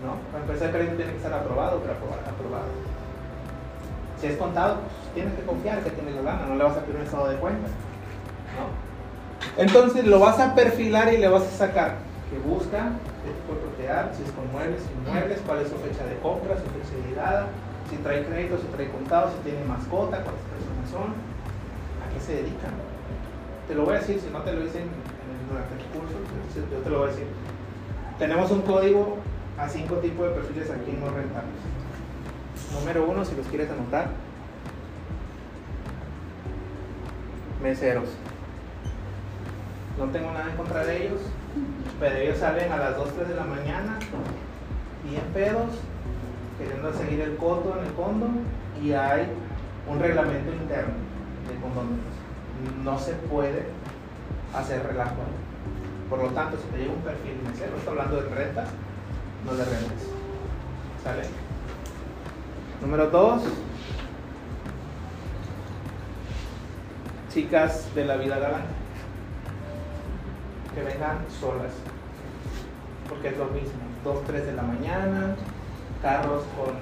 ¿no? 0.04 0.14
Para 0.30 0.44
empezar, 0.44 0.68
el 0.68 0.74
crédito 0.74 0.96
tiene 0.96 1.10
que 1.12 1.16
estar 1.18 1.32
aprobado, 1.32 1.80
pero 1.80 1.92
aprobado. 1.94 2.22
aprobado. 2.28 2.70
Si 4.20 4.26
es 4.28 4.36
contado, 4.36 4.76
pues 4.86 5.14
tienes 5.14 5.34
que 5.34 5.42
confiar 5.42 5.80
que 5.82 5.90
tiene 5.90 6.12
la 6.12 6.22
lana, 6.22 6.46
no 6.46 6.54
le 6.54 6.62
vas 6.64 6.76
a 6.76 6.80
pedir 6.82 6.96
un 6.96 7.02
estado 7.02 7.28
de 7.28 7.36
cuenta, 7.36 7.66
¿no? 8.54 8.70
Entonces 9.60 10.06
lo 10.06 10.20
vas 10.20 10.38
a 10.38 10.54
perfilar 10.54 11.12
y 11.12 11.18
le 11.18 11.28
vas 11.28 11.42
a 11.42 11.50
sacar 11.50 11.96
que 12.30 12.38
busca, 12.38 12.94
qué 13.26 13.30
tipo 13.34 13.54
de 13.54 13.60
propiedad, 13.66 14.12
si 14.16 14.22
es 14.22 14.30
con 14.30 14.50
muebles, 14.52 14.80
sin 14.86 14.96
muebles, 15.02 15.40
cuál 15.44 15.60
es 15.60 15.68
su 15.68 15.76
fecha 15.76 16.06
de 16.06 16.16
compra, 16.22 16.54
su 16.56 16.64
fecha 16.70 16.94
de 17.02 17.10
llegada, 17.10 17.46
si 17.90 17.96
trae 17.96 18.24
crédito, 18.24 18.56
si 18.58 18.66
trae 18.72 18.88
contado, 18.88 19.30
si 19.34 19.50
tiene 19.50 19.64
mascota, 19.66 20.22
cuántas 20.22 20.46
personas 20.54 20.86
son, 20.88 21.10
a 22.00 22.06
qué 22.14 22.20
se 22.22 22.32
dedican. 22.40 22.72
Te 23.66 23.74
lo 23.74 23.84
voy 23.84 23.96
a 23.96 23.98
decir, 23.98 24.20
si 24.22 24.30
no 24.30 24.40
te 24.42 24.52
lo 24.54 24.62
dicen 24.62 24.82
en- 24.86 25.01
durante 25.52 25.74
el 25.74 25.84
curso, 25.90 26.16
yo 26.54 26.78
te 26.78 26.90
lo 26.90 26.98
voy 26.98 27.08
a 27.08 27.10
decir. 27.10 27.26
Tenemos 28.18 28.50
un 28.50 28.62
código 28.62 29.18
a 29.58 29.68
cinco 29.68 29.96
tipos 29.96 30.28
de 30.28 30.34
perfiles 30.34 30.70
aquí 30.70 30.92
no 30.92 31.10
rentables. 31.10 31.60
Número 32.72 33.04
uno, 33.08 33.24
si 33.24 33.36
los 33.36 33.46
quieres 33.46 33.70
anotar, 33.70 34.08
meseros. 37.62 38.08
No 39.98 40.06
tengo 40.06 40.32
nada 40.32 40.50
en 40.50 40.56
contra 40.56 40.84
de 40.84 41.06
ellos, 41.06 41.20
pero 42.00 42.16
ellos 42.16 42.38
salen 42.38 42.72
a 42.72 42.76
las 42.78 42.96
2, 42.96 43.12
3 43.14 43.28
de 43.28 43.34
la 43.34 43.44
mañana, 43.44 43.98
bien 45.04 45.22
pedos, 45.34 45.70
queriendo 46.58 46.92
seguir 46.94 47.20
el 47.20 47.36
coto 47.36 47.76
en 47.78 47.86
el 47.86 47.92
fondo, 47.92 48.28
y 48.82 48.92
hay 48.92 49.28
un 49.88 50.00
reglamento 50.00 50.50
interno 50.50 50.94
de 51.48 51.60
condominios. 51.60 52.14
No 52.82 52.98
se 52.98 53.12
puede 53.12 53.66
hacer 54.54 54.86
relajo. 54.86 55.16
Por 56.08 56.22
lo 56.22 56.28
tanto, 56.30 56.58
si 56.58 56.64
te 56.64 56.78
llega 56.78 56.92
un 56.92 57.00
perfil 57.02 57.40
mesero, 57.48 57.76
estoy 57.76 57.90
hablando 57.90 58.22
de 58.22 58.28
rentas, 58.28 58.68
no 59.46 59.52
le 59.52 59.64
rentes. 59.64 60.08
¿Sale? 61.02 61.22
Número 62.80 63.08
2. 63.08 63.42
Chicas 67.32 67.94
de 67.94 68.04
la 68.04 68.16
vida 68.16 68.38
galante 68.38 68.82
que 70.74 70.82
vengan 70.82 71.18
solas. 71.28 71.72
Porque 73.08 73.28
es 73.28 73.38
lo 73.38 73.46
mismo. 73.46 73.80
2, 74.04 74.24
3 74.26 74.46
de 74.46 74.52
la 74.52 74.62
mañana, 74.62 75.36
carros 76.02 76.42
con 76.56 76.74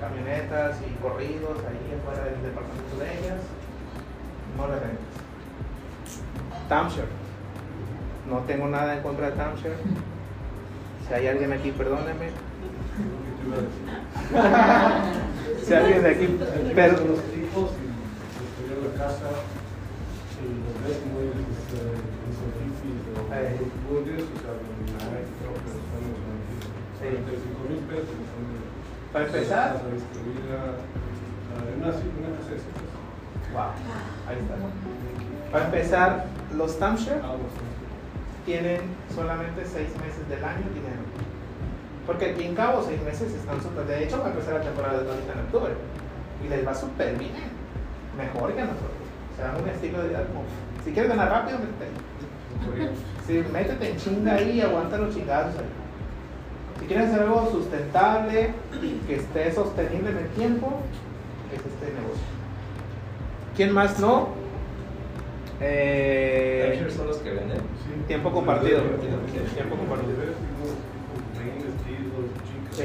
camionetas 0.00 0.76
y 0.82 0.92
corridos 1.00 1.58
ahí 1.60 1.98
afuera 1.98 2.24
del 2.24 2.42
departamento 2.42 2.96
de 2.98 3.18
ellas. 3.18 3.40
No 4.56 4.68
le 4.68 4.74
rentas. 4.74 5.12
Timeshare. 6.68 7.21
No 8.28 8.38
tengo 8.46 8.68
nada 8.68 8.96
en 8.96 9.02
contra 9.02 9.26
de 9.26 9.32
timeshare. 9.32 9.76
Si 11.06 11.14
hay 11.14 11.26
alguien 11.26 11.52
aquí, 11.52 11.72
perdóneme. 11.72 12.30
Si 15.62 15.72
alguien 15.74 16.02
de 16.02 16.10
aquí, 16.10 16.26
ves 20.82 20.98
muy 21.06 21.26
este, 21.52 21.78
difíciles 22.58 23.14
o 23.14 23.32
Ahí. 23.32 23.62
budgets, 23.88 24.26
o 24.26 24.38
sea, 24.42 24.58
nada, 24.98 25.22
creo 25.38 25.54
que 25.54 25.70
son 25.70 26.02
los 26.02 26.18
beneficios. 26.26 26.74
Sí. 26.98 27.06
35 27.06 27.62
mil 27.68 27.78
pesos 27.86 28.10
son 28.10 28.42
Para 29.12 29.24
empezar. 29.26 29.68
Wow, 33.52 33.70
ahí 34.28 34.38
está. 34.38 34.54
Para 35.52 35.64
empezar, 35.66 36.26
los 36.56 36.78
timeshare. 36.78 37.22
Tienen 38.44 38.80
solamente 39.14 39.64
seis 39.64 39.90
meses 40.00 40.28
del 40.28 40.44
año 40.44 40.66
dinero. 40.74 41.02
Porque 42.06 42.34
en 42.44 42.54
Cabo 42.54 42.82
seis 42.82 43.00
meses 43.02 43.32
están 43.32 43.62
súper. 43.62 43.86
De 43.86 44.04
hecho, 44.04 44.18
va 44.18 44.26
a 44.26 44.30
empezar 44.30 44.54
la 44.54 44.62
temporada 44.62 45.02
de 45.02 45.10
ahorita 45.10 45.32
en 45.32 45.38
octubre. 45.40 45.72
Y 46.44 46.48
les 46.48 46.66
va 46.66 46.74
súper 46.74 47.16
bien. 47.16 47.32
Mejor 48.16 48.54
que 48.54 48.60
nosotros. 48.60 49.02
Se 49.36 49.42
dan 49.42 49.62
un 49.62 49.68
estilo 49.68 50.02
de 50.02 50.08
vida 50.08 50.26
si 50.84 50.90
quieres 50.90 51.10
ganar 51.10 51.30
rápido, 51.30 51.58
métete 51.58 51.84
ahí. 51.84 53.44
Métete 53.52 53.90
en 53.90 53.96
chinga 53.96 54.34
ahí 54.34 54.50
y 54.58 54.60
aguanta 54.60 54.98
los 54.98 55.14
chingazos 55.14 55.58
ahí. 55.58 55.66
Si 56.80 56.86
quieres 56.86 57.08
hacer 57.08 57.22
algo 57.22 57.48
sustentable 57.50 58.52
y 58.82 59.06
que 59.06 59.16
esté 59.16 59.52
sostenible 59.52 60.10
en 60.10 60.16
el 60.18 60.28
tiempo, 60.30 60.80
es 61.52 61.60
este 61.60 61.86
negocio. 61.94 62.24
¿Quién 63.56 63.72
más 63.72 64.00
no? 64.00 64.30
Eh, 65.64 66.88
son 66.94 67.06
los 67.06 67.18
que 67.18 67.30
venden. 67.30 67.58
Sí. 67.58 68.02
Tiempo 68.08 68.32
compartido. 68.32 68.80
Sí. 68.80 69.54
Tiempo 69.54 69.76
compartido. 69.76 70.12
Sí. 72.72 72.84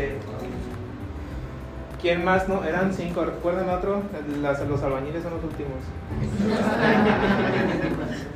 ¿Quién 2.02 2.24
más 2.24 2.48
no? 2.48 2.64
Eran 2.64 2.94
cinco. 2.94 3.26
¿Recuerdan 3.26 3.70
otro? 3.70 4.04
Las- 4.42 4.66
los 4.68 4.82
albañiles 4.84 5.24
son 5.24 5.34
los 5.34 5.44
últimos. 5.44 5.78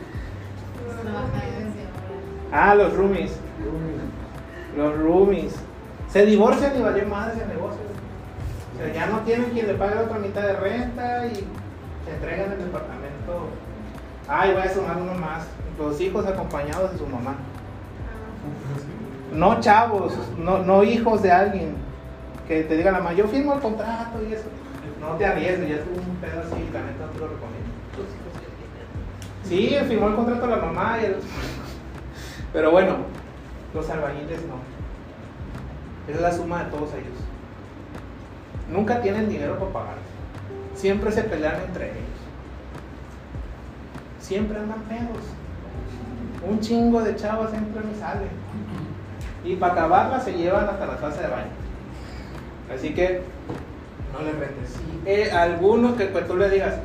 Ah, 2.54 2.76
los 2.76 2.94
roomies. 2.94 3.32
Los 4.76 4.98
roomies. 4.98 5.56
Se 6.10 6.26
divorcian 6.26 6.78
y 6.78 6.82
valió 6.82 7.06
más 7.08 7.34
ese 7.34 7.46
negocio. 7.48 7.80
O 8.76 8.78
sea, 8.78 8.94
ya 8.94 9.06
no 9.08 9.20
tienen 9.22 9.52
quien 9.52 9.68
le 9.68 9.74
pague 9.76 9.96
la 9.96 10.02
otra 10.02 10.20
mitad 10.20 10.42
de 10.42 10.54
renta 10.58 11.28
y 11.28 11.36
se 11.36 12.12
entregan 12.14 12.52
el 12.52 12.58
departamento. 12.66 13.48
Ay, 14.28 14.54
voy 14.54 14.62
a 14.62 14.74
sumar 14.74 14.98
uno 14.98 15.14
más. 15.14 15.48
Los 15.78 16.00
hijos 16.00 16.26
acompañados 16.26 16.92
de 16.92 16.98
su 16.98 17.08
mamá. 17.08 17.36
No 19.34 19.60
chavos, 19.60 20.14
no, 20.38 20.60
no 20.60 20.84
hijos 20.84 21.22
de 21.22 21.32
alguien 21.32 21.76
que 22.48 22.64
te 22.64 22.76
digan 22.76 22.94
la 22.94 23.00
mamá, 23.00 23.14
yo 23.14 23.28
firmo 23.28 23.54
el 23.54 23.62
contrato 23.62 24.22
y 24.30 24.34
eso. 24.34 24.46
No 25.00 25.16
te 25.16 25.26
arriesgues, 25.26 25.70
ya 25.70 25.84
tuvo 25.84 26.02
un 26.02 26.18
pedo 26.18 26.42
así, 26.42 26.70
la 26.74 26.82
neta 26.82 27.06
no 27.06 27.12
te 27.12 27.20
lo 27.20 27.28
recomiendo. 27.28 27.72
Sí, 29.44 29.76
firmó 29.88 30.08
el 30.10 30.16
contrato 30.16 30.48
la 30.48 30.58
mamá 30.58 30.98
y 31.02 31.06
el... 31.06 31.16
Pero 32.54 32.72
bueno, 32.72 32.98
los 33.74 33.90
albañiles 33.90 34.42
no. 34.46 34.56
Es 36.14 36.20
la 36.20 36.32
suma 36.32 36.64
de 36.64 36.72
todos 36.72 36.90
ellos. 36.94 37.18
Nunca 38.72 39.02
tienen 39.02 39.30
dinero 39.30 39.58
para 39.58 39.72
pagar. 39.72 39.96
Siempre 40.76 41.12
se 41.12 41.24
pelean 41.24 41.62
entre 41.68 41.92
ellos. 41.92 42.11
Siempre 44.32 44.58
andan 44.58 44.80
pedos. 44.84 45.26
Un 46.50 46.62
chingo 46.62 47.02
de 47.02 47.18
chavas 47.18 47.52
siempre 47.52 47.82
me 47.84 47.94
salen. 48.00 48.30
Y 49.44 49.58
para 49.58 49.74
acabarla 49.74 50.22
se 50.22 50.32
llevan 50.32 50.70
hasta 50.70 50.86
la 50.86 50.96
taza 50.96 51.24
de 51.24 51.28
baño. 51.28 51.52
Así 52.74 52.94
que 52.94 53.24
no 54.14 54.24
le 54.24 54.32
rentes. 54.32 54.78
Eh, 55.06 55.30
alguno 55.32 55.98
que 55.98 56.06
pues, 56.06 56.26
tú 56.30 56.38
le 56.38 56.50
digas, 56.50 56.76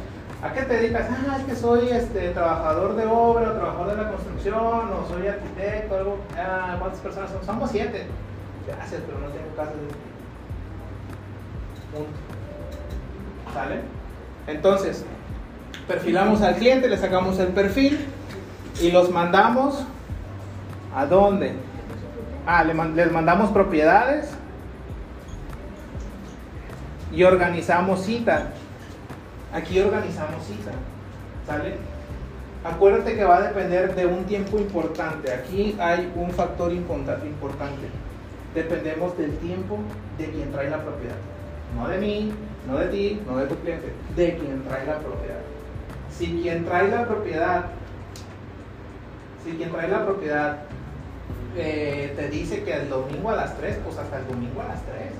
¿a 0.43 0.53
qué 0.55 0.63
te 0.63 0.75
dedicas? 0.75 1.07
Ah, 1.09 1.37
es 1.39 1.45
que 1.45 1.55
soy 1.55 1.89
este, 1.91 2.31
trabajador 2.31 2.97
de 2.97 3.07
obra, 3.07 3.51
o 3.51 3.53
trabajador 3.53 3.97
de 3.97 4.03
la 4.03 4.11
construcción, 4.11 4.57
o 4.57 5.07
soy 5.09 5.29
arquitecto, 5.29 5.95
algo. 5.95 6.19
Ah, 6.37 6.75
¿Cuántas 6.81 6.99
personas 6.99 7.31
son? 7.31 7.45
Somos 7.47 7.71
siete. 7.71 8.07
Gracias, 8.67 9.03
pero 9.07 9.21
no 9.21 9.29
tengo 9.29 9.55
casa 9.55 9.71
de 9.71 9.87
Punto. 11.97 12.11
¿Sale? 13.55 13.83
Entonces, 14.49 15.05
perfilamos 15.89 16.43
al 16.43 16.57
cliente, 16.57 16.89
le 16.89 16.97
sacamos 16.99 17.39
el 17.39 17.49
perfil 17.49 18.07
y 18.81 18.91
los 18.91 19.11
mandamos 19.11 19.85
a 20.95 21.07
dónde? 21.07 21.53
Ah, 22.47 22.65
les 22.65 23.13
mandamos 23.13 23.51
propiedades 23.51 24.31
y 27.13 27.23
organizamos 27.23 28.03
cita. 28.05 28.49
Aquí 29.53 29.81
organizamos 29.81 30.45
cita. 30.45 30.73
¿Sale? 31.47 31.77
Acuérdate 32.65 33.15
que 33.15 33.25
va 33.25 33.37
a 33.37 33.43
depender 33.43 33.95
de 33.95 34.07
un 34.07 34.25
tiempo 34.25 34.59
importante. 34.59 35.33
Aquí 35.33 35.77
hay 35.79 36.13
un 36.17 36.31
factor 36.31 36.73
importa- 36.73 37.21
importante. 37.25 37.89
Dependemos 38.55 39.17
del 39.17 39.37
tiempo 39.39 39.79
de 40.19 40.31
quien 40.31 40.51
trae 40.53 40.69
la 40.71 40.83
propiedad. 40.83 41.15
No 41.77 41.89
de 41.89 41.99
mí, 41.99 42.33
no 42.67 42.79
de 42.79 42.87
ti, 42.87 43.23
no 43.27 43.37
de 43.37 43.47
tu 43.47 43.55
cliente. 43.57 43.93
De 44.17 44.37
quien 44.37 44.63
trae 44.65 44.87
la 44.87 44.99
propiedad. 44.99 45.36
Si 46.19 46.41
quien 46.43 46.65
trae 46.65 46.89
la 46.89 47.07
propiedad, 47.07 47.67
si 49.45 49.53
quien 49.53 49.71
trae 49.71 49.89
la 49.89 50.05
propiedad 50.05 50.59
eh, 51.57 52.13
te 52.17 52.29
dice 52.29 52.63
que 52.65 52.75
el 52.75 52.89
domingo 52.89 53.31
a 53.31 53.37
las 53.37 53.57
3, 53.57 53.79
pues 53.85 53.99
hasta 53.99 54.19
el 54.19 54.27
domingo 54.27 54.61
a 54.63 54.69
las 54.69 54.83
3. 54.85 55.13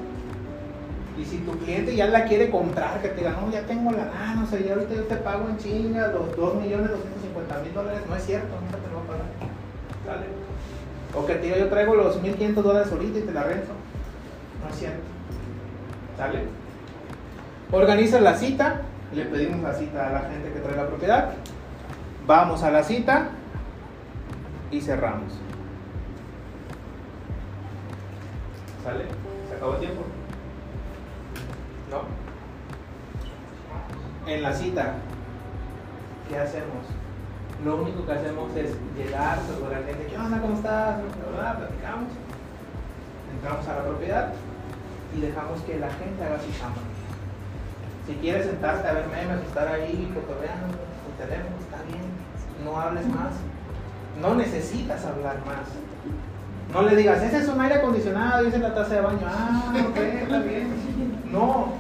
Y 1.19 1.25
si 1.25 1.39
tu 1.39 1.53
cliente 1.59 1.97
ya 1.97 2.07
la 2.07 2.25
quiere 2.25 2.51
comprar, 2.51 3.01
que 3.01 3.09
te 3.09 3.17
diga, 3.17 3.33
no, 3.41 3.51
ya 3.51 3.63
tengo 3.63 3.91
la 3.91 4.05
lana, 4.07 4.45
o 4.45 4.47
sea, 4.47 4.61
ya 4.61 4.75
ahorita 4.75 4.95
yo 4.95 5.05
te 5.05 5.17
pago 5.17 5.49
en 5.49 5.57
chinga 5.57 6.09
los 6.09 6.37
2 6.37 6.55
millones 6.57 6.91
250 6.91 7.59
mil 7.61 7.75
dólares, 7.75 8.01
no 8.07 8.17
es 8.17 8.25
cierto, 8.25 8.49
nunca 8.61 8.77
te 8.77 8.89
lo 8.91 8.97
va 8.97 9.03
a 9.03 9.07
pagar. 9.07 9.27
¿Sale? 10.05 10.27
O 11.15 11.27
que 11.27 11.35
te 11.37 11.43
diga, 11.43 11.59
yo 11.59 11.69
traigo 11.69 11.95
los 11.95 12.21
1500 12.21 12.65
dólares 12.65 12.93
ahorita 12.93 13.19
y 13.19 13.23
te 13.23 13.33
la 13.33 13.43
rento. 13.45 13.73
No 14.63 14.71
es 14.71 14.79
cierto. 14.79 15.01
¿Sale? 16.19 16.41
Organiza 17.73 18.21
la 18.21 18.35
cita, 18.35 18.83
le 19.13 19.25
pedimos 19.25 19.63
la 19.63 19.73
cita 19.73 20.09
a 20.09 20.13
la 20.13 20.21
gente 20.21 20.53
que 20.53 20.61
trae 20.61 20.77
la 20.77 20.87
propiedad. 20.87 21.31
Vamos 22.27 22.63
a 22.63 22.71
la 22.71 22.83
cita 22.83 23.29
y 24.71 24.81
cerramos. 24.81 25.33
¿Sale? 28.83 29.05
¿Se 29.49 29.55
acabó 29.57 29.75
el 29.75 29.81
tiempo? 29.81 30.03
¿No? 31.91 32.03
En 34.31 34.43
la 34.43 34.53
cita, 34.53 34.95
¿qué 36.29 36.39
hacemos? 36.39 36.85
Lo 37.65 37.77
único 37.77 38.05
que 38.05 38.13
hacemos 38.13 38.55
es 38.57 38.73
llegar 38.97 39.39
sobre 39.43 39.81
la 39.81 39.87
gente, 39.87 40.07
¿qué 40.07 40.19
onda? 40.19 40.41
¿Cómo 40.41 40.55
estás? 40.55 40.99
Bla, 41.33 41.57
Platicamos, 41.57 42.13
entramos 43.35 43.69
a 43.69 43.77
la 43.77 43.85
propiedad 43.85 44.33
y 45.17 45.21
dejamos 45.21 45.61
que 45.63 45.79
la 45.79 45.91
gente 45.91 46.25
haga 46.25 46.39
su 46.41 46.51
chamba. 46.59 46.96
Si 48.07 48.15
quieres 48.15 48.47
sentarte 48.47 48.87
a 48.87 48.93
ver 48.93 49.07
memes, 49.09 49.45
estar 49.47 49.67
ahí 49.67 50.11
cotorreando, 50.15 50.77
tu 50.77 51.25
teléfono, 51.25 51.57
está 51.61 51.79
bien, 51.89 52.05
no 52.65 52.81
hables 52.81 53.07
más. 53.09 53.35
No 54.21 54.35
necesitas 54.35 55.05
hablar 55.05 55.37
más. 55.45 55.67
No 56.73 56.83
le 56.83 56.97
digas, 56.97 57.23
ese 57.23 57.39
es 57.39 57.49
un 57.49 57.61
aire 57.61 57.77
acondicionado 57.77 58.45
y 58.45 58.49
esa 58.49 58.57
es 58.57 58.63
la 58.63 58.75
taza 58.75 58.95
de 58.95 59.01
baño. 59.01 59.19
Ah, 59.25 59.73
ok, 59.91 59.97
está 59.97 60.39
bien. 60.39 60.69
No. 61.31 61.73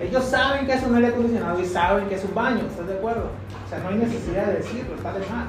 Ellos 0.00 0.24
saben 0.24 0.66
que 0.66 0.72
es 0.72 0.82
un 0.82 0.94
aire 0.96 1.08
acondicionado 1.08 1.60
y 1.60 1.64
saben 1.64 2.08
que 2.08 2.16
es 2.16 2.24
un 2.24 2.34
baño, 2.34 2.66
¿estás 2.68 2.86
de 2.88 2.94
acuerdo? 2.94 3.30
O 3.64 3.68
sea, 3.68 3.78
no 3.78 3.88
hay 3.88 3.96
necesidad 3.96 4.46
de 4.46 4.54
decirlo, 4.54 4.96
está 4.96 5.12
de 5.12 5.20
más. 5.20 5.46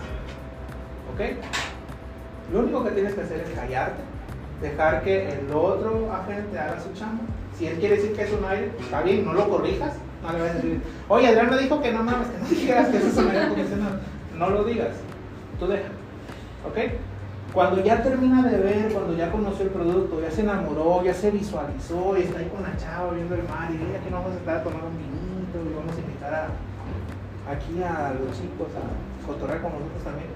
¿Ok? 1.13 1.21
Lo 2.53 2.59
único 2.59 2.83
que 2.83 2.91
tienes 2.91 3.13
que 3.15 3.21
hacer 3.21 3.39
es 3.39 3.49
callarte, 3.49 4.01
dejar 4.61 5.03
que 5.03 5.29
el 5.29 5.51
otro 5.51 6.13
agente 6.13 6.59
haga 6.59 6.79
su 6.79 6.93
chamba. 6.93 7.23
Si 7.57 7.67
él 7.67 7.77
quiere 7.79 7.95
decir 7.95 8.13
que 8.13 8.23
es 8.23 8.31
un 8.33 8.43
aire, 8.45 8.67
pues 8.73 8.85
está 8.85 9.01
bien, 9.01 9.25
no 9.25 9.33
lo 9.33 9.49
corrijas. 9.49 9.93
No 10.21 10.31
le 10.33 10.39
vas 10.39 10.51
a 10.51 10.53
decir, 10.55 10.81
oye, 11.07 11.27
Adrián 11.27 11.49
me 11.49 11.57
dijo 11.57 11.81
que 11.81 11.91
no 11.93 12.03
mames, 12.03 12.27
que 12.27 12.37
no 12.39 12.45
digas 12.61 12.89
que 12.89 12.97
eso 12.97 13.07
es 13.07 13.17
un 13.17 13.27
aire 13.29 13.43
acondicionado. 13.43 13.99
No 14.37 14.49
lo 14.49 14.63
digas, 14.63 14.95
tú 15.59 15.67
deja. 15.67 15.87
¿Ok? 16.67 16.77
Cuando 17.53 17.81
ya 17.83 18.03
termina 18.03 18.43
de 18.43 18.57
ver, 18.57 18.91
cuando 18.91 19.15
ya 19.15 19.31
conoció 19.31 19.63
el 19.65 19.71
producto, 19.71 20.21
ya 20.21 20.29
se 20.29 20.41
enamoró, 20.41 21.01
ya 21.03 21.13
se 21.13 21.31
visualizó 21.31 22.17
y 22.17 22.23
está 22.23 22.39
ahí 22.39 22.49
con 22.49 22.63
la 22.63 22.75
chava 22.75 23.13
viendo 23.13 23.35
el 23.35 23.43
mar 23.43 23.69
y 23.69 23.77
dice, 23.77 23.95
aquí 23.95 24.09
nos 24.11 24.19
vamos 24.23 24.35
a 24.35 24.39
estar 24.39 24.57
a 24.57 24.63
tomar 24.63 24.83
un 24.83 24.97
vinito 24.97 25.63
y 25.63 25.73
vamos 25.73 25.95
a 25.95 25.99
invitar 25.99 26.33
a, 26.33 26.47
aquí 27.49 27.81
a 27.81 28.11
los 28.19 28.35
chicos 28.35 28.67
a 28.75 29.25
cotorrear 29.25 29.61
con 29.61 29.71
nosotros 29.71 30.03
también. 30.03 30.27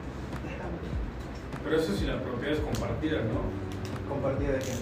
Pero 1.62 1.76
eso 1.76 1.94
si 1.94 2.06
la 2.06 2.22
propiedad 2.22 2.56
es 2.56 2.64
compartida, 2.64 3.20
¿no? 3.28 3.52
Compartida 4.08 4.54
de 4.54 4.60
quién. 4.60 4.78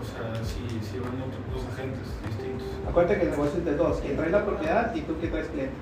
O 0.00 0.04
sea, 0.04 0.44
si, 0.44 0.64
si 0.80 0.98
van 0.98 1.20
otros 1.20 1.44
dos 1.52 1.72
agentes 1.72 2.08
distintos. 2.26 2.66
Acuérdate 2.88 3.18
que 3.18 3.24
el 3.24 3.30
negocio 3.30 3.58
es 3.58 3.64
de 3.64 3.76
dos, 3.76 4.00
quien 4.00 4.16
trae 4.16 4.30
la 4.30 4.44
propiedad 4.44 4.94
y 4.94 5.00
tú 5.02 5.20
que 5.20 5.28
traes 5.28 5.48
cliente. 5.48 5.74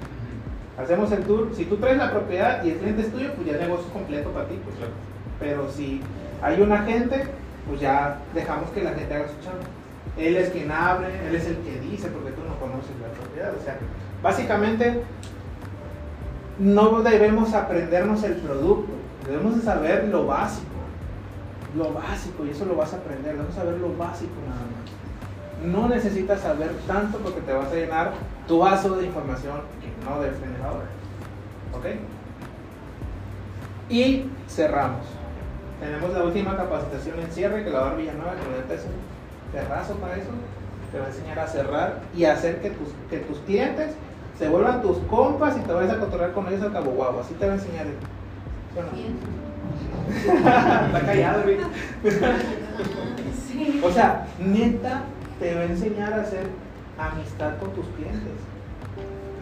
Hacemos 0.76 1.10
el 1.12 1.22
tour, 1.24 1.50
si 1.54 1.64
tú 1.64 1.76
traes 1.76 1.98
la 1.98 2.10
propiedad 2.10 2.64
y 2.64 2.70
el 2.70 2.78
cliente 2.78 3.02
es 3.02 3.12
tuyo, 3.12 3.32
pues 3.34 3.46
ya 3.46 3.54
el 3.54 3.60
negocio 3.60 3.86
es 3.86 3.92
completo 3.92 4.30
para 4.30 4.48
ti. 4.48 4.60
Pues. 4.62 4.76
Claro. 4.76 4.92
Pero 5.40 5.70
si 5.70 6.00
hay 6.42 6.60
un 6.60 6.72
agente, 6.72 7.24
pues 7.66 7.80
ya 7.80 8.18
dejamos 8.34 8.70
que 8.70 8.82
la 8.82 8.92
gente 8.92 9.14
haga 9.14 9.28
su 9.28 9.44
chamba. 9.44 9.64
Él 10.16 10.36
es 10.36 10.50
quien 10.50 10.70
abre, 10.70 11.08
él 11.28 11.34
es 11.34 11.46
el 11.46 11.58
que 11.58 11.80
dice, 11.80 12.08
porque 12.08 12.30
tú 12.30 12.42
no 12.46 12.58
conoces 12.58 12.90
la 13.00 13.08
propiedad. 13.08 13.52
O 13.54 13.62
sea, 13.62 13.78
básicamente 14.22 15.02
no 16.58 17.02
debemos 17.02 17.54
aprendernos 17.54 18.22
el 18.24 18.34
producto, 18.34 18.92
debemos 19.28 19.56
de 19.56 19.62
saber 19.62 20.04
lo 20.08 20.26
básico. 20.26 20.66
Lo 21.76 21.92
básico, 21.92 22.46
y 22.46 22.50
eso 22.50 22.64
lo 22.64 22.76
vas 22.76 22.94
a 22.94 22.96
aprender, 22.96 23.32
debemos 23.32 23.54
saber 23.54 23.78
lo 23.78 23.94
básico 23.96 24.32
nada 24.46 24.62
más. 24.62 25.70
No 25.72 25.88
necesitas 25.88 26.40
saber 26.40 26.70
tanto 26.86 27.18
porque 27.18 27.40
te 27.40 27.52
vas 27.52 27.70
a 27.70 27.74
llenar 27.74 28.12
tu 28.46 28.60
vaso 28.60 28.96
de 28.96 29.06
información 29.06 29.60
que 29.80 30.04
no 30.04 30.20
debes 30.20 30.40
tener 30.40 30.62
ahora. 30.62 30.86
¿Ok? 31.76 31.86
Y 33.90 34.30
cerramos. 34.48 35.06
Tenemos 35.80 36.12
la 36.12 36.24
última 36.24 36.56
capacitación 36.56 37.20
en 37.20 37.30
cierre 37.30 37.64
que 37.64 37.70
la 37.70 37.80
va 37.80 37.86
a 37.86 37.88
dar 37.90 37.98
Villanueva, 37.98 38.32
que 38.68 38.74
es 38.74 38.84
un 38.84 39.52
terrazo 39.52 39.94
para 39.94 40.16
eso. 40.16 40.30
Te 40.90 40.98
va 40.98 41.06
a 41.06 41.08
enseñar 41.08 41.38
a 41.38 41.46
cerrar 41.46 42.00
y 42.16 42.24
hacer 42.24 42.60
que 42.62 42.70
tus, 42.70 42.88
que 43.10 43.18
tus 43.18 43.38
clientes 43.40 43.94
se 44.38 44.48
vuelvan 44.48 44.80
tus 44.80 44.98
compas 45.08 45.56
y 45.56 45.60
te 45.60 45.72
vayas 45.72 45.92
a 45.92 46.00
cotorrear 46.00 46.32
con 46.32 46.48
ellos 46.48 46.62
al 46.62 46.72
cabo 46.72 46.92
guapo. 46.92 47.20
Así 47.20 47.34
te 47.34 47.46
va 47.46 47.52
a 47.52 47.56
enseñar. 47.56 47.86
¿Sí 47.86 47.94
no? 48.76 49.47
Está 50.10 51.00
callado, 51.04 51.42
güey. 51.42 51.58
Sí. 53.46 53.80
O 53.82 53.90
sea, 53.90 54.26
neta, 54.38 55.02
te 55.38 55.54
va 55.54 55.60
a 55.60 55.64
enseñar 55.64 56.12
a 56.12 56.22
hacer 56.22 56.46
amistad 56.98 57.58
con 57.58 57.72
tus 57.72 57.86
clientes. 57.88 58.38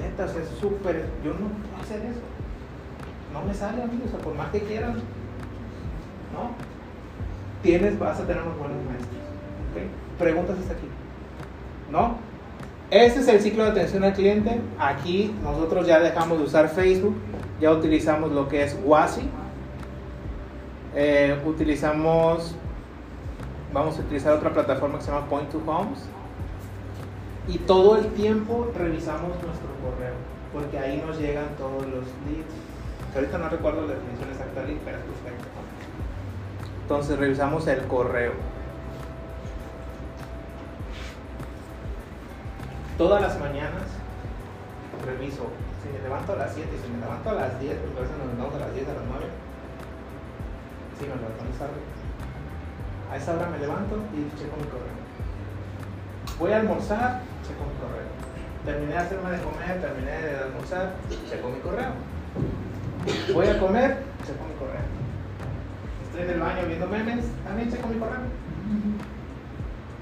Neta, 0.00 0.24
o 0.24 0.28
sea, 0.28 0.42
es 0.42 0.48
súper. 0.60 1.06
Yo 1.24 1.32
no 1.32 1.48
puedo 1.48 1.82
hacer 1.82 2.00
eso. 2.06 2.20
No 3.32 3.42
me 3.42 3.54
sale, 3.54 3.82
amigos, 3.82 4.08
o 4.08 4.10
sea, 4.10 4.18
por 4.20 4.34
más 4.34 4.50
que 4.50 4.60
quieran. 4.60 4.94
¿No? 4.94 6.50
Tienes, 7.62 7.98
vas 7.98 8.20
a 8.20 8.26
tener 8.26 8.42
unos 8.42 8.58
buenos 8.58 8.76
maestros. 8.84 9.10
¿ok? 9.72 10.18
Preguntas 10.18 10.56
hasta 10.58 10.74
aquí. 10.74 10.88
¿No? 11.90 12.16
Este 12.90 13.20
es 13.20 13.28
el 13.28 13.40
ciclo 13.40 13.64
de 13.64 13.70
atención 13.70 14.04
al 14.04 14.12
cliente. 14.12 14.60
Aquí 14.78 15.34
nosotros 15.42 15.86
ya 15.86 15.98
dejamos 15.98 16.38
de 16.38 16.44
usar 16.44 16.68
Facebook, 16.68 17.16
ya 17.60 17.72
utilizamos 17.72 18.30
lo 18.32 18.48
que 18.48 18.62
es 18.62 18.78
Wasi. 18.84 19.22
Eh, 20.98 21.38
utilizamos, 21.44 22.54
vamos 23.70 23.98
a 23.98 24.00
utilizar 24.00 24.32
otra 24.32 24.50
plataforma 24.50 24.96
que 24.96 25.04
se 25.04 25.10
llama 25.10 25.28
Point 25.28 25.50
to 25.50 25.60
Homes. 25.66 25.98
Y 27.48 27.58
todo 27.58 27.98
el 27.98 28.06
tiempo 28.14 28.72
revisamos 28.74 29.28
nuestro 29.28 29.68
correo, 29.84 30.14
porque 30.54 30.78
ahí 30.78 31.04
nos 31.06 31.18
llegan 31.18 31.48
todos 31.58 31.82
los 31.82 32.06
leads. 32.24 32.54
Ahorita 33.14 33.36
no 33.36 33.50
recuerdo 33.50 33.82
la 33.82 33.92
definición 33.92 34.30
exacta 34.30 34.60
del 34.62 34.70
lead, 34.70 34.80
pero 34.86 34.96
es 34.96 35.04
perfecto. 35.04 35.48
Entonces 36.80 37.18
revisamos 37.18 37.66
el 37.66 37.82
correo. 37.82 38.32
Todas 42.96 43.20
las 43.20 43.38
mañanas 43.38 43.84
reviso. 45.04 45.44
Si 45.82 45.92
me 45.92 46.02
levanto 46.02 46.32
a 46.32 46.36
las 46.36 46.54
7 46.54 46.68
y 46.72 46.86
si 46.86 46.90
me 46.90 47.00
levanto 47.00 47.30
a 47.30 47.34
las 47.34 47.60
10, 47.60 47.76
porque 47.76 47.98
a 47.98 48.02
veces 48.02 48.16
nos 48.16 48.35
Sí, 50.98 51.04
me 51.04 51.14
levantamos 51.14 51.56
tarde. 51.58 51.80
A 53.12 53.16
esa 53.16 53.34
hora 53.34 53.48
me 53.50 53.58
levanto 53.58 53.96
y 54.16 54.32
checo 54.40 54.56
mi 54.56 54.64
correo. 54.64 54.96
Voy 56.38 56.52
a 56.52 56.56
almorzar, 56.60 57.20
checo 57.46 57.64
mi 57.68 57.76
correo. 57.76 58.08
Terminé 58.64 58.92
de 58.92 58.98
hacerme 58.98 59.30
de 59.30 59.42
comer, 59.42 59.80
terminé 59.80 60.10
de 60.10 60.36
almorzar, 60.38 60.94
checo 61.28 61.50
mi 61.50 61.60
correo. 61.60 61.92
Voy 63.34 63.46
a 63.46 63.58
comer, 63.58 63.98
checo 64.26 64.44
mi 64.48 64.54
correo. 64.58 64.84
Estoy 66.06 66.22
en 66.22 66.30
el 66.30 66.40
baño 66.40 66.66
viendo 66.66 66.86
memes, 66.86 67.26
también 67.44 67.70
checo 67.70 67.88
mi 67.88 67.98
correo. 67.98 68.20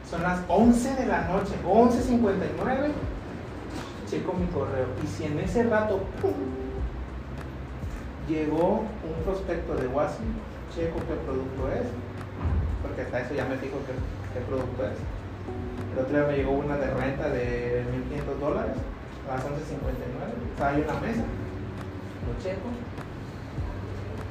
Son 0.09 0.23
las 0.23 0.41
11 0.47 0.95
de 0.95 1.07
la 1.07 1.23
noche, 1.29 1.55
11.59, 1.67 2.93
checo 4.09 4.33
mi 4.33 4.47
correo. 4.47 4.87
Y 5.03 5.07
si 5.09 5.25
en 5.25 5.41
ese 5.41 5.65
rato, 5.65 6.01
llegó 8.29 8.85
un 9.03 9.25
prospecto 9.25 9.75
de 9.75 9.89
Wasi, 9.89 10.23
checo 10.75 10.99
qué 11.07 11.15
producto 11.25 11.71
es, 11.71 11.87
porque 12.83 13.03
hasta 13.03 13.21
eso 13.21 13.35
ya 13.35 13.47
me 13.47 13.57
fijo 13.57 13.79
qué, 13.87 13.95
qué 14.35 14.45
producto 14.47 14.83
es. 14.83 14.99
El 15.95 15.99
otro 16.03 16.19
día 16.19 16.27
me 16.27 16.37
llegó 16.37 16.53
una 16.53 16.77
de 16.77 16.91
renta 16.91 17.29
de 17.31 17.85
1.500 18.11 18.41
dólares, 18.41 18.77
a 19.31 19.37
las 19.37 19.45
11.59, 19.45 19.55
estaba 20.51 20.71
ahí 20.71 20.81
en 20.81 20.87
la 20.87 21.01
mesa, 21.01 21.23
lo 22.27 22.43
checo, 22.43 22.69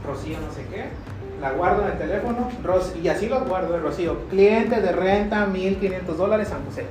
Rocío 0.06 0.38
no 0.42 0.52
sé 0.52 0.68
qué, 0.68 0.90
la 1.40 1.52
guardo 1.54 1.84
en 1.84 1.92
el 1.94 1.98
teléfono, 1.98 2.50
y 3.02 3.08
así 3.08 3.30
los 3.30 3.48
guardo, 3.48 3.78
eh, 3.78 3.80
Rocío, 3.80 4.28
cliente 4.30 4.82
de 4.82 4.92
renta 4.92 5.48
1.500 5.48 6.04
dólares 6.16 6.50
San 6.50 6.66
José, 6.66 6.86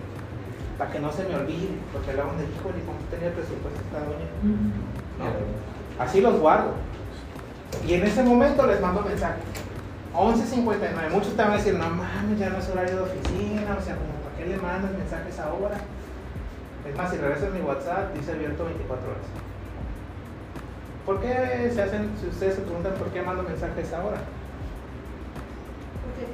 para 0.79 0.91
que 0.91 0.99
no 0.99 1.13
se 1.13 1.25
me 1.25 1.37
olvide, 1.37 1.69
porque 1.93 2.15
luego 2.15 2.33
me 2.33 2.43
dijo, 2.43 2.63
¿cómo 2.63 2.99
tenía 3.11 3.29
el 3.29 3.35
presupuesto 3.35 3.81
esta 3.81 3.99
doña? 3.99 4.29
¿no? 5.19 6.03
Así 6.03 6.23
los 6.23 6.41
guardo. 6.41 6.73
Y 7.87 7.95
en 7.95 8.05
ese 8.05 8.23
momento 8.23 8.67
les 8.67 8.81
mando 8.81 9.03
mensaje. 9.03 9.41
11.59. 10.15 11.11
Muchos 11.11 11.35
te 11.35 11.43
van 11.43 11.53
a 11.53 11.57
decir, 11.57 11.75
no 11.75 11.89
mames, 11.89 12.39
ya 12.39 12.51
no 12.51 12.59
es 12.59 12.69
horario 12.69 12.97
de 12.97 13.03
oficina. 13.03 13.77
O 13.79 13.83
sea, 13.83 13.97
como 13.97 14.13
para 14.23 14.37
qué 14.37 14.47
le 14.47 14.57
mandas 14.59 14.93
mensajes 14.93 15.39
ahora. 15.41 15.77
Es 16.89 16.97
más, 16.97 17.11
si 17.11 17.17
regresas 17.17 17.53
mi 17.53 17.61
WhatsApp, 17.61 18.15
dice 18.15 18.33
abierto 18.33 18.65
24 18.65 19.11
horas. 19.11 19.23
¿Por 21.07 21.21
qué 21.21 21.71
se 21.75 21.83
hacen, 21.83 22.11
si 22.21 22.29
ustedes 22.29 22.57
se 22.57 22.61
preguntan 22.61 22.95
por 22.95 23.09
qué 23.09 23.23
mando 23.23 23.43
mensajes 23.43 23.93
ahora? 23.93 24.19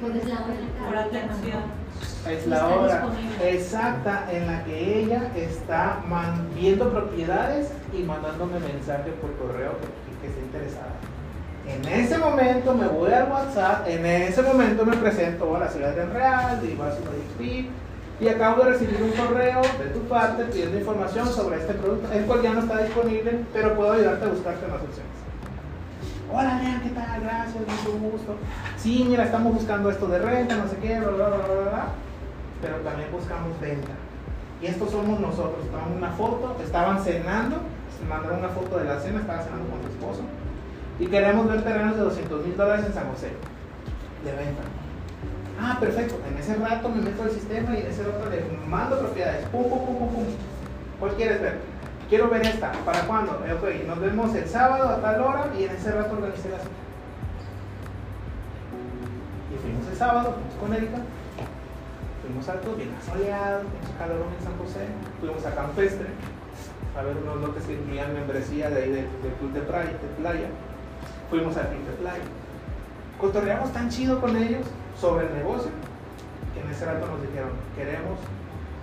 Porque 0.01 0.19
es 0.19 0.25
la 0.27 0.35
hora 0.35 0.53
en 0.53 0.81
la 0.81 0.87
Por 0.87 0.97
atención. 0.97 1.63
Es 2.27 2.47
la 2.47 2.55
está 2.57 2.67
hora 2.67 3.03
exacta 3.41 4.27
en 4.31 4.47
la 4.47 4.63
que 4.63 4.99
ella 4.99 5.31
está 5.35 5.99
viendo 6.53 6.91
propiedades 6.91 7.71
y 7.97 8.03
mandándome 8.03 8.59
mensaje 8.59 9.11
por 9.21 9.35
correo 9.37 9.71
que, 9.79 10.21
que 10.21 10.27
esté 10.27 10.41
interesada. 10.41 10.93
En 11.69 11.85
ese 11.87 12.17
momento 12.17 12.73
me 12.73 12.87
voy 12.87 13.11
al 13.11 13.29
WhatsApp, 13.29 13.87
en 13.87 14.03
ese 14.03 14.41
momento 14.41 14.85
me 14.85 14.97
presento 14.97 15.55
a 15.55 15.59
la 15.59 15.67
ciudad 15.67 15.93
de 15.93 16.05
Real, 16.07 16.59
digo 16.61 16.83
a 16.83 16.91
su 16.91 17.01
DXP, 17.01 17.69
y 18.21 18.27
acabo 18.27 18.63
de 18.63 18.71
recibir 18.71 19.01
un 19.03 19.11
correo 19.11 19.61
de 19.61 19.89
tu 19.93 19.99
parte 20.07 20.45
pidiendo 20.45 20.79
información 20.79 21.27
sobre 21.27 21.59
este 21.59 21.73
producto, 21.73 22.11
el 22.11 22.25
cual 22.25 22.41
ya 22.41 22.53
no 22.53 22.61
está 22.61 22.83
disponible, 22.83 23.45
pero 23.53 23.75
puedo 23.75 23.91
ayudarte 23.91 24.25
a 24.25 24.29
buscarte 24.29 24.67
más 24.67 24.81
opciones. 24.81 25.19
Hola, 26.31 26.59
Lean, 26.61 26.81
¿qué 26.81 26.89
tal? 26.89 27.21
Gracias, 27.21 27.55
mucho 27.55 27.97
gusto. 27.99 28.35
Sí, 28.77 29.05
mira, 29.07 29.25
estamos 29.25 29.53
buscando 29.53 29.91
esto 29.91 30.07
de 30.07 30.19
renta, 30.19 30.57
no 30.57 30.67
sé 30.67 30.77
qué, 30.77 30.99
bla, 30.99 31.09
bla, 31.09 31.27
bla, 31.27 31.37
bla. 31.37 31.85
Pero 32.61 32.77
también 32.77 33.11
buscamos 33.11 33.59
venta. 33.61 33.93
Y 34.61 34.65
estos 34.65 34.91
somos 34.91 35.19
nosotros. 35.19 35.65
Tomaron 35.71 35.97
una 35.97 36.11
foto, 36.11 36.57
estaban 36.63 37.01
cenando, 37.03 37.57
se 37.97 38.05
mandaron 38.05 38.39
una 38.39 38.49
foto 38.49 38.77
de 38.77 38.85
la 38.85 38.99
cena, 38.99 39.21
estaba 39.21 39.43
cenando 39.43 39.69
con 39.69 39.81
su 39.81 39.87
esposo. 39.87 40.21
Y 40.99 41.07
queremos 41.07 41.47
ver 41.47 41.63
terrenos 41.63 41.95
de 41.95 42.01
200 42.01 42.45
mil 42.45 42.57
dólares 42.57 42.85
en 42.85 42.93
San 42.93 43.09
José, 43.09 43.31
de 44.25 44.31
venta. 44.31 44.61
Ah, 45.61 45.77
perfecto. 45.79 46.15
En 46.29 46.37
ese 46.37 46.55
rato 46.55 46.89
me 46.89 47.01
meto 47.01 47.23
al 47.23 47.31
sistema 47.31 47.73
y 47.75 47.81
en 47.81 47.87
ese 47.87 48.03
rato 48.03 48.29
le 48.29 48.43
mando 48.67 48.99
propiedades. 48.99 49.45
Pum, 49.47 49.63
pum, 49.63 49.85
pum, 49.85 49.97
pum, 49.97 50.09
pum. 50.09 50.23
¿Cuál 50.99 51.13
quieres 51.15 51.41
ver? 51.41 51.57
Quiero 52.09 52.29
ver 52.29 52.45
esta. 52.45 52.71
¿Para 52.85 53.01
cuándo? 53.01 53.43
Eh, 53.45 53.53
Ok, 53.53 53.87
nos 53.87 53.99
vemos 53.99 54.33
el 54.35 54.47
sábado 54.47 54.89
a 54.89 55.01
tal 55.01 55.21
hora 55.21 55.47
y 55.57 55.63
en 55.63 55.71
ese 55.71 55.91
rato 55.91 56.13
organicé 56.13 56.49
la 56.49 56.57
cita. 56.59 56.69
Y 59.53 59.57
fuimos 59.61 59.87
el 59.87 59.97
sábado, 59.97 60.35
fuimos 60.35 60.55
con 60.59 60.73
Erika. 60.73 60.99
Fuimos 62.21 62.49
alto, 62.49 62.75
bien 62.75 62.89
soleado, 63.05 63.63
mucho 63.63 63.97
calor 63.97 64.25
en 64.37 64.43
San 64.45 64.57
José. 64.57 64.85
Fuimos 65.19 65.45
a 65.45 65.55
Campestre 65.55 66.07
a 66.97 67.03
ver 67.03 67.17
unos 67.17 67.37
lotes 67.37 67.63
que 67.65 67.73
incluían 67.73 68.13
membresía 68.13 68.69
de 68.69 68.83
ahí 68.83 68.91
del, 68.91 69.07
de 69.53 69.61
playa, 69.61 69.91
de 69.91 70.21
playa. 70.21 70.47
Fuimos 71.29 71.55
al 71.57 71.69
de 71.69 71.91
playa. 71.99 72.23
Cotorreamos 73.21 73.71
tan 73.71 73.89
chido 73.89 74.19
con 74.19 74.35
ellos 74.35 74.65
sobre 74.99 75.27
el 75.27 75.33
negocio 75.35 75.69
que 76.53 76.61
en 76.61 76.69
ese 76.69 76.85
rato 76.85 77.05
nos 77.05 77.21
dijeron, 77.21 77.51
queremos 77.75 78.17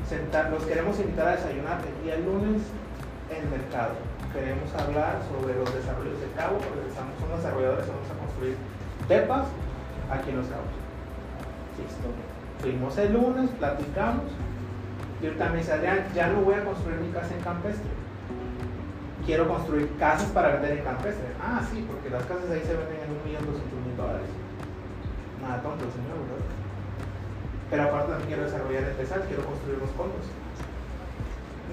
sentar, 0.08 0.50
los 0.50 0.62
queremos 0.64 0.98
invitar 1.00 1.28
a 1.28 1.36
desayunar 1.36 1.80
el 1.82 2.04
día 2.04 2.16
lunes 2.18 2.62
en 3.30 3.50
mercado. 3.50 3.94
Queremos 4.32 4.72
hablar 4.74 5.18
sobre 5.26 5.58
los 5.58 5.74
desarrollos 5.74 6.20
de 6.20 6.30
Cabo, 6.36 6.58
porque 6.58 6.86
somos 6.94 7.36
desarrolladores, 7.42 7.88
vamos 7.88 8.10
a 8.10 8.18
construir 8.20 8.56
depas 9.08 9.46
aquí 10.10 10.30
en 10.30 10.36
los 10.36 10.46
cabos. 10.46 10.70
Listo. 11.80 12.08
Fuimos 12.60 12.96
el 12.98 13.12
lunes, 13.12 13.50
platicamos. 13.58 14.30
Y 15.20 15.26
ahorita 15.26 15.48
me 15.48 15.56
dice, 15.58 15.80
ya 16.14 16.28
no 16.28 16.42
voy 16.42 16.54
a 16.54 16.64
construir 16.64 17.00
mi 17.00 17.10
casa 17.10 17.34
en 17.34 17.40
campestre. 17.40 17.95
Quiero 19.26 19.48
construir 19.48 19.90
casas 19.98 20.30
para 20.30 20.54
vender 20.54 20.78
en 20.78 20.84
campestre. 20.84 21.26
Ah, 21.42 21.60
sí, 21.68 21.84
porque 21.86 22.10
las 22.10 22.22
casas 22.24 22.48
ahí 22.48 22.62
se 22.62 22.78
venden 22.78 23.02
en 23.02 23.10
un 23.10 23.20
millón 23.26 23.44
doscientos 23.44 23.80
mil 23.82 23.96
dólares. 23.96 24.30
Nada 25.42 25.60
tonto 25.62 25.84
señor, 25.90 26.22
¿verdad? 26.30 26.46
Pero 27.68 27.82
aparte 27.82 28.08
también 28.10 28.28
quiero 28.28 28.44
desarrollar 28.44 28.84
el 28.84 28.94
pesar, 28.94 29.26
quiero 29.26 29.44
construir 29.44 29.78
los 29.82 29.90
fondos. 29.98 30.30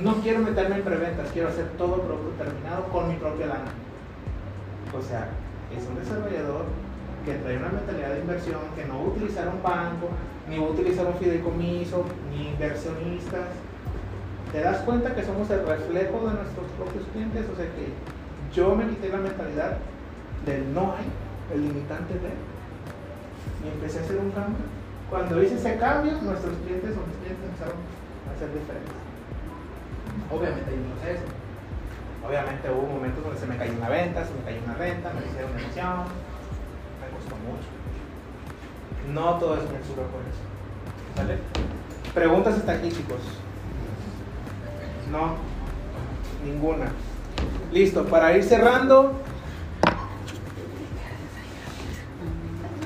No 0.01 0.17
quiero 0.25 0.39
meterme 0.39 0.77
en 0.77 0.81
preventas, 0.81 1.29
quiero 1.29 1.49
hacer 1.49 1.69
todo 1.77 2.01
producto 2.01 2.43
terminado 2.43 2.89
con 2.89 3.07
mi 3.07 3.15
propia 3.21 3.45
lana. 3.45 3.69
O 4.89 5.01
sea, 5.01 5.29
es 5.69 5.85
un 5.85 5.95
desarrollador 6.01 6.65
que 7.25 7.35
trae 7.35 7.57
una 7.57 7.69
mentalidad 7.69 8.17
de 8.17 8.21
inversión, 8.21 8.61
que 8.75 8.85
no 8.85 8.97
va 8.97 9.03
a 9.05 9.07
utilizar 9.13 9.47
un 9.47 9.61
banco, 9.61 10.09
ni 10.49 10.57
va 10.57 10.65
a 10.65 10.69
utilizar 10.69 11.05
un 11.05 11.15
fideicomiso, 11.21 12.05
ni 12.31 12.49
inversionistas. 12.49 13.53
¿Te 14.53 14.61
das 14.61 14.77
cuenta 14.85 15.15
que 15.15 15.23
somos 15.23 15.49
el 15.49 15.65
reflejo 15.65 16.29
de 16.29 16.33
nuestros 16.35 16.69
propios 16.77 17.03
clientes? 17.11 17.43
O 17.51 17.55
sea 17.57 17.65
que 17.65 17.89
yo 18.53 18.75
me 18.75 18.85
quité 18.85 19.09
la 19.09 19.17
mentalidad 19.17 19.77
del 20.45 20.71
no 20.75 20.93
hay, 20.93 21.09
el 21.51 21.67
limitante 21.69 22.13
de, 22.13 22.29
y 23.65 23.73
empecé 23.73 23.97
a 23.97 24.01
hacer 24.03 24.17
un 24.17 24.29
cambio. 24.29 24.61
Cuando 25.09 25.41
hice 25.41 25.55
ese 25.55 25.75
cambio, 25.77 26.13
nuestros 26.21 26.53
clientes 26.61 26.93
o 26.93 27.01
mis 27.01 27.17
clientes 27.17 27.49
empezaron 27.49 27.81
a 28.29 28.37
ser 28.37 28.53
diferentes. 28.53 28.93
Obviamente 30.29 30.69
hay 30.69 30.77
un 30.77 30.89
proceso. 30.93 31.25
Obviamente 32.21 32.69
hubo 32.69 32.93
momentos 32.93 33.23
donde 33.23 33.39
se 33.39 33.47
me 33.47 33.57
cayó 33.57 33.73
una 33.73 33.89
venta, 33.89 34.21
se 34.23 34.37
me 34.37 34.45
cayó 34.45 34.61
una 34.69 34.75
renta, 34.75 35.13
me 35.17 35.25
hicieron 35.25 35.49
una 35.49 35.61
emoción. 35.65 35.97
Me 37.01 37.09
costó 37.09 37.35
mucho. 37.41 37.69
No 39.17 39.41
todo 39.41 39.57
es 39.57 39.65
censura 39.65 40.05
por 40.13 40.21
eso. 40.29 40.45
¿Sale? 41.17 41.41
Preguntas 42.13 42.53
hasta 42.53 42.79
chicos. 42.83 43.41
No. 45.14 45.36
Ninguna. 46.45 46.88
Listo, 47.72 48.03
para 48.05 48.36
ir 48.38 48.43
cerrando. 48.43 49.14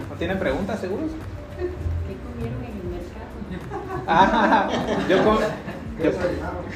¿No 0.09 0.15
tienen 0.17 0.37
preguntas, 0.39 0.79
seguros? 0.79 1.11
¿Qué 1.57 2.15
comieron 2.23 2.63
en 2.63 2.71
el 2.71 2.83
mercado? 2.91 4.03
Ah, 4.07 4.69
yo, 5.09 5.23
com- 5.23 5.37
yo- 6.03 6.11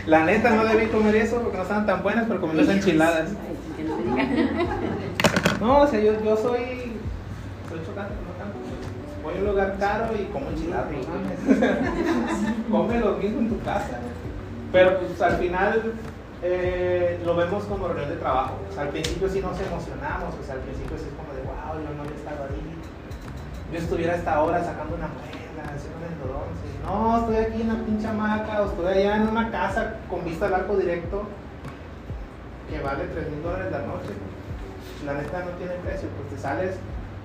la 0.08 0.26
neta 0.26 0.49
no 0.52 0.64
debí 0.66 0.88
comer 0.88 1.16
eso 1.18 1.41
porque 1.41 1.58
no 1.58 1.64
estaban 1.64 1.86
tan 1.86 2.02
buenas, 2.04 2.26
pero 2.28 2.41
comí 2.41 2.54
las 2.56 2.70
enchiladas. 2.70 3.30
No 5.60 5.82
o 5.82 5.88
sea, 5.88 5.99
yo, 5.99 6.14
yo 6.24 6.36
soy, 6.38 6.93
soy 7.70 7.80
chocante, 7.86 8.14
no 8.26 8.32
tanto. 8.39 8.58
Voy 9.24 9.36
a 9.36 9.38
un 9.38 9.45
lugar 9.45 9.76
caro 9.80 10.06
y 10.20 10.26
como 10.34 10.49
enchiladas, 10.49 10.88
no 10.91 10.97
mames. 11.14 11.70
Come 12.72 12.99
lo 12.99 13.18
mismo 13.18 13.39
en 13.41 13.49
tu 13.49 13.60
casa. 13.62 13.99
Pero 14.72 14.99
pues 14.99 15.22
al 15.22 15.38
final 15.38 15.93
eh, 16.43 17.19
lo 17.26 17.36
vemos 17.36 17.63
como 17.65 17.88
reunión 17.88 18.09
de 18.09 18.15
trabajo. 18.15 18.57
O 18.69 18.74
sea, 18.74 18.84
al 18.84 18.89
principio 18.89 19.30
sí 19.30 19.41
nos 19.41 19.59
emocionamos, 19.59 20.34
o 20.39 20.43
sea, 20.43 20.55
al 20.55 20.61
principio 20.61 20.97
sí 20.97 21.05
es 21.09 21.15
como 21.15 21.34
de 21.34 21.41
wow, 21.43 21.84
yo 21.84 21.93
no 21.95 22.03
había 22.03 22.15
estado 22.15 22.43
ahí. 22.45 22.61
Yo 23.72 23.78
estuviera 23.78 24.13
a 24.13 24.17
esta 24.17 24.41
hora 24.41 24.63
sacando 24.63 24.95
una 24.95 25.07
muela, 25.07 25.63
haciendo 25.76 25.97
un 25.99 26.07
endodonce. 26.11 26.67
No, 26.84 27.19
estoy 27.19 27.36
aquí 27.36 27.61
en 27.61 27.69
una 27.69 27.86
pinche 27.86 28.07
hamaca, 28.07 28.61
o 28.61 28.65
estoy 28.65 28.88
allá 28.88 29.15
en 29.17 29.28
una 29.28 29.51
casa 29.51 29.95
con 30.09 30.24
vista 30.26 30.47
al 30.47 30.55
arco 30.55 30.76
directo 30.76 31.24
que 32.69 32.80
vale 32.82 33.03
3 33.03 33.30
mil 33.30 33.43
dólares 33.43 33.72
la 33.72 33.80
noche. 33.80 34.15
La 35.05 35.13
neta 35.13 35.43
no 35.43 35.51
tiene 35.57 35.74
precio, 35.84 36.07
pues 36.15 36.30
te 36.30 36.38
sales 36.38 36.76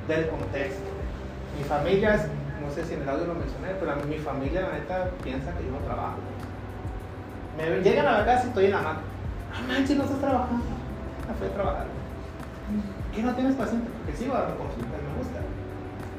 del 0.08 0.28
contexto. 0.28 0.90
Mi 1.56 1.64
familia, 1.64 2.26
no 2.60 2.70
sé 2.74 2.84
si 2.84 2.94
en 2.94 3.02
el 3.02 3.08
audio 3.08 3.26
lo 3.26 3.34
mencioné, 3.34 3.74
pero 3.78 3.94
mi 4.06 4.18
familia 4.18 4.62
la 4.62 4.72
neta 4.72 5.10
piensa 5.22 5.52
que 5.56 5.64
yo 5.64 5.70
no 5.70 5.78
trabajo. 5.78 6.18
Me 7.56 7.80
llegan 7.80 8.06
a 8.06 8.18
la 8.18 8.24
casa 8.26 8.44
y 8.44 8.48
estoy 8.48 8.64
en 8.66 8.70
la 8.72 8.78
hamaca. 8.78 9.00
Ah, 9.52 9.62
manches, 9.66 9.96
no 9.96 10.04
estás 10.04 10.20
trabajando. 10.20 10.64
No 11.26 11.34
fui 11.34 11.46
a 11.48 11.54
trabajar. 11.54 11.86
¿Qué 13.14 13.22
no 13.22 13.34
tienes 13.34 13.56
paciente? 13.56 13.88
Porque 13.96 14.12
sí, 14.16 14.28
va 14.28 14.40
a 14.40 14.54
consultas, 14.56 15.00
me 15.00 15.16
gusta. 15.16 15.40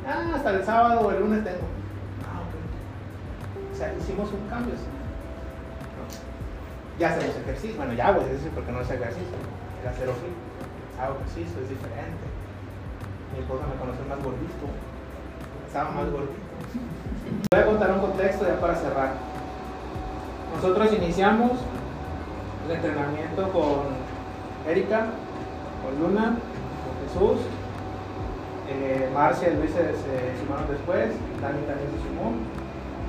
Ah, 0.08 0.36
hasta 0.36 0.50
el 0.50 0.66
sábado 0.66 1.02
o 1.02 1.12
el 1.12 1.20
lunes 1.20 1.44
tengo. 1.44 1.68
Ah, 2.26 2.42
ok. 2.42 3.74
O 3.74 3.78
sea, 3.78 3.94
hicimos 3.94 4.34
un 4.34 4.50
cambio, 4.50 4.74
sí. 4.74 4.90
Ya 6.98 7.10
hacemos 7.10 7.36
ejercicio. 7.38 7.78
Bueno, 7.78 7.94
ya 7.94 8.08
hago 8.08 8.22
ejercicio 8.22 8.52
porque 8.56 8.72
no 8.72 8.82
es 8.82 8.90
ejercicio. 8.90 9.38
Era 9.84 9.94
cero 9.94 10.14
fit. 10.18 10.34
Hago 11.00 11.22
ejercicio, 11.22 11.62
es 11.62 11.70
diferente. 11.70 12.26
Mi 13.34 13.46
esposa 13.46 13.70
me 13.70 13.78
conoció 13.78 14.02
más 14.10 14.18
gordito. 14.18 14.66
Estaba 15.68 15.92
más 15.92 16.10
gordito. 16.10 16.42
Voy 17.52 17.62
a 17.62 17.66
contar 17.66 17.92
un 17.92 18.00
contexto 18.00 18.48
ya 18.48 18.60
para 18.60 18.74
cerrar. 18.74 19.37
Nosotros 20.56 20.94
iniciamos 20.94 21.52
el 22.66 22.76
entrenamiento 22.76 23.50
con 23.52 23.98
Erika, 24.68 25.08
con 25.84 26.00
Luna, 26.00 26.38
con 26.84 26.94
Jesús. 27.04 27.46
Eh, 28.70 29.10
Marcia 29.14 29.50
y 29.50 29.56
Luis 29.56 29.72
se, 29.72 29.80
se 29.80 30.44
sumaron 30.44 30.68
después, 30.70 31.08
Dani 31.42 31.62
también 31.64 31.90
se 31.96 32.04
sumó. 32.10 32.34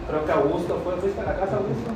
Creo 0.09 0.24
que 0.24 0.32
Augusto 0.32 0.80
fue, 0.84 0.97
¿fuiste 0.97 1.20
a 1.20 1.24
la 1.24 1.36
casa, 1.36 1.57
Augusto? 1.57 1.91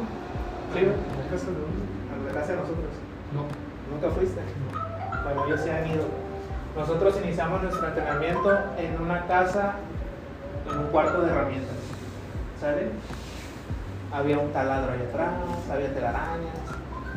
Sí, 0.74 0.80
¿La 0.82 1.30
casa 1.30 1.46
de 1.46 1.52
dónde? 1.52 1.82
a 2.10 2.26
la 2.26 2.40
casa 2.40 2.52
de 2.52 2.58
nosotros. 2.58 2.92
No. 3.32 3.44
¿Nunca 3.92 4.10
fuiste? 4.10 4.40
Bueno, 5.24 5.46
ellos 5.46 5.60
se 5.60 5.70
han 5.72 5.86
ido. 5.90 6.04
Nosotros 6.76 7.20
iniciamos 7.22 7.62
nuestro 7.62 7.86
entrenamiento 7.86 8.58
en 8.78 9.00
una 9.00 9.26
casa, 9.26 9.74
en 10.70 10.78
un 10.78 10.86
cuarto 10.86 11.20
de 11.22 11.30
herramientas. 11.30 11.76
¿Sale? 12.60 12.88
Había 14.12 14.38
un 14.38 14.52
taladro 14.52 14.92
ahí 14.92 15.00
atrás, 15.08 15.32
había 15.72 15.94
telarañas. 15.94 16.60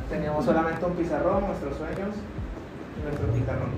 Teníamos 0.10 0.46
solamente 0.46 0.86
un 0.86 0.94
pizarrón, 0.94 1.46
nuestros 1.48 1.76
sueños 1.76 2.16
y 2.16 3.04
nuestro 3.04 3.28
pizarrón. 3.28 3.76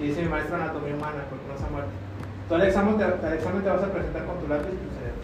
Y 0.00 0.08
dice 0.08 0.22
mi 0.22 0.28
maestro 0.28 0.56
de 0.56 0.62
anatomía 0.64 0.94
humana, 0.96 1.22
porque 1.30 1.46
no 1.46 1.56
se 1.56 1.64
ha 1.64 1.70
muerto. 1.70 1.90
Tú 2.48 2.54
al 2.54 2.62
examen 2.62 2.98
te, 2.98 3.04
al 3.04 3.32
examen 3.32 3.62
te 3.62 3.70
vas 3.70 3.82
a 3.82 3.92
presentar 3.92 4.24
con 4.26 4.38
tu 4.40 4.48
lápiz 4.48 4.74
y 4.74 4.82
tu 4.82 4.90
cerebro. 4.90 5.22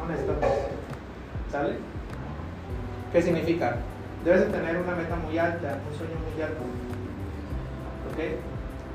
No 0.00 0.08
necesitas. 0.08 0.36
¿Sale? 1.52 1.76
¿Qué 3.12 3.20
significa? 3.20 3.76
Debes 4.24 4.40
de 4.40 4.46
tener 4.46 4.76
una 4.78 4.94
meta 4.96 5.16
muy 5.16 5.36
alta, 5.36 5.78
un 5.84 5.98
sueño 5.98 6.16
muy 6.16 6.40
alto. 6.40 6.62
¿Ok? 8.08 8.40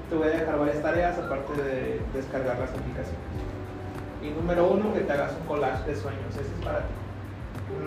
Te 0.10 0.16
voy 0.16 0.28
a 0.28 0.32
dejar 0.32 0.58
varias 0.58 0.82
tareas 0.82 1.20
aparte 1.20 1.54
de 1.62 2.02
descargar 2.14 2.58
las 2.58 2.72
aplicaciones. 2.72 3.22
Y 4.24 4.32
número 4.32 4.72
uno, 4.72 4.92
que 4.94 5.02
te 5.02 5.14
hagas 5.14 5.34
un 5.40 5.46
collage 5.46 5.86
de 5.86 5.96
sueños. 5.96 6.32
Ese 6.32 6.42
es 6.42 6.66
para 6.66 6.80
ti. 6.80 6.97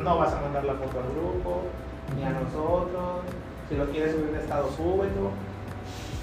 No 0.02 0.18
vas 0.18 0.32
a 0.32 0.40
mandar 0.40 0.64
la 0.64 0.74
foto 0.74 1.00
al 1.00 1.10
grupo, 1.14 1.62
ni 2.16 2.24
a 2.24 2.30
nosotros. 2.30 3.24
Si 3.68 3.76
lo 3.76 3.86
quieres 3.86 4.12
subir 4.12 4.32
de 4.32 4.40
estado, 4.40 4.68
súbelo. 4.76 5.30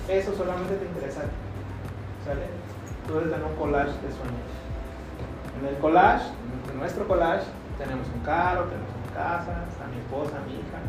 Eso 0.08 0.34
solamente 0.36 0.76
te 0.76 0.86
interesa. 0.86 1.22
a. 1.22 2.26
¿Sale? 2.26 2.48
Tú 3.08 3.16
debes 3.16 3.32
tener 3.32 3.46
un 3.46 3.56
collage 3.56 3.96
de 4.04 4.12
sueños. 4.12 4.52
En 5.60 5.66
el 5.66 5.78
collage, 5.80 6.28
en 6.72 6.78
nuestro 6.78 7.08
collage, 7.08 7.48
tenemos 7.80 8.06
un 8.14 8.22
carro, 8.22 8.68
tenemos 8.70 8.92
una 8.94 9.10
casa, 9.16 9.66
está 9.72 9.88
mi 9.88 9.98
esposa, 9.98 10.44
mi 10.46 10.60
hija. 10.60 10.80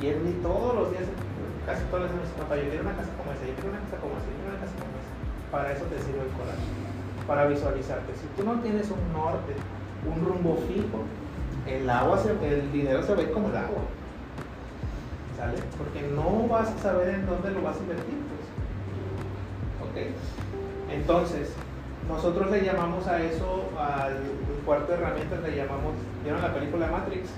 Y 0.00 0.08
él 0.08 0.24
y 0.24 0.42
todos 0.42 0.74
los 0.74 0.90
días, 0.90 1.04
casi 1.66 1.84
todos 1.92 2.08
los 2.08 2.12
días, 2.16 2.32
papá, 2.40 2.56
yo 2.56 2.66
quiero 2.72 2.82
una 2.88 2.96
casa 2.96 3.12
como 3.14 3.30
esa, 3.36 3.44
yo 3.44 3.54
quiero 3.54 3.70
una 3.70 3.84
casa 3.84 4.00
como 4.00 4.16
esa, 4.16 4.26
yo 4.26 4.36
quiero 4.40 4.50
una 4.56 4.62
casa 4.64 4.76
como 4.80 4.94
esa. 4.98 5.12
Para 5.52 5.66
eso 5.76 5.84
te 5.86 5.98
sirve 6.00 6.24
el 6.24 6.32
collage, 6.32 6.66
para 7.28 7.44
visualizarte. 7.46 8.10
Si 8.16 8.26
tú 8.34 8.42
no 8.42 8.58
tienes 8.64 8.88
un 8.88 9.02
norte, 9.12 9.52
un 10.08 10.16
rumbo 10.24 10.56
fijo, 10.64 11.04
el 11.66 11.88
agua, 11.88 12.18
se- 12.18 12.48
el 12.48 12.72
dinero 12.72 13.02
se 13.02 13.14
ve 13.14 13.30
como 13.30 13.48
el 13.48 13.56
agua. 13.56 13.82
¿Sale? 15.36 15.58
Porque 15.78 16.02
no 16.14 16.46
vas 16.48 16.68
a 16.70 16.78
saber 16.78 17.08
en 17.14 17.26
dónde 17.26 17.50
lo 17.50 17.62
vas 17.62 17.76
a 17.76 17.80
invertir, 17.80 18.14
pues. 18.28 19.88
¿Ok? 19.88 20.14
Entonces, 20.92 21.52
nosotros 22.08 22.50
le 22.50 22.62
llamamos 22.64 23.06
a 23.06 23.20
eso, 23.22 23.70
al 23.78 24.18
cuarto 24.66 24.92
de 24.92 24.98
herramientas, 24.98 25.40
le 25.42 25.56
llamamos, 25.56 25.94
¿vieron 26.22 26.42
la 26.42 26.52
película 26.52 26.88
Matrix? 26.88 27.30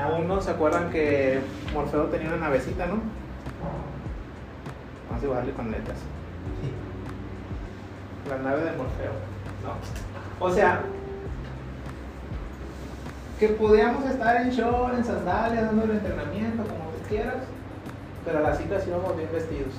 Aún 0.00 0.28
no 0.28 0.40
se 0.40 0.50
acuerdan 0.52 0.90
que 0.90 1.40
Morfeo 1.74 2.04
tenía 2.04 2.28
una 2.28 2.36
navecita, 2.36 2.86
¿no? 2.86 2.94
Vamos 5.08 5.18
a 5.18 5.20
dibujarle 5.20 5.52
con 5.52 5.70
letras. 5.70 5.96
La 8.28 8.36
nave 8.38 8.62
de 8.62 8.76
Morfeo. 8.76 9.12
No. 9.64 10.46
O 10.46 10.50
sea, 10.52 10.82
que 13.38 13.48
podíamos 13.48 14.04
estar 14.04 14.42
en 14.42 14.50
short, 14.50 14.94
en 14.94 15.04
sandalias, 15.04 15.66
dando 15.66 15.84
el 15.84 15.92
entrenamiento, 15.92 16.64
como 16.64 16.90
tú 16.90 17.08
quieras, 17.08 17.44
pero 18.24 18.38
a 18.38 18.42
las 18.42 18.58
citas 18.58 18.86
íbamos 18.86 19.16
bien 19.16 19.28
vestidos. 19.32 19.74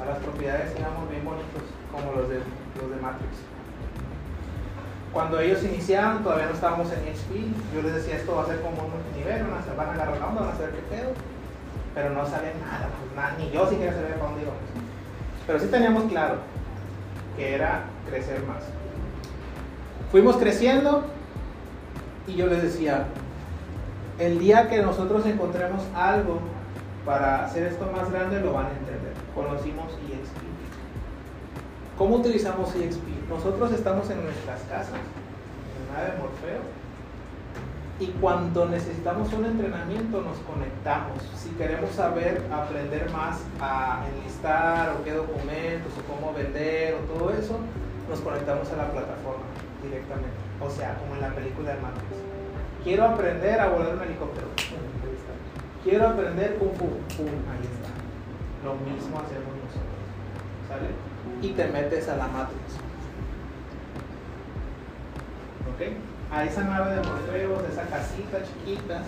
A 0.00 0.04
las 0.04 0.18
propiedades 0.18 0.74
íbamos 0.78 1.08
bien 1.10 1.24
bonitos, 1.24 1.62
como 1.90 2.12
los 2.12 2.28
de, 2.28 2.36
los 2.36 2.90
de 2.90 2.96
Matrix. 3.00 3.32
Cuando 5.12 5.40
ellos 5.40 5.64
iniciaron, 5.64 6.22
todavía 6.22 6.46
no 6.46 6.52
estábamos 6.52 6.88
en 6.92 7.16
XP. 7.16 7.74
Yo 7.74 7.82
les 7.82 7.94
decía, 7.94 8.16
esto 8.16 8.36
va 8.36 8.42
a 8.42 8.46
ser 8.46 8.60
como 8.60 8.76
un 8.84 8.90
multinivel, 8.92 9.44
van 9.44 9.88
a, 9.88 9.92
agarrar 9.92 10.18
la 10.18 10.26
onda, 10.26 10.40
van 10.42 10.50
a 10.50 10.56
saber 10.56 10.72
qué 10.72 10.96
pedo. 10.96 11.10
Pero 11.94 12.10
no 12.10 12.26
sabía 12.26 12.52
nada, 12.60 12.88
pues 13.00 13.16
nada, 13.16 13.34
ni 13.38 13.50
yo 13.50 13.68
siquiera 13.68 13.94
sabía 13.94 14.14
para 14.14 14.26
dónde 14.26 14.42
íbamos. 14.42 14.60
Pero 15.46 15.58
sí 15.58 15.66
teníamos 15.68 16.04
claro 16.04 16.36
que 17.36 17.54
era 17.54 17.84
crecer 18.06 18.42
más. 18.42 18.64
Fuimos 20.12 20.36
creciendo 20.36 21.04
y 22.28 22.36
yo 22.36 22.46
les 22.46 22.62
decía, 22.62 23.06
el 24.18 24.38
día 24.38 24.68
que 24.68 24.82
nosotros 24.82 25.24
encontremos 25.26 25.82
algo 25.94 26.40
para 27.06 27.44
hacer 27.46 27.64
esto 27.64 27.90
más 27.90 28.10
grande, 28.12 28.40
lo 28.40 28.52
van 28.52 28.66
a 28.66 28.70
entender. 28.70 29.14
Conocimos 29.34 29.86
EXP. 29.94 30.36
¿Cómo 31.96 32.16
utilizamos 32.16 32.74
EXP? 32.74 33.02
Nosotros 33.30 33.72
estamos 33.72 34.10
en 34.10 34.22
nuestras 34.22 34.60
casas, 34.62 34.94
en 34.94 35.94
la 35.94 36.00
nave 36.00 36.18
Morfeo, 36.18 36.60
y 38.00 38.06
cuando 38.20 38.66
necesitamos 38.66 39.32
un 39.32 39.46
entrenamiento 39.46 40.20
nos 40.20 40.38
conectamos. 40.38 41.18
Si 41.34 41.48
queremos 41.50 41.90
saber, 41.90 42.42
aprender 42.52 43.10
más 43.10 43.40
a 43.60 44.04
enlistar 44.14 44.90
o 44.90 45.02
qué 45.02 45.12
documentos 45.12 45.92
o 45.98 46.12
cómo 46.12 46.32
vender 46.34 46.94
o 46.94 46.98
todo 47.12 47.30
eso, 47.30 47.58
nos 48.08 48.20
conectamos 48.20 48.70
a 48.70 48.76
la 48.76 48.90
plataforma 48.90 49.44
directamente. 49.82 50.47
O 50.60 50.70
sea, 50.70 50.96
como 50.98 51.14
en 51.14 51.20
la 51.20 51.30
película 51.30 51.74
de 51.74 51.80
Matrix. 51.80 52.16
Quiero 52.82 53.04
aprender 53.04 53.60
a 53.60 53.68
volar 53.68 53.94
un 53.94 54.02
helicóptero. 54.02 54.46
Quiero 55.84 56.08
aprender 56.08 56.56
Kung 56.56 56.72
Fu. 56.72 56.86
Pum, 56.86 57.28
ahí 57.50 57.62
está. 57.62 57.90
Lo 58.64 58.74
mismo 58.74 59.18
hacemos 59.18 59.54
nosotros. 59.54 60.02
¿Sale? 60.68 60.88
Y 61.42 61.52
te 61.52 61.68
metes 61.68 62.08
a 62.08 62.16
la 62.16 62.26
Matrix. 62.28 62.74
¿Ok? 65.68 65.80
A 66.32 66.44
esa 66.44 66.64
nave 66.64 66.90
de 66.90 66.96
de 66.96 67.68
esa 67.72 67.82
casita 67.84 68.38
chiquita, 68.42 69.02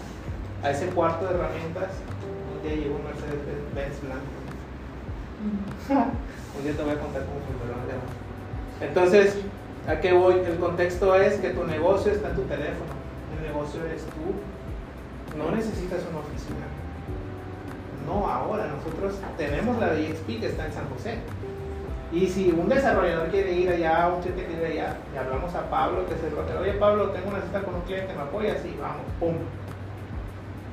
a 0.62 0.70
ese 0.70 0.86
cuarto 0.86 1.26
de 1.26 1.34
herramientas, 1.34 1.90
un 2.55 2.62
día 2.62 2.76
llegó 2.76 2.96
un 2.96 3.05
Mercedes 3.05 3.40
Benz 3.74 4.01
blanco. 4.01 4.40
un 6.57 6.62
día 6.64 6.76
te 6.76 6.82
voy 6.82 6.92
a 6.92 7.01
contar 7.01 7.24
cómo 7.24 7.40
funcionó 7.40 7.74
el. 7.88 8.88
Entonces, 8.88 9.36
¿a 9.89 10.01
qué 10.01 10.12
voy? 10.12 10.35
El 10.47 10.59
contexto 10.59 11.14
es 11.14 11.35
que 11.35 11.51
tu 11.51 11.64
negocio 11.64 12.12
está 12.12 12.31
en 12.31 12.37
tu 12.37 12.43
teléfono. 12.43 12.93
El 13.37 13.53
negocio 13.53 13.85
eres 13.85 14.03
tú. 14.05 15.37
No 15.37 15.51
necesitas 15.55 16.01
una 16.11 16.20
oficina. 16.20 16.66
ahora. 18.09 18.66
Nosotros 18.66 19.14
tenemos 19.37 19.78
la 19.78 19.93
de 19.93 20.09
EXP 20.09 20.41
que 20.41 20.47
está 20.47 20.66
en 20.66 20.72
San 20.72 20.89
José. 20.91 21.18
Y 22.12 22.26
si 22.26 22.51
un 22.51 22.68
desarrollador 22.68 23.28
quiere 23.28 23.53
ir 23.53 23.70
allá, 23.70 24.09
un 24.09 24.20
cliente 24.20 24.45
quiere 24.47 24.74
ir 24.74 24.81
allá, 24.81 24.97
le 25.12 25.18
hablamos 25.18 25.55
a 25.55 25.70
Pablo, 25.70 26.07
que 26.09 26.14
es 26.14 26.24
el 26.24 26.31
broker. 26.31 26.57
Oye, 26.57 26.72
Pablo, 26.72 27.11
tengo 27.11 27.28
una 27.28 27.41
cita 27.41 27.62
con 27.62 27.76
un 27.76 27.83
cliente, 27.83 28.12
¿me 28.14 28.22
apoyas? 28.22 28.59
Sí, 28.62 28.76
vamos, 28.81 29.07
pum. 29.20 29.37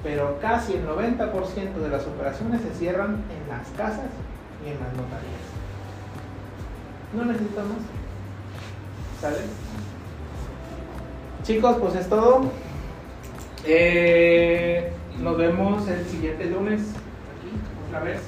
Pero 0.02 0.40
casi 0.42 0.74
el 0.74 0.88
90% 0.88 1.74
de 1.74 1.90
las 1.90 2.08
operaciones 2.08 2.62
se 2.62 2.74
cierran 2.74 3.24
en 3.30 3.50
las 3.50 3.68
casas 3.78 4.10
y 4.66 4.70
en 4.72 4.80
las 4.80 4.94
notarías. 4.94 5.46
No 7.14 7.26
necesito 7.26 7.62
más. 7.62 8.07
¿Sale? 9.22 9.38
Chicos, 11.44 11.78
pues 11.80 11.96
es 11.96 12.10
todo. 12.10 12.52
Eh, 13.66 14.92
nos 15.20 15.38
vemos 15.38 15.88
el 15.88 16.06
siguiente 16.06 16.46
lunes 16.46 16.82
aquí, 16.82 17.52
otra 17.88 18.02
vez. 18.02 18.22